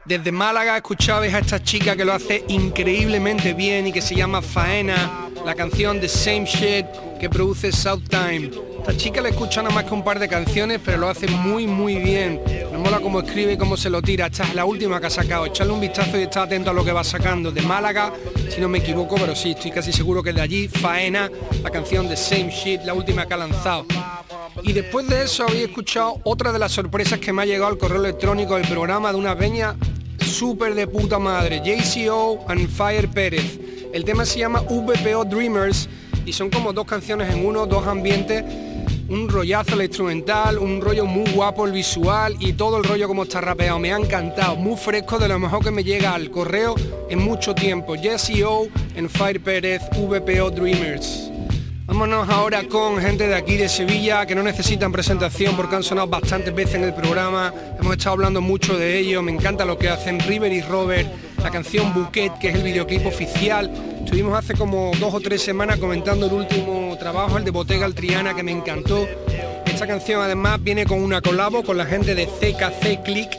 Desde 0.07 0.32
Málaga 0.32 0.76
escuchabais 0.76 1.32
a 1.32 1.38
esta 1.38 1.62
chica 1.62 1.96
que 1.96 2.05
lo 2.05 2.12
hace 2.12 2.44
increíblemente 2.48 3.55
bien 3.55 3.86
y 3.86 3.92
que 3.92 4.02
se 4.02 4.14
llama 4.14 4.42
Faena, 4.42 5.30
la 5.46 5.55
canción 5.55 5.98
de 5.98 6.11
Same 6.11 6.44
Shit 6.44 6.84
que 7.18 7.30
produce 7.30 7.72
South-Time. 7.72 8.50
Esta 8.80 8.94
chica 8.98 9.22
le 9.22 9.30
escucha 9.30 9.62
nada 9.62 9.74
más 9.74 9.84
que 9.84 9.94
un 9.94 10.05
par 10.05 10.18
de 10.18 10.28
canciones, 10.28 10.78
pero 10.84 10.98
lo 10.98 11.09
hace 11.09 11.26
muy 11.26 11.66
muy 11.66 11.94
bien. 11.96 12.38
Me 12.70 12.76
mola 12.76 13.00
cómo 13.00 13.20
escribe 13.20 13.55
y 13.55 13.57
cómo 13.57 13.78
se 13.78 13.88
lo 13.88 14.02
tira. 14.02 14.26
Esta 14.26 14.42
es 14.42 14.55
la 14.55 14.66
última 14.66 15.00
que 15.00 15.07
ha 15.07 15.11
sacado. 15.11 15.46
Echarle 15.46 15.72
un 15.72 15.80
vistazo 15.80 16.18
y 16.20 16.24
estar 16.24 16.42
atento 16.42 16.68
a 16.68 16.74
lo 16.74 16.84
que 16.84 16.92
va 16.92 17.02
sacando. 17.02 17.50
De 17.50 17.62
Málaga, 17.62 18.12
si 18.50 18.61
no 18.61 18.68
me 18.68 18.78
equivoco, 18.78 19.14
pero 19.14 19.34
sí, 19.34 19.52
estoy 19.52 19.70
casi 19.70 19.90
seguro 19.90 20.22
que 20.22 20.34
de 20.34 20.42
allí. 20.42 20.68
Faena, 20.68 21.30
la 21.62 21.70
canción 21.70 22.09
de 22.09 22.18
Same 22.18 22.50
Shit, 22.50 22.82
la 22.82 22.92
última 22.92 23.24
que 23.24 23.32
ha 23.32 23.38
lanzado. 23.38 23.86
Y 24.62 24.74
después 24.74 25.09
de 25.09 25.24
eso 25.24 25.44
habéis 25.44 25.68
escuchado 25.68 26.20
otra 26.24 26.52
de 26.52 26.59
las 26.59 26.72
sorpresas 26.72 27.18
que 27.18 27.32
me 27.32 27.40
ha 27.40 27.46
llegado 27.46 27.68
al 27.68 27.78
correo 27.78 28.00
electrónico 28.00 28.57
del 28.57 28.68
programa 28.68 29.11
de 29.11 29.18
una 29.18 29.34
peña 29.34 29.76
súper 30.35 30.74
de 30.74 30.89
puta 30.89 31.20
madre, 31.20 31.62
JCO 31.64 32.45
and 32.49 32.68
Fire 32.68 33.09
Pérez. 33.09 33.61
El 33.93 34.05
tema 34.05 34.24
se 34.24 34.41
llama 34.41 34.62
VPO 34.62 35.24
Dreamers 35.26 35.89
y 36.26 36.32
son 36.32 36.51
como 36.51 36.72
dos 36.72 36.87
canciones 36.87 37.32
en 37.32 37.47
uno, 37.47 37.66
dos 37.66 37.87
ambientes, 37.87 38.43
un 39.09 39.28
rollazo 39.28 39.74
el 39.74 39.82
instrumental, 39.82 40.59
un 40.59 40.80
rollo 40.80 41.07
muy 41.07 41.30
guapo 41.30 41.64
el 41.66 41.72
visual 41.72 42.35
y 42.41 42.55
todo 42.55 42.78
el 42.78 42.85
rollo 42.85 43.07
como 43.07 43.22
está 43.22 43.41
rapeado. 43.43 43.78
Me 43.78 43.93
ha 43.93 43.97
encantado, 43.97 44.57
muy 44.57 44.76
fresco, 44.76 45.20
de 45.20 45.28
lo 45.28 45.39
mejor 45.39 45.62
que 45.62 45.70
me 45.70 45.85
llega 45.85 46.14
al 46.14 46.32
correo 46.32 46.74
en 47.09 47.20
mucho 47.20 47.55
tiempo. 47.55 47.95
JCO 47.95 48.66
and 48.97 49.09
Fire 49.11 49.41
Pérez, 49.41 49.82
VPO 49.97 50.51
Dreamers. 50.51 51.30
Vámonos 51.87 52.28
ahora 52.30 52.64
con 52.66 52.99
gente 52.99 53.28
de 53.28 53.35
aquí 53.35 53.59
de 53.59 53.68
Sevilla 53.68 54.24
que 54.24 54.35
no 54.35 54.43
necesitan 54.43 54.91
presentación 54.91 55.55
porque 55.55 55.76
han 55.76 55.82
sonado 55.82 56.07
bastantes 56.09 56.55
veces 56.55 56.76
en 56.76 56.85
el 56.85 56.95
programa. 56.95 57.53
Hemos 57.78 57.93
estado 57.93 58.14
hablando 58.14 58.41
mucho 58.41 58.78
de 58.78 58.99
ellos. 58.99 59.22
Me 59.22 59.32
encanta 59.32 59.66
lo 59.66 59.76
que 59.76 59.91
hacen 59.91 60.18
River 60.20 60.51
y 60.51 60.62
Robert. 60.62 61.07
La 61.43 61.51
canción 61.51 61.93
Bouquet, 61.93 62.39
que 62.39 62.49
es 62.49 62.55
el 62.55 62.62
videoclip 62.62 63.07
oficial. 63.07 63.70
Estuvimos 64.03 64.37
hace 64.37 64.55
como 64.55 64.93
dos 64.99 65.12
o 65.12 65.20
tres 65.20 65.43
semanas 65.43 65.78
comentando 65.78 66.26
el 66.26 66.32
último 66.32 66.97
trabajo, 66.99 67.37
el 67.37 67.45
de 67.45 67.51
Botega 67.51 67.85
Altriana, 67.85 68.35
que 68.35 68.43
me 68.43 68.53
encantó. 68.53 69.07
Esta 69.66 69.87
canción 69.87 70.22
además 70.22 70.62
viene 70.62 70.87
con 70.87 71.03
una 71.03 71.20
colabo 71.20 71.62
con 71.62 71.76
la 71.76 71.85
gente 71.85 72.14
de 72.14 72.26
CKC 72.26 73.03
Click 73.05 73.30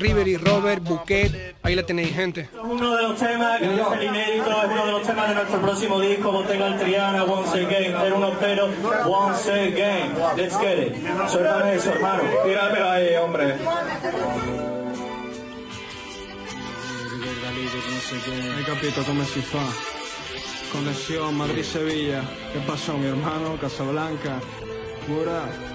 River 0.00 0.26
y 0.28 0.36
Robert, 0.38 0.82
Bouquet, 0.82 1.54
ahí 1.62 1.74
la 1.74 1.84
tenéis 1.84 2.14
gente. 2.14 2.48
Uno 2.62 2.96
de 2.96 3.02
los 3.02 3.18
temas 3.18 3.58
que 3.58 3.66
es 3.66 3.70
el 3.70 4.02
inédito, 4.02 4.50
es 4.50 4.70
uno 4.72 4.86
de 4.86 4.92
los 4.92 5.02
temas 5.02 5.28
de 5.28 5.34
nuestro 5.34 5.60
próximo 5.60 6.00
disco, 6.00 6.32
Bottega 6.32 6.78
Triana, 6.78 7.24
Once 7.24 7.66
Again, 7.66 7.92
010, 7.92 9.06
Once 9.06 9.52
Again, 9.52 10.14
let's 10.36 10.58
get 10.58 10.78
it. 10.78 10.94
Suéltame 11.28 11.74
eso, 11.74 11.90
hermano. 11.90 12.22
Tíramelo 12.44 12.90
ahí, 12.90 13.16
hombre. 13.16 13.56
Hai 18.56 18.64
capito 18.64 19.02
come 19.02 19.24
si 19.24 19.40
fa? 19.40 19.62
Connessione 20.72 21.32
Madrid-Sevilla. 21.32 22.24
Che 22.52 22.58
pasó 22.60 22.96
mi 22.96 23.06
hermano? 23.06 23.58
Casablanca. 23.58 24.40
Pura. 25.06 25.69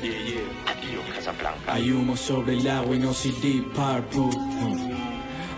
Yeah, 0.00 0.12
yeah, 0.12 0.70
addio 0.70 1.00
Casablanca. 1.12 1.72
Hay 1.74 1.90
humo 1.90 2.16
sobre 2.16 2.54
el 2.54 2.68
agua 2.68 2.94
y 2.94 2.98
no 3.00 3.12
see 3.12 3.32
deep 3.42 3.72
purple. 3.72 4.30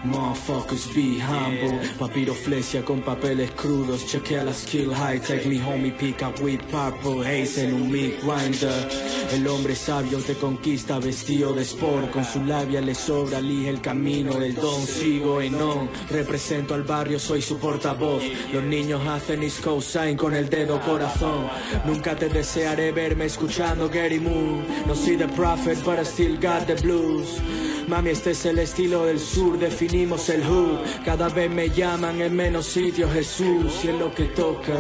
Motherfuckers 0.05 0.94
be 0.94 1.18
humble. 1.18 1.78
Papiroflesia 1.98 2.82
con 2.84 3.03
papeles 3.03 3.51
crudos. 3.51 4.07
Chequea 4.07 4.44
la 4.44 4.53
skill 4.53 4.92
high 4.94 5.18
Take 5.18 5.46
me 5.46 5.59
homie 5.59 5.96
pick 5.98 6.22
up 6.22 6.40
with 6.40 6.61
purple 6.70 7.22
Haze 7.22 7.59
en 7.59 7.74
un 7.74 7.90
meat 7.90 8.20
grinder. 8.22 8.88
El 9.32 9.46
hombre 9.46 9.74
sabio 9.74 10.18
te 10.18 10.34
conquista 10.34 10.98
vestido 10.98 11.53
de 11.53 11.62
sport. 11.62 12.11
Con 12.12 12.24
su 12.24 12.42
labia 12.44 12.80
le 12.80 12.94
sobra 12.94 13.38
elige 13.38 13.68
el 13.68 13.80
camino 13.80 14.34
del 14.38 14.55
don. 14.55 14.80
Sigo 14.86 15.40
en 15.40 15.61
on. 15.61 15.90
Represento 16.09 16.74
al 16.74 16.84
barrio 16.84 17.18
soy 17.18 17.42
su 17.42 17.59
portavoz. 17.59 18.22
Los 18.53 18.64
niños 18.64 19.07
hacen 19.07 19.42
his 19.42 19.61
sign 19.80 20.16
con 20.16 20.34
el 20.34 20.48
dedo 20.48 20.80
corazón. 20.80 21.48
Nunca 21.84 22.16
te 22.16 22.28
desearé 22.28 22.92
verme 22.92 23.26
escuchando 23.26 23.88
Gary 23.88 24.18
Moon 24.18 24.64
No 24.86 24.94
soy 24.94 25.16
the 25.16 25.28
prophet 25.28 25.78
but 25.84 25.98
I 25.98 26.05
still 26.05 26.36
got 26.36 26.66
the 26.66 26.74
blues 26.74 27.40
Mami, 27.91 28.11
este 28.11 28.30
es 28.30 28.47
el 28.47 28.61
estilo 28.61 29.05
del 29.05 29.18
sur, 29.18 29.59
definimos 29.59 30.28
el 30.28 30.45
hood. 30.45 30.78
Cada 31.05 31.28
vez 31.28 31.51
me 31.51 31.70
llaman 31.70 32.20
en 32.22 32.36
menos 32.36 32.66
sitios 32.66 33.12
Jesús, 33.12 33.84
y 33.84 33.88
es 33.88 33.99
lo 33.99 34.14
que 34.14 34.26
toca. 34.26 34.74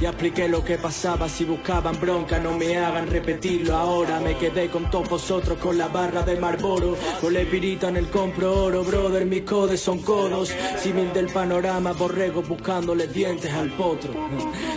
Y 0.00 0.06
apliqué 0.06 0.48
lo 0.48 0.64
que 0.64 0.78
pasaba 0.78 1.28
si 1.28 1.44
buscaban 1.44 2.00
bronca, 2.00 2.38
no 2.38 2.56
me 2.56 2.78
hagan 2.78 3.06
repetirlo 3.06 3.76
ahora. 3.76 4.18
Me 4.18 4.38
quedé 4.38 4.70
con 4.70 4.90
todos 4.90 5.10
vosotros 5.10 5.58
con 5.58 5.76
la 5.76 5.88
barra 5.88 6.22
de 6.22 6.36
Marlboro. 6.40 6.96
Con 7.20 7.34
la 7.34 7.42
pirita 7.42 7.90
en 7.90 7.98
el 7.98 8.08
compro 8.08 8.64
oro, 8.64 8.82
brother, 8.82 9.26
mis 9.26 9.42
codes 9.42 9.80
son 9.80 9.98
codos. 9.98 10.54
Símil 10.78 11.12
del 11.12 11.26
panorama, 11.26 11.92
borrego 11.92 12.40
buscándole 12.40 13.08
dientes 13.08 13.52
al 13.52 13.68
potro. 13.72 14.14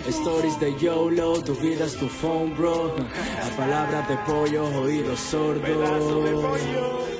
Stories 0.10 0.60
de 0.60 0.78
YOLO, 0.78 1.41
tu 1.41 1.56
vida 1.56 1.86
es 1.86 1.95
tu 1.95 2.10
phone, 2.10 2.53
bro. 2.53 2.93
A 3.41 3.58
palabras 3.58 4.10
de 4.10 4.18
pollo, 4.28 4.66
oídos 4.82 5.22
sordos. 5.22 7.14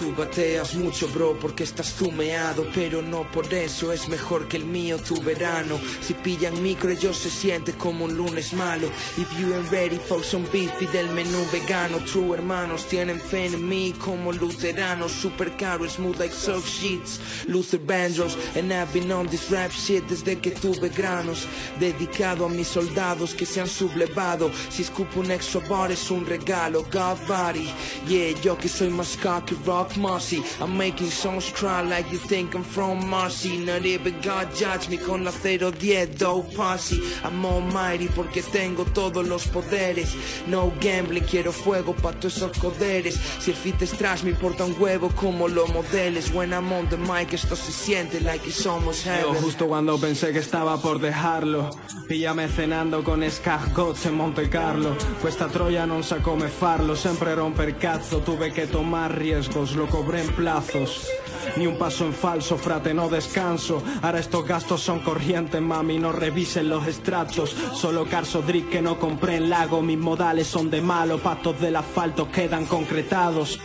Tú 0.00 0.14
bateas 0.16 0.74
mucho, 0.76 1.08
bro, 1.08 1.38
porque 1.38 1.64
estás 1.64 1.90
fumeado, 1.90 2.66
pero 2.74 3.02
no 3.02 3.30
por 3.30 3.52
eso 3.52 3.92
es 3.92 4.08
mejor 4.08 4.48
que 4.48 4.56
el 4.56 4.64
mío 4.64 4.96
tu 4.96 5.20
verano. 5.20 5.78
Si 6.00 6.14
pillan 6.14 6.62
micro, 6.62 6.88
ellos 6.88 7.18
se 7.18 7.28
siente 7.28 7.74
como 7.74 8.06
un 8.06 8.16
lunes 8.16 8.54
malo. 8.54 8.88
If 9.18 9.28
you 9.38 9.52
ain't 9.52 9.70
ready 9.70 9.98
for 9.98 10.24
some 10.24 10.46
beef, 10.50 10.72
pide 10.78 11.00
el 11.00 11.10
menú 11.10 11.44
vegano. 11.52 11.98
True 12.06 12.34
hermanos 12.34 12.86
tienen 12.86 13.20
fe 13.20 13.44
en 13.44 13.68
mí 13.68 13.92
como 13.98 14.32
luteranos. 14.32 15.12
Super 15.12 15.54
caro, 15.58 15.86
smooth 15.86 16.18
like 16.18 16.32
surf 16.32 16.66
sheets. 16.66 17.20
Luther 17.46 17.78
banjos, 17.78 18.38
and 18.56 18.72
I've 18.72 18.90
been 18.94 19.12
on 19.12 19.28
this 19.28 19.50
rap 19.50 19.70
shit 19.70 20.08
desde 20.08 20.40
que 20.40 20.52
tuve 20.52 20.88
granos. 20.88 21.46
Dedicado 21.78 22.46
a 22.46 22.48
mis 22.48 22.68
soldados 22.68 23.34
que 23.34 23.44
se 23.44 23.60
han 23.60 23.68
sublevado. 23.68 24.50
Si 24.70 24.80
escupo 24.80 25.20
un 25.20 25.30
extra 25.30 25.60
bar 25.68 25.92
es 25.92 26.10
un 26.10 26.24
regalo. 26.24 26.86
God 26.90 27.18
body, 27.28 27.68
yeah, 28.08 28.32
yo 28.40 28.56
que 28.56 28.70
soy 28.70 28.88
más 28.88 29.18
cocky 29.18 29.54
rock. 29.66 29.89
Marcy. 29.96 30.42
I'm 30.60 30.76
making 30.76 31.10
songs 31.10 31.50
cry 31.50 31.82
like 31.82 32.10
you 32.12 32.18
think 32.18 32.54
I'm 32.54 32.64
from 32.64 33.08
Marcy. 33.08 33.58
Not 33.58 33.84
even 33.84 34.14
God 34.22 34.48
judge 34.54 34.88
me 34.88 34.96
con 34.98 35.24
la 35.24 35.32
010 35.32 36.16
dope 36.18 36.54
posse. 36.54 37.00
I'm 37.24 37.44
almighty 37.44 38.08
porque 38.08 38.42
tengo 38.42 38.84
todos 38.84 39.26
los 39.26 39.46
poderes. 39.46 40.14
No 40.46 40.72
gambling, 40.80 41.24
quiero 41.24 41.52
fuego 41.52 41.94
pa' 41.94 42.12
todos 42.12 42.36
esos 42.36 42.58
poderes. 42.58 43.18
Si 43.38 43.50
el 43.50 43.56
fit 43.56 43.82
es 43.82 43.92
trash, 43.92 44.22
me 44.22 44.30
importa 44.30 44.64
un 44.64 44.74
huevo 44.78 45.10
como 45.14 45.48
lo 45.48 45.66
modeles. 45.68 46.32
When 46.32 46.52
I'm 46.52 46.72
on 46.72 46.88
the 46.88 46.96
mic, 46.96 47.32
esto 47.32 47.56
se 47.56 47.72
siente 47.72 48.20
like 48.20 48.46
it's 48.46 48.66
almost 48.66 49.04
heaven. 49.06 49.34
Yo 49.34 49.40
justo 49.40 49.66
cuando 49.66 49.98
pensé 49.98 50.32
que 50.32 50.38
estaba 50.40 50.80
por 50.80 51.00
dejarlo, 51.00 51.70
píllame 52.08 52.48
cenando 52.48 53.02
con 53.02 53.22
escargots 53.22 54.06
en 54.06 54.14
Monte 54.14 54.48
Carlo. 54.48 54.96
Cuesta 55.20 55.48
Troya 55.48 55.86
non 55.86 56.02
sa 56.02 56.18
come 56.22 56.48
farlo, 56.48 56.94
sempre 56.94 57.34
romper 57.34 57.76
cazzo, 57.76 58.20
tuve 58.20 58.52
que 58.52 58.66
tomar 58.66 59.16
riesgos 59.16 59.74
lo 59.80 59.86
cobré 59.86 60.20
en 60.20 60.32
plazos. 60.34 61.08
Ni 61.56 61.66
un 61.66 61.78
paso 61.78 62.04
en 62.04 62.12
falso, 62.12 62.58
frate, 62.58 62.92
no 62.92 63.08
descanso. 63.08 63.82
Ahora 64.02 64.20
estos 64.20 64.46
gastos 64.46 64.82
son 64.82 65.00
corrientes, 65.00 65.62
mami, 65.62 65.98
no 65.98 66.12
revisen 66.12 66.68
los 66.68 66.86
estratos. 66.86 67.56
Solo 67.72 68.04
Carso 68.04 68.42
Drick 68.42 68.68
que 68.68 68.82
no 68.82 68.98
compré 68.98 69.36
en 69.36 69.48
lago. 69.48 69.80
Mis 69.80 69.96
modales 69.96 70.46
son 70.46 70.68
de 70.68 70.82
malo, 70.82 71.18
patos 71.18 71.58
del 71.60 71.76
asfalto 71.76 72.30
quedan 72.30 72.66
concretados. 72.66 73.58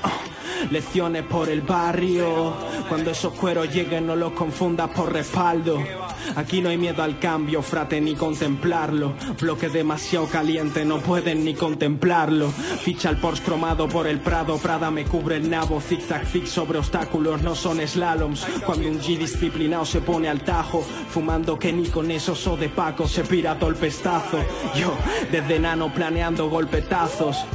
Lecciones 0.71 1.23
por 1.23 1.49
el 1.49 1.63
barrio. 1.63 2.53
Cuando 2.87 3.11
esos 3.11 3.33
cueros 3.33 3.73
lleguen, 3.73 4.07
no 4.07 4.15
los 4.15 4.31
confundas 4.31 4.89
por 4.91 5.11
respaldo. 5.11 5.83
Aquí 6.35 6.61
no 6.61 6.69
hay 6.69 6.77
miedo 6.77 7.03
al 7.03 7.19
cambio, 7.19 7.61
frate, 7.61 8.01
ni 8.01 8.15
contemplarlo. 8.15 9.13
Bloque 9.39 9.69
demasiado 9.69 10.27
caliente, 10.27 10.85
no 10.85 10.99
pueden 10.99 11.45
ni 11.45 11.53
contemplarlo. 11.53 12.49
Ficha 12.49 13.09
el 13.09 13.17
Porsche 13.17 13.43
cromado 13.43 13.87
por 13.87 14.07
el 14.07 14.19
Prado, 14.19 14.57
Prada 14.57 14.89
me 14.91 15.05
cubre 15.05 15.37
el 15.37 15.49
nabo. 15.49 15.79
Zig-zag, 15.79 16.25
zig 16.25 16.47
sobre 16.47 16.79
obstáculos, 16.79 17.41
no 17.41 17.55
son 17.55 17.85
slaloms. 17.87 18.45
Cuando 18.65 18.89
un 18.89 18.99
G 18.99 19.17
disciplinado 19.17 19.85
se 19.85 20.01
pone 20.01 20.29
al 20.29 20.41
tajo, 20.41 20.83
fumando 21.09 21.59
que 21.59 21.75
con 21.91 22.09
esos 22.11 22.47
o 22.47 22.55
de 22.55 22.69
Paco 22.69 23.07
se 23.07 23.23
pira 23.23 23.57
todo 23.57 23.69
el 23.69 23.75
pestazo. 23.75 24.39
Yo, 24.75 24.95
desde 25.31 25.59
nano 25.59 25.93
planeando 25.93 26.49
golpetazos. 26.49 27.45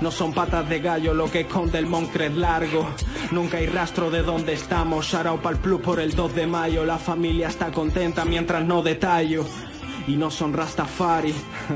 No 0.00 0.10
son 0.10 0.32
patas 0.32 0.68
de 0.68 0.80
gallo 0.80 1.14
lo 1.14 1.30
que 1.30 1.40
esconde 1.40 1.78
el 1.78 1.86
Moncred 1.86 2.32
largo. 2.32 2.86
Nunca 3.30 3.58
hay 3.58 3.66
rastro 3.66 4.10
de 4.10 4.22
dónde 4.22 4.54
estamos. 4.54 5.06
Shout 5.06 5.40
pa'l 5.40 5.56
plus 5.56 5.80
por 5.80 6.00
el 6.00 6.14
2 6.14 6.34
de 6.34 6.46
mayo. 6.46 6.84
La 6.84 6.98
familia 6.98 7.48
está 7.48 7.70
mientras 8.26 8.64
no 8.64 8.82
detallo. 8.82 9.44
Y 10.06 10.16
no 10.16 10.30
son 10.30 10.52
Rastafari. 10.52 11.32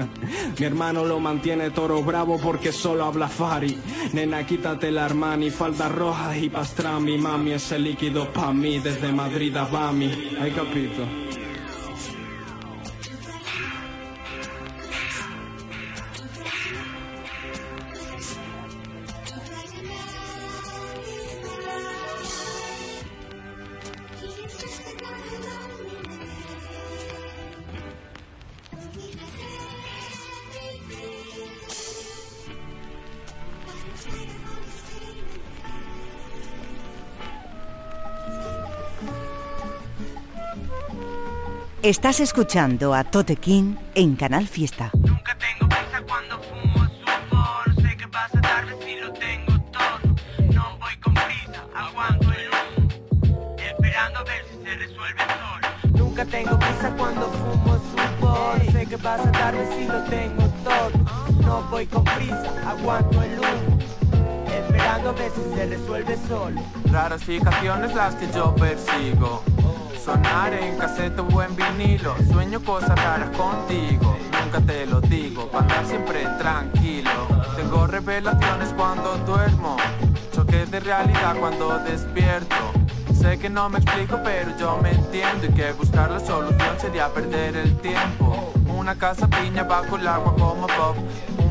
Mi 0.59 0.67
hermano 0.67 1.05
lo 1.05 1.19
mantiene 1.19 1.71
toro 1.71 2.03
bravo 2.03 2.39
porque 2.39 2.73
solo 2.73 3.05
habla 3.05 3.27
Fari. 3.29 3.79
Nena, 4.13 4.45
quítate 4.45 4.91
la 4.91 5.07
Armani, 5.07 5.51
falda 5.51 5.89
roja 5.89 6.37
y 6.37 6.51
pastrami. 6.51 7.17
Mami, 7.17 7.53
ese 7.53 7.79
líquido 7.79 8.31
pa' 8.33 8.53
mí 8.53 8.81
desde 8.81 9.13
Madrid 9.13 9.57
a 9.57 9.65
Bami. 9.65 10.37
Hay 10.41 10.51
capito. 10.51 11.05
Estás 41.89 42.21
escuchando 42.21 42.93
a 42.93 43.03
Tote 43.03 43.37
King 43.37 43.77
en 43.95 44.15
Canal 44.15 44.47
Fiesta. 44.47 44.91
Nunca 44.93 45.35
tengo 45.39 45.67
prisa 45.71 46.03
cuando 46.07 46.39
fumo 46.43 46.85
sudor. 46.85 47.83
Sé 47.83 47.97
que 47.97 48.07
pasa 48.09 48.41
tarde 48.43 48.77
si 48.85 48.97
lo 48.97 49.11
tengo 49.15 49.59
todo. 49.73 50.53
No 50.53 50.77
voy 50.79 50.95
con 51.03 51.15
prisa, 51.15 51.65
aguanto 51.75 52.31
el 52.31 52.51
humo. 52.51 53.57
Esperando 53.57 54.19
a 54.19 54.25
ver 54.25 54.45
si 54.51 54.63
se 54.63 54.77
resuelve 54.77 55.23
solo. 55.41 55.99
Nunca 55.99 56.25
tengo 56.27 56.59
prisa 56.59 56.95
cuando 56.95 57.27
fumo 57.31 57.81
sudor. 58.21 58.71
Sé 58.71 58.87
que 58.87 58.99
pasa 58.99 59.33
tarde 59.33 59.67
si 59.75 59.87
lo 59.87 60.03
tengo 60.05 60.45
todo. 60.65 61.41
No 61.41 61.63
voy 61.71 61.87
con 61.87 62.05
prisa, 62.05 62.53
aguanto 62.69 63.23
el 63.23 63.39
humo. 63.39 63.79
Esperando 64.47 65.09
a 65.09 65.13
ver 65.13 65.31
si 65.31 65.57
se 65.57 65.67
resuelve 65.67 66.19
solo. 66.29 66.61
Raras 66.93 67.25
fijaciones 67.25 67.95
las 67.95 68.15
que 68.17 68.31
yo 68.31 68.55
persigo. 68.57 69.43
Sonar 70.05 70.55
en 70.55 70.77
casete 70.79 71.21
o 71.21 71.43
en 71.43 71.55
vinilo. 71.57 72.15
Sueño 72.31 72.61
cosas 72.61 72.97
raras 73.03 73.31
contigo. 73.37 74.17
Nunca 74.45 74.61
te 74.61 74.87
lo 74.87 75.01
digo, 75.01 75.49
para 75.51 75.65
andar 75.65 75.87
siempre 75.87 76.25
tranquilo. 76.39 77.11
Tengo 77.57 77.87
revelaciones 77.87 78.73
cuando 78.77 79.17
duermo. 79.19 79.77
Choques 80.33 80.71
de 80.71 80.81
realidad 80.81 81.37
cuando 81.39 81.79
despierto. 81.81 82.57
Sé 83.13 83.39
que 83.39 83.51
no 83.51 83.69
me 83.69 83.79
explico, 83.79 84.19
pero 84.23 84.57
yo 84.57 84.79
me 84.81 84.93
entiendo 84.93 85.47
y 85.47 85.53
que 85.53 85.73
buscar 85.73 86.11
la 86.11 86.21
solución 86.21 86.79
sería 86.79 87.13
perder 87.13 87.57
el 87.57 87.77
tiempo. 87.79 88.53
Una 88.69 88.95
casa 88.95 89.29
piña 89.29 89.65
bajo 89.65 89.97
el 89.97 90.07
agua 90.07 90.35
como 90.35 90.67
Bob. 90.69 90.97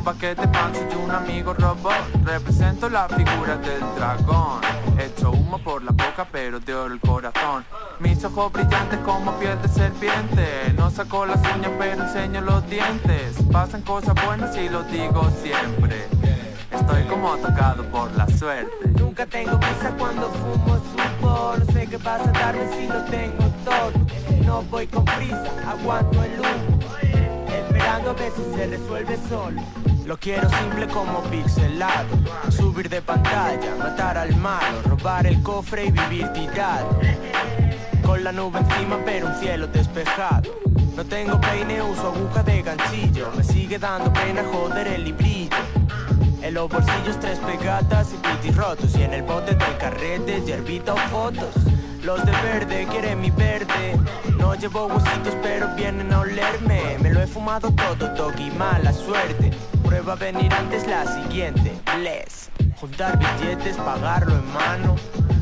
Paquete 0.08 0.48
pancho 0.48 0.80
y 0.90 0.96
un 0.96 1.12
amigo 1.12 1.54
robot. 1.54 2.24
Represento 2.24 2.88
la 2.88 3.10
figura 3.10 3.58
del 3.58 3.82
dragón. 3.98 4.62
Hecho 4.98 5.32
humo 5.32 5.58
por 5.60 5.84
la 5.84 5.92
boca, 5.92 6.26
pero 6.32 6.62
de 6.62 6.74
oro 6.74 6.94
el 6.94 7.02
corazón. 7.02 7.66
Mis 8.00 8.24
ojos 8.24 8.54
brillantes 8.54 9.00
como 9.00 9.34
piel 9.34 9.62
de 9.62 9.68
serpiente. 9.68 10.74
No 10.78 10.90
saco 10.92 11.26
las 11.26 11.42
uñas, 11.54 11.72
pero 11.78 12.04
enseño 12.04 12.40
los 12.40 12.70
dientes. 12.70 13.36
Pasan 13.52 13.82
cosas 13.82 14.16
buenas 14.26 14.56
y 14.56 14.70
lo 14.70 14.84
digo 14.84 15.30
siempre. 15.44 16.08
Estoy 16.72 17.04
como 17.04 17.36
tocado 17.36 17.84
por 17.92 18.10
la 18.16 18.30
suerte. 18.30 18.88
Nunca 18.98 19.26
tengo 19.26 19.60
prisa 19.60 19.92
cuando 19.98 20.30
fumo 20.30 20.76
supo 20.78 21.54
No 21.58 21.74
sé 21.74 21.86
qué 21.86 22.00
pasa 22.00 22.32
darme 22.32 22.66
si 22.78 22.88
lo 22.88 23.04
tengo 23.06 23.44
todo 23.66 23.92
No 24.46 24.62
voy 24.64 24.88
con 24.88 25.04
prisa, 25.04 25.52
aguanto 25.68 26.24
el 26.24 26.40
humo 26.40 26.77
A 27.88 28.02
se 28.54 28.68
resuelve 28.68 29.18
solo. 29.30 29.62
Lo 30.06 30.18
quiero 30.18 30.50
simple 30.50 30.88
como 30.88 31.22
pixelado. 31.24 32.18
Subir 32.50 32.90
de 32.90 33.02
pantalla, 33.02 33.76
matar 33.80 34.18
al 34.18 34.36
malo 34.36 34.82
Robar 34.84 35.26
el 35.26 35.42
cofre 35.42 35.86
y 35.86 35.92
vivir 35.92 36.28
tirado. 36.34 37.00
Con 38.06 38.26
la 38.26 38.34
nube 38.34 38.60
encima 38.60 39.00
pero 39.06 39.28
un 39.28 39.36
cielo 39.36 39.68
despejado. 39.68 40.52
No 40.98 41.06
tengo 41.06 41.40
peine, 41.40 41.82
uso 41.82 42.14
aguja 42.14 42.44
de 42.44 42.62
ganchillo. 42.62 43.32
Me 43.38 43.44
sigue 43.44 43.80
dando 43.80 44.12
pena 44.12 44.44
joder 44.52 44.88
el 44.88 45.06
librillo. 45.06 45.56
En 46.42 46.54
los 46.54 46.70
bolsillos 46.70 47.18
tres 47.22 47.40
pegatas 47.40 48.10
y 48.14 48.18
pitis 48.18 48.56
rotos 48.56 48.96
Y 48.96 49.04
en 49.04 49.14
el 49.14 49.24
bote 49.24 49.56
del 49.56 49.78
carrete, 49.78 50.42
yerbita 50.46 50.94
o 50.94 50.98
fotos 50.98 51.56
Los 52.08 52.26
de 52.26 52.32
verde 52.32 52.88
quieren 52.90 53.20
mi 53.20 53.30
verde. 53.32 54.00
No 54.38 54.56
llevo 54.56 54.86
huesitos 54.86 55.36
pero 55.44 55.68
vienen 55.76 56.14
a 56.14 56.22
olerme. 56.22 56.98
Me 57.02 57.12
lo 57.12 57.22
he 57.22 57.28
fumado 57.28 57.70
todo, 57.70 58.08
doggy, 58.16 58.50
mala 58.52 58.94
suerte. 58.94 59.52
Prueba 59.84 60.14
a 60.14 60.16
venir 60.16 60.54
antes 60.54 60.88
la 60.88 61.06
siguiente, 61.06 61.74
bless 61.98 62.50
Juntar 62.80 63.20
billetes, 63.20 63.76
pagarlo 63.76 64.36
en 64.36 64.54
mano. 64.54 64.96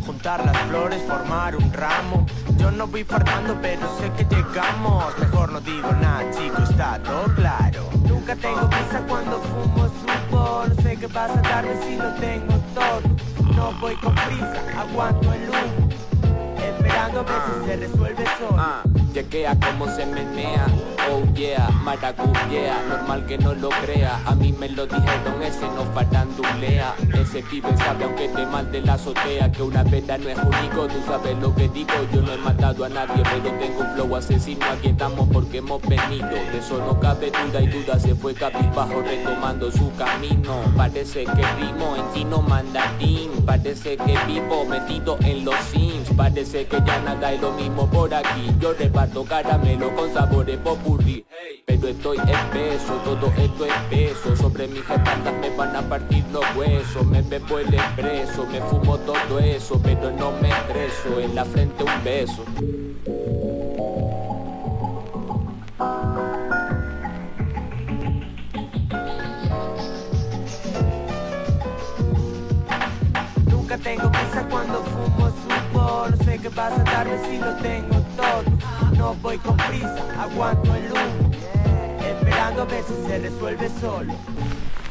Juntar 0.07 0.43
las 0.43 0.57
flores, 0.63 1.03
formar 1.07 1.55
un 1.55 1.71
ramo. 1.71 2.25
Yo 2.57 2.71
no 2.71 2.87
voy 2.87 3.03
fardando 3.03 3.55
pero 3.61 3.87
sé 3.99 4.11
que 4.17 4.35
llegamos. 4.35 5.15
Mejor 5.19 5.51
no 5.51 5.61
digo 5.61 5.91
nada 6.01 6.23
chico, 6.31 6.63
está 6.63 6.97
todo 7.03 7.25
claro. 7.35 7.91
Nunca 8.09 8.35
tengo 8.35 8.67
prisa 8.71 9.03
cuando 9.07 9.39
fumo 9.39 9.85
supo 9.85 10.63
No 10.67 10.81
sé 10.81 10.97
qué 10.97 11.07
pasa 11.09 11.39
darme 11.43 11.79
si 11.83 11.95
lo 11.95 12.11
tengo 12.15 12.55
todo. 12.73 13.53
No 13.53 13.71
voy 13.79 13.95
con 13.97 14.15
prisa, 14.15 14.63
aguanto 14.79 15.31
el 15.31 15.47
humo 15.47 15.84
A 17.05 17.09
ver 17.09 17.25
si 17.61 17.69
se 17.69 17.75
resuelve 17.77 18.23
solo. 18.39 18.55
Ah, 18.57 18.81
chequea 19.15 19.57
cómo 19.61 19.87
se 19.95 20.05
menea, 20.05 20.65
oh 21.09 21.23
yeah, 21.35 21.69
maracuyea, 21.85 22.83
normal 22.89 23.25
que 23.25 23.37
no 23.37 23.53
lo 23.53 23.69
crea, 23.69 24.19
a 24.25 24.35
mí 24.35 24.51
me 24.51 24.67
lo 24.67 24.85
dijeron, 24.85 25.41
ese 25.41 25.65
no 25.69 25.85
farandulea, 25.93 26.93
ese 27.13 27.41
pibe 27.43 27.69
sabe 27.77 28.03
aunque 28.03 28.27
te 28.27 28.45
mande 28.45 28.81
la 28.81 28.95
azotea, 28.95 29.49
que 29.53 29.63
una 29.63 29.85
pena 29.85 30.17
no 30.17 30.27
es 30.27 30.37
único, 30.37 30.87
tú 30.87 31.01
sabes 31.07 31.37
lo 31.39 31.55
que 31.55 31.69
digo, 31.69 31.93
yo 32.13 32.23
no 32.23 32.33
he 32.33 32.37
matado 32.39 32.83
a 32.83 32.89
nadie, 32.89 33.23
pero 33.23 33.57
tengo 33.57 33.79
un 33.79 33.93
flow 33.93 34.15
asesino, 34.17 34.65
aquí 34.65 34.89
estamos 34.89 35.29
porque 35.31 35.59
hemos 35.59 35.81
venido, 35.83 36.27
de 36.27 36.57
eso 36.57 36.77
no 36.79 36.99
cabe 36.99 37.31
duda 37.31 37.61
y 37.61 37.67
duda, 37.67 37.97
se 37.97 38.15
fue 38.15 38.33
cabizbajo 38.33 39.01
retomando 39.01 39.71
su 39.71 39.93
camino, 39.95 40.55
parece 40.75 41.23
que 41.23 41.41
rimo 41.61 41.95
en 41.95 42.13
chino 42.13 42.41
mandarín, 42.41 43.31
parece 43.45 43.95
que 43.95 44.17
vivo 44.27 44.65
metido 44.65 45.17
en 45.21 45.45
los 45.45 45.55
sims, 45.71 46.09
parece 46.17 46.65
que 46.65 46.83
ya 46.85 46.99
nada 46.99 47.31
es 47.31 47.39
lo 47.39 47.53
mismo 47.53 47.89
por 47.89 48.13
aquí, 48.13 48.51
yo 48.59 48.73
reparto 48.73 49.04
caramelo 49.23 49.95
con 49.95 50.13
sabores 50.13 50.57
popurrí. 50.57 51.25
Pero 51.65 51.87
estoy 51.87 52.17
espeso, 52.17 52.93
todo 53.03 53.31
esto 53.37 53.65
es 53.65 53.73
peso. 53.89 54.35
Sobre 54.35 54.67
mis 54.67 54.81
espaldas 54.81 55.33
me 55.39 55.49
van 55.55 55.75
a 55.75 55.81
partir 55.81 56.23
los 56.31 56.43
huesos. 56.55 57.05
Me 57.05 57.21
bebo 57.21 57.59
el 57.59 57.73
expreso, 57.73 58.45
me 58.51 58.59
fumo 58.61 58.97
todo 58.99 59.39
eso 59.39 59.79
Pero 59.83 60.11
no 60.11 60.31
me 60.41 60.49
estreso, 60.49 61.19
en 61.19 61.35
la 61.35 61.45
frente 61.45 61.83
un 61.83 62.03
beso. 62.03 62.43
Nunca 73.49 73.77
tengo 73.77 74.11
prisa 74.11 74.47
cuando 74.49 74.83
fumo 74.83 75.29
supo 75.29 76.07
No 76.09 76.25
sé 76.25 76.39
qué 76.39 76.49
pasa 76.49 76.83
darme 76.83 77.17
si 77.29 77.37
lo 77.37 77.55
tengo 77.55 77.95
todo 78.15 78.54
Voy 79.13 79.37
con 79.37 79.55
prisa, 79.55 80.03
aguanto 80.19 80.73
el 80.75 80.91
humo. 80.91 81.31
Esperando 82.03 82.63
a 82.63 82.65
ver 82.65 82.83
si 82.83 83.07
se 83.07 83.19
resuelve 83.19 83.69
solo. 83.79 84.13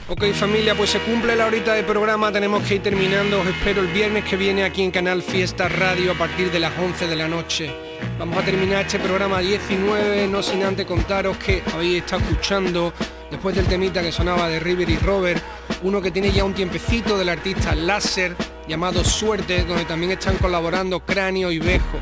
Ok 0.09 0.25
familia, 0.35 0.75
pues 0.77 0.91
se 0.91 1.01
cumple 1.01 1.35
la 1.35 1.47
horita 1.47 1.73
de 1.73 1.83
programa, 1.83 2.31
tenemos 2.31 2.63
que 2.63 2.77
ir 2.77 2.83
terminando, 2.83 3.41
os 3.41 3.47
espero 3.47 3.81
el 3.81 3.89
viernes 3.89 4.25
que 4.25 4.37
viene 4.37 4.63
aquí 4.63 4.83
en 4.83 4.91
Canal 4.91 5.23
Fiesta 5.23 5.67
Radio 5.69 6.13
a 6.13 6.15
partir 6.15 6.53
de 6.53 6.61
las 6.61 6.79
11 6.79 7.07
de 7.09 7.17
la 7.17 7.27
noche. 7.27 7.75
Vamos 8.19 8.37
a 8.37 8.43
terminar 8.43 8.85
este 8.85 8.99
programa 8.99 9.41
19, 9.41 10.29
no 10.29 10.43
sin 10.43 10.63
antes 10.63 10.87
contaros 10.87 11.39
que 11.39 11.63
habéis 11.73 12.03
estado 12.03 12.23
escuchando, 12.23 12.93
después 13.31 13.57
del 13.57 13.67
temita 13.67 14.03
que 14.03 14.13
sonaba 14.13 14.49
de 14.49 14.61
River 14.61 14.91
y 14.91 14.99
Robert, 14.99 15.43
uno 15.83 16.03
que 16.03 16.11
tiene 16.11 16.31
ya 16.31 16.45
un 16.45 16.55
tiempecito 16.55 17.17
del 17.17 17.31
artista 17.31 17.75
Láser, 17.75 18.37
llamado 18.69 19.03
Suerte, 19.03 19.65
donde 19.65 19.87
también 19.87 20.13
están 20.13 20.37
colaborando 20.37 21.01
Cráneo 21.01 21.51
y 21.51 21.59
Bejo. 21.59 21.99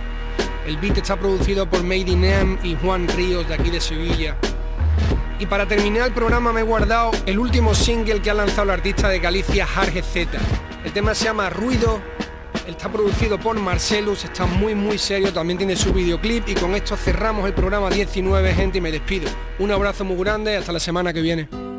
El 0.67 0.77
beat 0.77 0.99
está 0.99 1.17
producido 1.19 1.69
por 1.69 1.83
Made 1.83 2.11
in 2.11 2.59
y 2.63 2.77
Juan 2.77 3.09
Ríos 3.09 3.49
de 3.49 3.55
aquí 3.55 3.71
de 3.71 3.81
Sevilla. 3.81 4.37
Y 5.39 5.47
para 5.47 5.67
terminar 5.67 6.07
el 6.07 6.13
programa 6.13 6.53
me 6.53 6.61
he 6.61 6.63
guardado 6.63 7.11
el 7.27 7.39
último 7.41 7.75
single 7.75 8.23
que 8.23 8.31
ha 8.31 8.35
lanzado 8.35 8.63
el 8.63 8.71
artista 8.71 9.09
de 9.09 9.19
Galicia, 9.19 9.67
Jarge 9.67 10.03
Z. 10.03 10.39
El 10.85 10.93
tema 10.93 11.17
se 11.17 11.25
llama 11.25 11.51
Ruido, 11.51 12.01
está 12.69 12.91
producido 12.91 13.39
por 13.39 13.59
Marcelus, 13.59 14.25
está 14.25 14.47
muy 14.47 14.77
muy 14.77 14.99
serio, 14.99 15.33
también 15.33 15.59
tiene 15.59 15.75
su 15.75 15.93
videoclip 15.93 16.49
y 16.49 16.55
con 16.55 16.77
esto 16.77 16.97
cerramos 16.97 17.47
el 17.47 17.55
programa 17.55 17.91
19, 17.91 18.55
gente, 18.55 18.79
y 18.79 18.81
me 18.81 18.93
despido. 18.93 19.29
Un 19.59 19.73
abrazo 19.73 20.05
muy 20.05 20.17
grande, 20.17 20.57
hasta 20.57 20.71
la 20.71 20.81
semana 20.81 21.13
que 21.13 21.23
viene. 21.23 21.72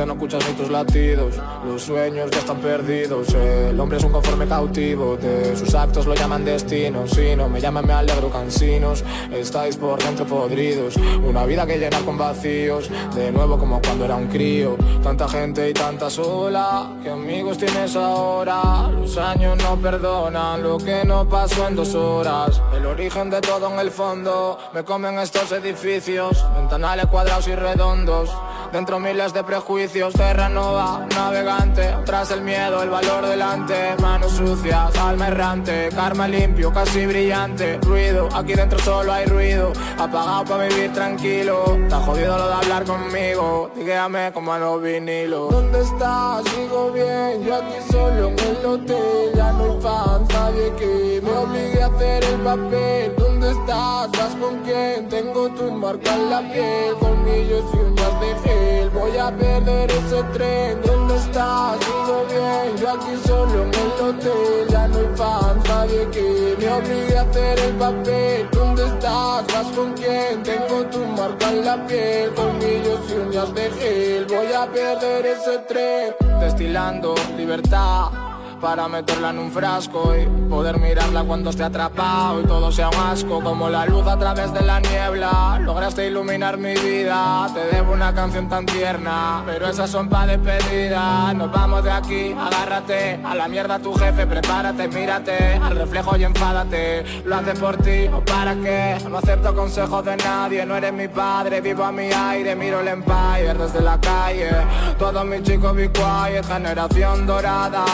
Ya 0.00 0.06
no 0.06 0.14
escuchas 0.14 0.42
tus 0.56 0.70
latidos. 0.70 1.34
Los 1.66 1.82
sueños 1.82 2.30
ya 2.30 2.38
están 2.38 2.56
perdidos. 2.56 3.34
El 3.34 3.78
hombre 3.78 3.98
es 3.98 4.04
un 4.04 4.12
conforme 4.12 4.46
cautivo. 4.46 5.18
De 5.18 5.54
sus 5.54 5.74
actos 5.74 6.06
lo 6.06 6.14
llaman 6.14 6.42
destino. 6.42 7.06
Si 7.06 7.36
no 7.36 7.50
me 7.50 7.60
llaman 7.60 7.86
me 7.86 7.92
alegro 7.92 8.30
cansinos. 8.30 9.04
Estáis 9.30 9.76
por 9.76 10.02
dentro 10.02 10.24
podridos. 10.24 10.96
Una 10.96 11.44
vida 11.44 11.66
que 11.66 11.76
llena 11.76 11.98
con 11.98 12.16
vacíos. 12.16 12.90
De 13.14 13.30
nuevo 13.30 13.58
como 13.58 13.78
cuando 13.82 14.06
era 14.06 14.16
un 14.16 14.28
crío. 14.28 14.78
Tanta 15.02 15.28
gente 15.28 15.68
y 15.68 15.74
tanta 15.74 16.08
sola. 16.08 16.88
¿Qué 17.02 17.10
amigos 17.10 17.58
tienes 17.58 17.94
ahora? 17.94 18.88
Los 18.88 19.18
años 19.18 19.58
no 19.58 19.76
perdonan 19.76 20.62
Lo 20.62 20.78
que 20.78 21.04
no 21.04 21.28
pasó 21.28 21.68
en 21.68 21.76
dos 21.76 21.94
horas. 21.94 22.62
El 22.74 22.86
origen 22.86 23.28
de 23.28 23.42
todo 23.42 23.70
en 23.70 23.78
el 23.78 23.90
fondo. 23.90 24.56
Me 24.72 24.82
comen 24.82 25.18
estos 25.18 25.52
edificios. 25.52 26.42
Ventanales 26.56 27.04
cuadrados 27.04 27.46
y 27.48 27.54
redondos 27.54 28.30
Dentro 28.72 29.00
miles 29.00 29.32
de 29.32 29.42
prejuicios 29.42 30.14
Terranova, 30.14 31.04
navegante. 31.16 31.92
Tras 32.04 32.30
el 32.30 32.42
miedo, 32.42 32.82
el 32.84 32.90
valor 32.90 33.26
delante. 33.26 33.96
Manos 34.00 34.30
sucias, 34.32 34.96
alma 34.96 35.26
errante. 35.26 35.88
Karma 35.92 36.28
limpio, 36.28 36.72
casi 36.72 37.04
brillante. 37.04 37.78
Ruido, 37.82 38.28
aquí 38.32 38.54
dentro 38.54 38.78
solo 38.78 39.12
hay 39.12 39.26
ruido. 39.26 39.72
Apagado 39.98 40.44
para 40.44 40.68
vivir 40.68 40.92
tranquilo. 40.92 41.78
Está 41.82 41.96
jodido 41.98 42.38
lo 42.38 42.46
de 42.46 42.54
hablar 42.54 42.84
conmigo. 42.84 43.70
Dígame 43.74 44.30
como 44.32 44.52
a 44.52 44.58
los 44.58 44.80
vinilos 44.80 45.50
¿Dónde 45.50 45.80
estás? 45.80 46.44
Sigo 46.50 46.92
bien. 46.92 47.42
Yo 47.42 47.56
aquí 47.56 47.74
solo 47.90 48.28
en 48.28 48.38
el 48.38 48.66
hotel. 48.66 49.32
Ya 49.34 49.52
no 49.52 49.64
hay 49.64 49.80
fans, 49.80 50.28
nadie 50.50 50.72
que 50.76 51.20
me 51.22 51.30
obligue 51.30 51.82
a 51.82 51.86
hacer 51.86 52.24
el 52.24 52.40
papel 52.40 53.14
¿Dónde 53.16 53.50
estás? 53.50 54.10
¿Vas 54.12 54.34
con 54.40 54.58
quién? 54.62 55.08
Tengo 55.08 55.48
tu 55.50 55.70
marca 55.70 56.14
en 56.14 56.30
la 56.30 56.40
piel, 56.52 56.94
colmillos 56.98 57.64
y 57.72 57.76
uñas 57.76 58.20
de 58.20 58.48
gel. 58.48 58.90
Voy 58.90 59.16
a 59.16 59.30
perder 59.30 59.90
ese 59.90 60.22
tren. 60.34 60.80
¿Dónde 60.84 61.16
estás? 61.16 61.78
Digo 61.80 62.24
bien, 62.28 62.76
yo 62.76 62.90
aquí 62.90 63.16
solo 63.26 63.62
en 63.62 63.74
el 63.74 64.08
hotel. 64.08 64.68
Ya 64.68 64.88
no 64.88 64.98
hay 64.98 65.16
fan, 65.16 65.62
nadie 65.68 66.08
que 66.10 66.56
me 66.58 66.68
obligue 66.70 67.18
a 67.18 67.22
hacer 67.22 67.58
el 67.60 67.74
papel. 67.76 68.48
¿Dónde 68.52 68.86
estás? 68.86 69.46
¿Vas 69.46 69.66
con 69.74 69.92
quién? 69.94 70.42
Tengo 70.42 70.84
tu 70.86 70.98
marca 70.98 71.50
en 71.50 71.64
la 71.64 71.86
piel, 71.86 72.30
colmillos 72.34 73.00
y 73.10 73.12
uñas 73.14 73.54
de 73.54 73.70
gel. 73.70 74.26
Voy 74.26 74.52
a 74.52 74.66
perder 74.70 75.26
ese 75.26 75.58
tren. 75.60 76.14
Destilando 76.40 77.14
libertad 77.36 78.29
para 78.60 78.88
meterla 78.88 79.30
en 79.30 79.38
un 79.38 79.50
frasco 79.50 80.14
y 80.14 80.26
poder 80.48 80.78
mirarla 80.78 81.22
cuando 81.24 81.50
esté 81.50 81.64
atrapado 81.64 82.40
y 82.40 82.44
todo 82.44 82.70
sea 82.70 82.88
un 82.88 83.00
como 83.42 83.68
la 83.68 83.86
luz 83.86 84.06
a 84.06 84.18
través 84.18 84.52
de 84.52 84.60
la 84.60 84.78
niebla. 84.78 85.58
Lograste 85.62 86.06
iluminar 86.06 86.58
mi 86.58 86.74
vida, 86.74 87.48
te 87.54 87.76
debo 87.76 87.92
una 87.92 88.14
canción 88.14 88.48
tan 88.48 88.66
tierna, 88.66 89.42
pero 89.46 89.68
esas 89.68 89.90
son 89.90 90.08
pa' 90.08 90.26
despedida. 90.26 91.32
Nos 91.32 91.50
vamos 91.50 91.82
de 91.82 91.90
aquí, 91.90 92.32
agárrate 92.38 93.20
a 93.24 93.34
la 93.34 93.48
mierda 93.48 93.78
tu 93.78 93.94
jefe, 93.94 94.26
prepárate, 94.26 94.88
mírate 94.88 95.54
al 95.54 95.76
reflejo 95.76 96.16
y 96.16 96.24
enfádate. 96.24 97.22
Lo 97.24 97.36
hace 97.36 97.54
por 97.54 97.76
ti 97.78 98.06
o 98.12 98.20
para 98.20 98.54
qué. 98.54 98.98
No 99.08 99.18
acepto 99.18 99.54
consejos 99.54 100.04
de 100.04 100.16
nadie, 100.18 100.66
no 100.66 100.76
eres 100.76 100.92
mi 100.92 101.08
padre, 101.08 101.60
vivo 101.60 101.84
a 101.84 101.92
mi 101.92 102.12
aire, 102.12 102.54
miro 102.54 102.80
el 102.80 102.88
empire 102.88 103.54
desde 103.54 103.80
la 103.80 103.98
calle. 103.98 104.50
Todos 104.98 105.24
mis 105.24 105.42
chicos 105.42 105.74
be 105.74 105.90
quiet, 105.90 106.44
generación 106.46 107.26
dorada. 107.26 107.84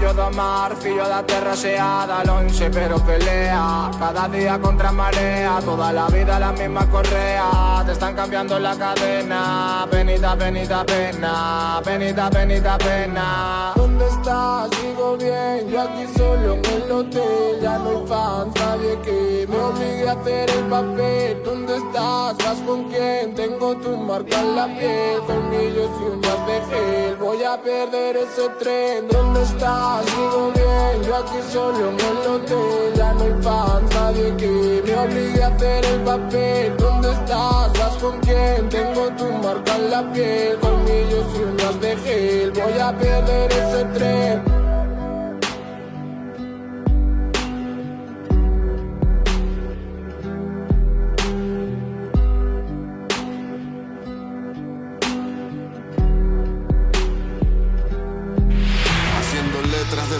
Fillo 0.00 0.14
de 0.14 0.30
mar, 0.30 0.74
fillo 0.76 1.06
de 1.06 1.22
tierra 1.24 1.54
seada, 1.54 2.24
lonche 2.24 2.70
pero 2.70 2.96
pelea. 3.04 3.90
Cada 3.98 4.28
día 4.28 4.58
contra 4.58 4.90
marea, 4.90 5.60
toda 5.62 5.92
la 5.92 6.06
vida 6.06 6.38
la 6.38 6.52
misma 6.52 6.88
correa. 6.88 7.82
Te 7.84 7.92
están 7.92 8.14
cambiando 8.14 8.58
la 8.58 8.74
cadena. 8.78 9.86
Penita, 9.90 10.34
penita, 10.36 10.86
pena. 10.86 11.82
Penita, 11.84 12.30
penita, 12.30 12.78
pena. 12.78 13.72
¿Dónde 13.76 14.06
estás? 14.08 14.70
Digo 14.70 15.18
bien, 15.18 15.68
yo 15.68 15.82
aquí 15.82 16.06
solo 16.16 16.54
en 16.54 16.64
el 16.64 16.90
hotel. 16.90 17.58
Ya 17.60 17.76
no 17.76 17.90
hay 17.90 18.06
fan, 18.06 18.52
nadie 18.54 18.98
que 19.02 19.46
me 19.50 19.58
obligue 19.58 20.08
a 20.08 20.12
hacer 20.12 20.50
el 20.50 20.64
papel. 20.64 21.42
¿Dónde 21.44 21.76
estás? 21.76 22.38
¿Vas 22.38 22.58
con 22.66 22.84
quién? 22.84 23.34
Tengo 23.34 23.76
tu 23.76 23.94
marca 23.98 24.40
en 24.40 24.56
la 24.56 24.64
piel, 24.64 25.20
colmillos 25.26 25.89
y 26.00 26.04
uñas 26.04 26.46
de 26.46 26.60
gel. 26.70 27.16
Voy 27.16 27.44
a 27.44 27.60
perder 27.60 28.16
ese 28.16 28.48
tren. 28.58 29.08
¿Dónde 29.08 29.42
estás? 29.42 30.06
Digo 30.06 30.52
bien, 30.54 31.02
yo 31.06 31.16
aquí 31.16 31.38
solo 31.52 31.90
en 31.90 32.00
el 32.00 32.18
hotel. 32.34 32.92
Ya 32.94 33.12
no 33.14 33.24
hay 33.24 33.42
fan, 33.42 33.88
nadie 33.94 34.36
que 34.36 34.82
me 34.86 34.94
obligue 34.96 35.42
a 35.42 35.48
hacer 35.48 35.84
el 35.84 36.00
papel. 36.00 36.76
¿Dónde 36.76 37.12
estás? 37.12 37.72
¿Vas 37.78 37.96
con 38.00 38.18
quién? 38.20 38.68
Tengo 38.68 39.08
tu 39.16 39.26
marca 39.42 39.76
en 39.76 39.90
la 39.90 40.12
piel, 40.12 40.58
colmillos 40.60 41.26
y 41.36 41.42
uñas 41.42 41.80
de 41.80 41.96
gel. 41.96 42.50
Voy 42.52 42.78
a 42.78 42.96
perder 42.96 43.52
ese 43.52 43.84
tren. 43.96 44.49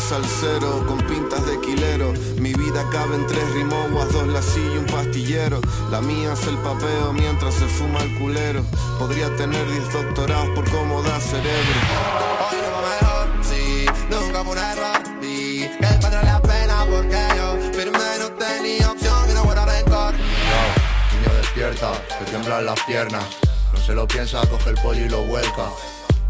Salsero 0.00 0.86
con 0.86 0.98
pintas 0.98 1.44
de 1.46 1.60
quilero. 1.60 2.12
Mi 2.38 2.52
vida 2.54 2.84
cabe 2.90 3.16
en 3.16 3.26
tres 3.26 3.48
rimoguas, 3.52 4.12
dos 4.12 4.26
lasillos 4.28 4.74
y 4.74 4.78
un 4.78 4.86
pastillero. 4.86 5.60
La 5.90 6.00
mía 6.00 6.32
es 6.32 6.46
el 6.46 6.56
papeo 6.58 7.12
mientras 7.12 7.54
se 7.54 7.66
fuma 7.66 8.00
el 8.02 8.18
culero. 8.18 8.64
Podría 8.98 9.34
tener 9.36 9.66
diez 9.70 9.92
doctorados 9.92 10.48
por 10.54 10.68
cómo 10.70 11.02
da 11.02 11.20
cerebro. 11.20 11.80
Hoy 12.50 12.58
no 12.62 12.72
va 12.72 12.80
mejor, 12.90 13.44
sí, 13.44 13.86
nunca 14.10 14.44
fue 14.44 14.56
error 14.58 15.20
Vi 15.20 15.68
que 15.78 15.98
valdrá 16.02 16.22
la 16.22 16.42
pena 16.42 16.86
porque 16.90 17.22
yo 17.36 17.72
firme 17.72 17.98
no 18.18 18.32
tenía 18.32 18.90
opción 18.90 19.30
y 19.30 19.34
no 19.34 19.44
guarda 19.44 19.66
rencor 19.66 20.14
Niño 20.14 21.34
despierta, 21.40 21.92
te 22.18 22.24
tiemblan 22.24 22.64
las 22.64 22.80
piernas. 22.84 23.24
No 23.72 23.80
se 23.80 23.94
lo 23.94 24.06
piensa, 24.08 24.40
coge 24.48 24.70
el 24.70 24.76
pollo 24.76 25.04
y 25.04 25.08
lo 25.08 25.22
vuelca. 25.22 25.68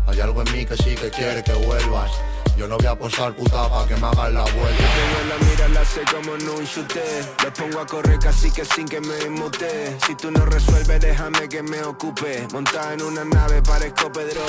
Hay 0.06 0.20
algo 0.20 0.42
en 0.42 0.52
mí 0.52 0.66
que 0.66 0.76
sí 0.76 0.94
que 0.96 1.10
quiere 1.10 1.44
que 1.44 1.52
vuelvas. 1.52 2.10
Yo 2.57 2.68
no 2.68 2.76
voy 2.76 2.86
a 2.86 2.94
posar 2.94 3.34
puta 3.34 3.68
pa' 3.68 3.86
que 3.86 3.96
me 3.96 4.07
hagas 4.07 4.32
la 4.32 4.42
vuelta. 4.42 4.84
Tengo 4.96 5.20
la 5.28 5.51
mira, 5.51 5.68
la 5.68 5.84
sé 5.84 6.03
como 6.12 6.34
en 6.34 6.48
un 6.48 6.66
chute 6.66 7.03
Le 7.42 7.51
pongo 7.53 7.80
a 7.80 7.86
correr 7.86 8.18
casi 8.18 8.51
que 8.51 8.64
sin 8.64 8.86
que 8.86 9.01
me 9.01 9.18
inmute 9.24 9.96
Si 10.07 10.14
tú 10.14 10.30
no 10.30 10.44
resuelves, 10.44 11.01
déjame 11.01 11.48
que 11.48 11.62
me 11.62 11.82
ocupe 11.82 12.46
Montada 12.53 12.94
en 12.94 13.03
una 13.03 13.24
nave, 13.24 13.62
parezco 13.62 14.12
Pedro 14.12 14.42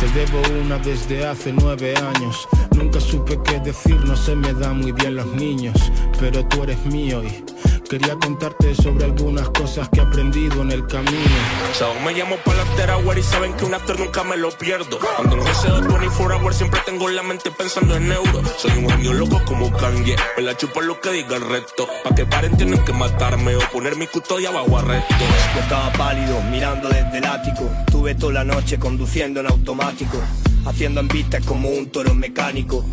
Te 0.00 0.08
debo 0.18 0.40
una 0.60 0.78
desde 0.78 1.26
hace 1.26 1.52
nueve 1.52 1.94
años. 1.96 2.48
Nunca 2.72 3.00
supe 3.00 3.38
qué 3.44 3.60
decir, 3.60 3.96
no 4.04 4.16
se 4.16 4.34
me 4.34 4.52
dan 4.54 4.80
muy 4.80 4.92
bien 4.92 5.16
los 5.16 5.26
niños. 5.26 5.76
Pero 6.18 6.44
tú 6.46 6.62
eres 6.64 6.84
mío 6.86 7.22
y 7.22 7.44
quería 7.88 8.16
contarte 8.16 8.74
sobre 8.74 9.04
algunas 9.04 9.48
cosas 9.50 9.88
que 9.88 10.00
he 10.00 10.02
aprendido 10.02 10.62
en 10.62 10.70
el 10.70 10.86
camino. 10.86 11.36
Aún 11.82 12.04
me 12.04 12.12
llamo 12.12 12.36
para 12.44 12.64
la 12.64 13.18
y 13.18 13.22
saben 13.22 13.52
que 13.54 13.64
un 13.64 13.74
actor 13.74 13.98
nunca 13.98 14.22
me 14.22 14.36
lo 14.36 14.50
pierdo. 14.50 14.98
Ando 15.18 15.36
en 15.36 15.42
GC 15.42 15.88
24 15.88 16.36
hours, 16.36 16.56
siempre 16.56 16.80
tengo 16.86 17.09
la 17.12 17.22
mente 17.22 17.50
pensando 17.50 17.96
en 17.96 18.10
euros. 18.12 18.48
Soy 18.58 18.72
un 18.72 18.88
genio 18.88 19.12
loco 19.12 19.40
como 19.44 19.70
Kanye, 19.72 20.16
me 20.36 20.42
la 20.42 20.56
chupa 20.56 20.80
lo 20.80 21.00
que 21.00 21.10
diga 21.10 21.36
el 21.36 21.42
resto. 21.42 21.88
Pa' 22.04 22.14
que 22.14 22.24
paren 22.26 22.56
tienen 22.56 22.84
que 22.84 22.92
matarme 22.92 23.56
o 23.56 23.60
poner 23.72 23.96
mi 23.96 24.06
custodia 24.06 24.50
bajo 24.50 24.78
arresto. 24.78 25.14
Yo 25.54 25.60
estaba 25.60 25.92
pálido, 25.92 26.40
mirando 26.50 26.88
desde 26.88 27.18
el 27.18 27.24
ático. 27.24 27.68
Tuve 27.90 28.14
toda 28.14 28.32
la 28.32 28.44
noche 28.44 28.78
conduciendo 28.78 29.40
en 29.40 29.46
automático. 29.46 30.18
Haciendo 30.66 31.00
envistes 31.00 31.44
como 31.44 31.68
un 31.68 31.90
toro 31.90 32.14
mecánico. 32.14 32.84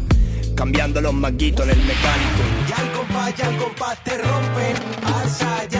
Cambiando 0.55 1.01
los 1.01 1.13
manguitos 1.13 1.65
en 1.65 1.71
el 1.71 1.85
mecánico. 1.85 2.41
Ya 2.67 2.83
el 2.83 2.91
compás, 2.91 3.35
ya 3.35 3.49
el 3.49 3.57
compás 3.57 4.03
te 4.03 4.17
rompen. 4.17 4.75
Alza, 5.03 5.65
ya 5.69 5.76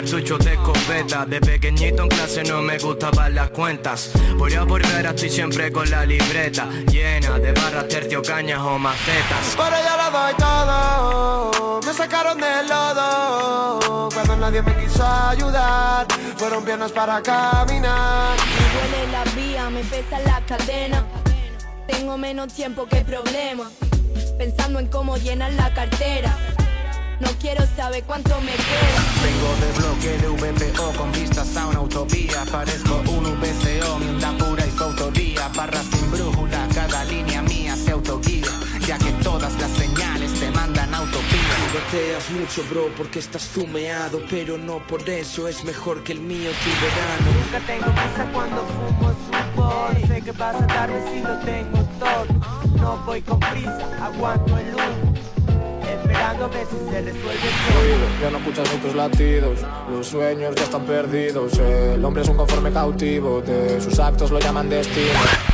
cartuchos 0.00 0.38
de 0.38 0.54
escopeta. 0.54 1.26
De 1.26 1.40
pequeñito 1.40 2.02
en 2.04 2.08
clase 2.08 2.42
no 2.44 2.62
me 2.62 2.78
gustaban 2.78 3.34
las 3.34 3.50
cuentas. 3.50 4.10
Por 4.38 4.52
a 4.54 4.64
por 4.66 4.86
ver 4.86 5.06
estoy 5.06 5.28
siempre 5.28 5.70
con 5.70 5.90
la 5.90 6.06
libreta 6.06 6.68
llena 6.90 7.38
de 7.38 7.52
barras, 7.52 7.88
tercio, 7.88 8.22
cañas 8.22 8.60
o 8.60 8.78
macetas. 8.78 9.56
Pero 9.56 9.76
yo 9.86 9.96
lo 10.02 10.18
doy 10.18 10.34
todo, 10.38 11.80
me 11.86 11.92
sacaron 11.92 12.38
del 12.38 12.68
lodo 12.68 14.08
Cuando 14.14 14.36
nadie 14.36 14.62
me 14.62 14.74
quiso 14.76 15.04
ayudar, 15.04 16.06
fueron 16.36 16.64
piernas 16.64 16.92
para 16.92 17.22
caminar 17.22 18.36
Me 18.38 18.96
duele 18.96 19.12
la 19.12 19.24
vía, 19.34 19.70
me 19.70 19.84
pesa 19.84 20.18
la 20.20 20.40
cadena. 20.46 21.04
Tengo 21.86 22.16
menos 22.16 22.54
tiempo 22.54 22.86
que 22.86 23.02
problema. 23.02 23.70
Pensando 24.38 24.78
en 24.78 24.86
cómo 24.86 25.18
llenar 25.18 25.52
la 25.52 25.74
cartera. 25.74 26.34
No 27.20 27.28
quiero 27.38 27.64
saber 27.76 28.02
cuánto 28.04 28.40
me 28.40 28.52
queda. 28.52 29.00
Vengo 29.22 29.50
de 29.60 29.70
bloque 29.78 30.18
de 30.18 30.28
VPO 30.28 30.92
con 30.96 31.12
vistas 31.12 31.56
a 31.56 31.66
una 31.66 31.80
utopía. 31.80 32.44
Parezco 32.50 33.02
un 33.08 33.24
VCO, 33.40 33.98
mienda 33.98 34.32
pura 34.38 34.66
y 34.66 34.70
su 34.70 34.84
autoría. 34.84 35.48
Barras 35.54 35.84
sin 35.92 36.10
brújula, 36.10 36.66
cada 36.74 37.04
línea 37.04 37.42
mía 37.42 37.76
se 37.76 37.90
autoguía. 37.92 38.46
Ya 38.86 38.98
que 38.98 39.12
todas 39.22 39.52
las 39.60 39.70
señales 39.72 40.32
te 40.40 40.50
mandan 40.50 40.94
a 40.94 41.02
utopía. 41.02 41.56
Goteas 41.74 42.30
mucho, 42.30 42.64
bro, 42.70 42.88
porque 42.96 43.18
estás 43.18 43.42
zumeado, 43.42 44.22
pero 44.30 44.56
no 44.56 44.78
por 44.86 45.08
eso 45.08 45.46
es 45.46 45.62
mejor 45.64 46.02
que 46.02 46.12
el 46.12 46.20
mío 46.20 46.50
tu 46.50 46.70
verano. 46.80 47.30
Nunca 47.44 47.66
tengo 47.66 47.94
prisa 47.94 48.30
cuando 48.32 48.66
fumo 48.66 49.10
su 49.10 50.06
Sé 50.06 50.22
que 50.22 50.32
vas 50.32 50.56
a 50.56 50.66
darme 50.66 51.00
si 51.12 51.20
lo 51.20 51.38
tengo 51.40 51.78
todo. 51.98 52.26
No 52.76 52.96
voy 53.04 53.20
con 53.20 53.38
prisa, 53.40 53.88
aguanto 54.02 54.56
el 54.56 54.74
humo. 54.74 55.09
Ya 58.20 58.30
no 58.30 58.38
escuchas 58.38 58.74
otros 58.74 58.94
latidos, 58.94 59.60
los 59.90 60.06
sueños 60.06 60.54
ya 60.54 60.64
están 60.64 60.84
perdidos. 60.84 61.58
El 61.58 62.04
hombre 62.04 62.22
es 62.22 62.28
un 62.28 62.36
conforme 62.36 62.70
cautivo, 62.70 63.40
de 63.40 63.80
sus 63.80 63.98
actos 63.98 64.30
lo 64.30 64.38
llaman 64.38 64.68
destino. 64.68 65.49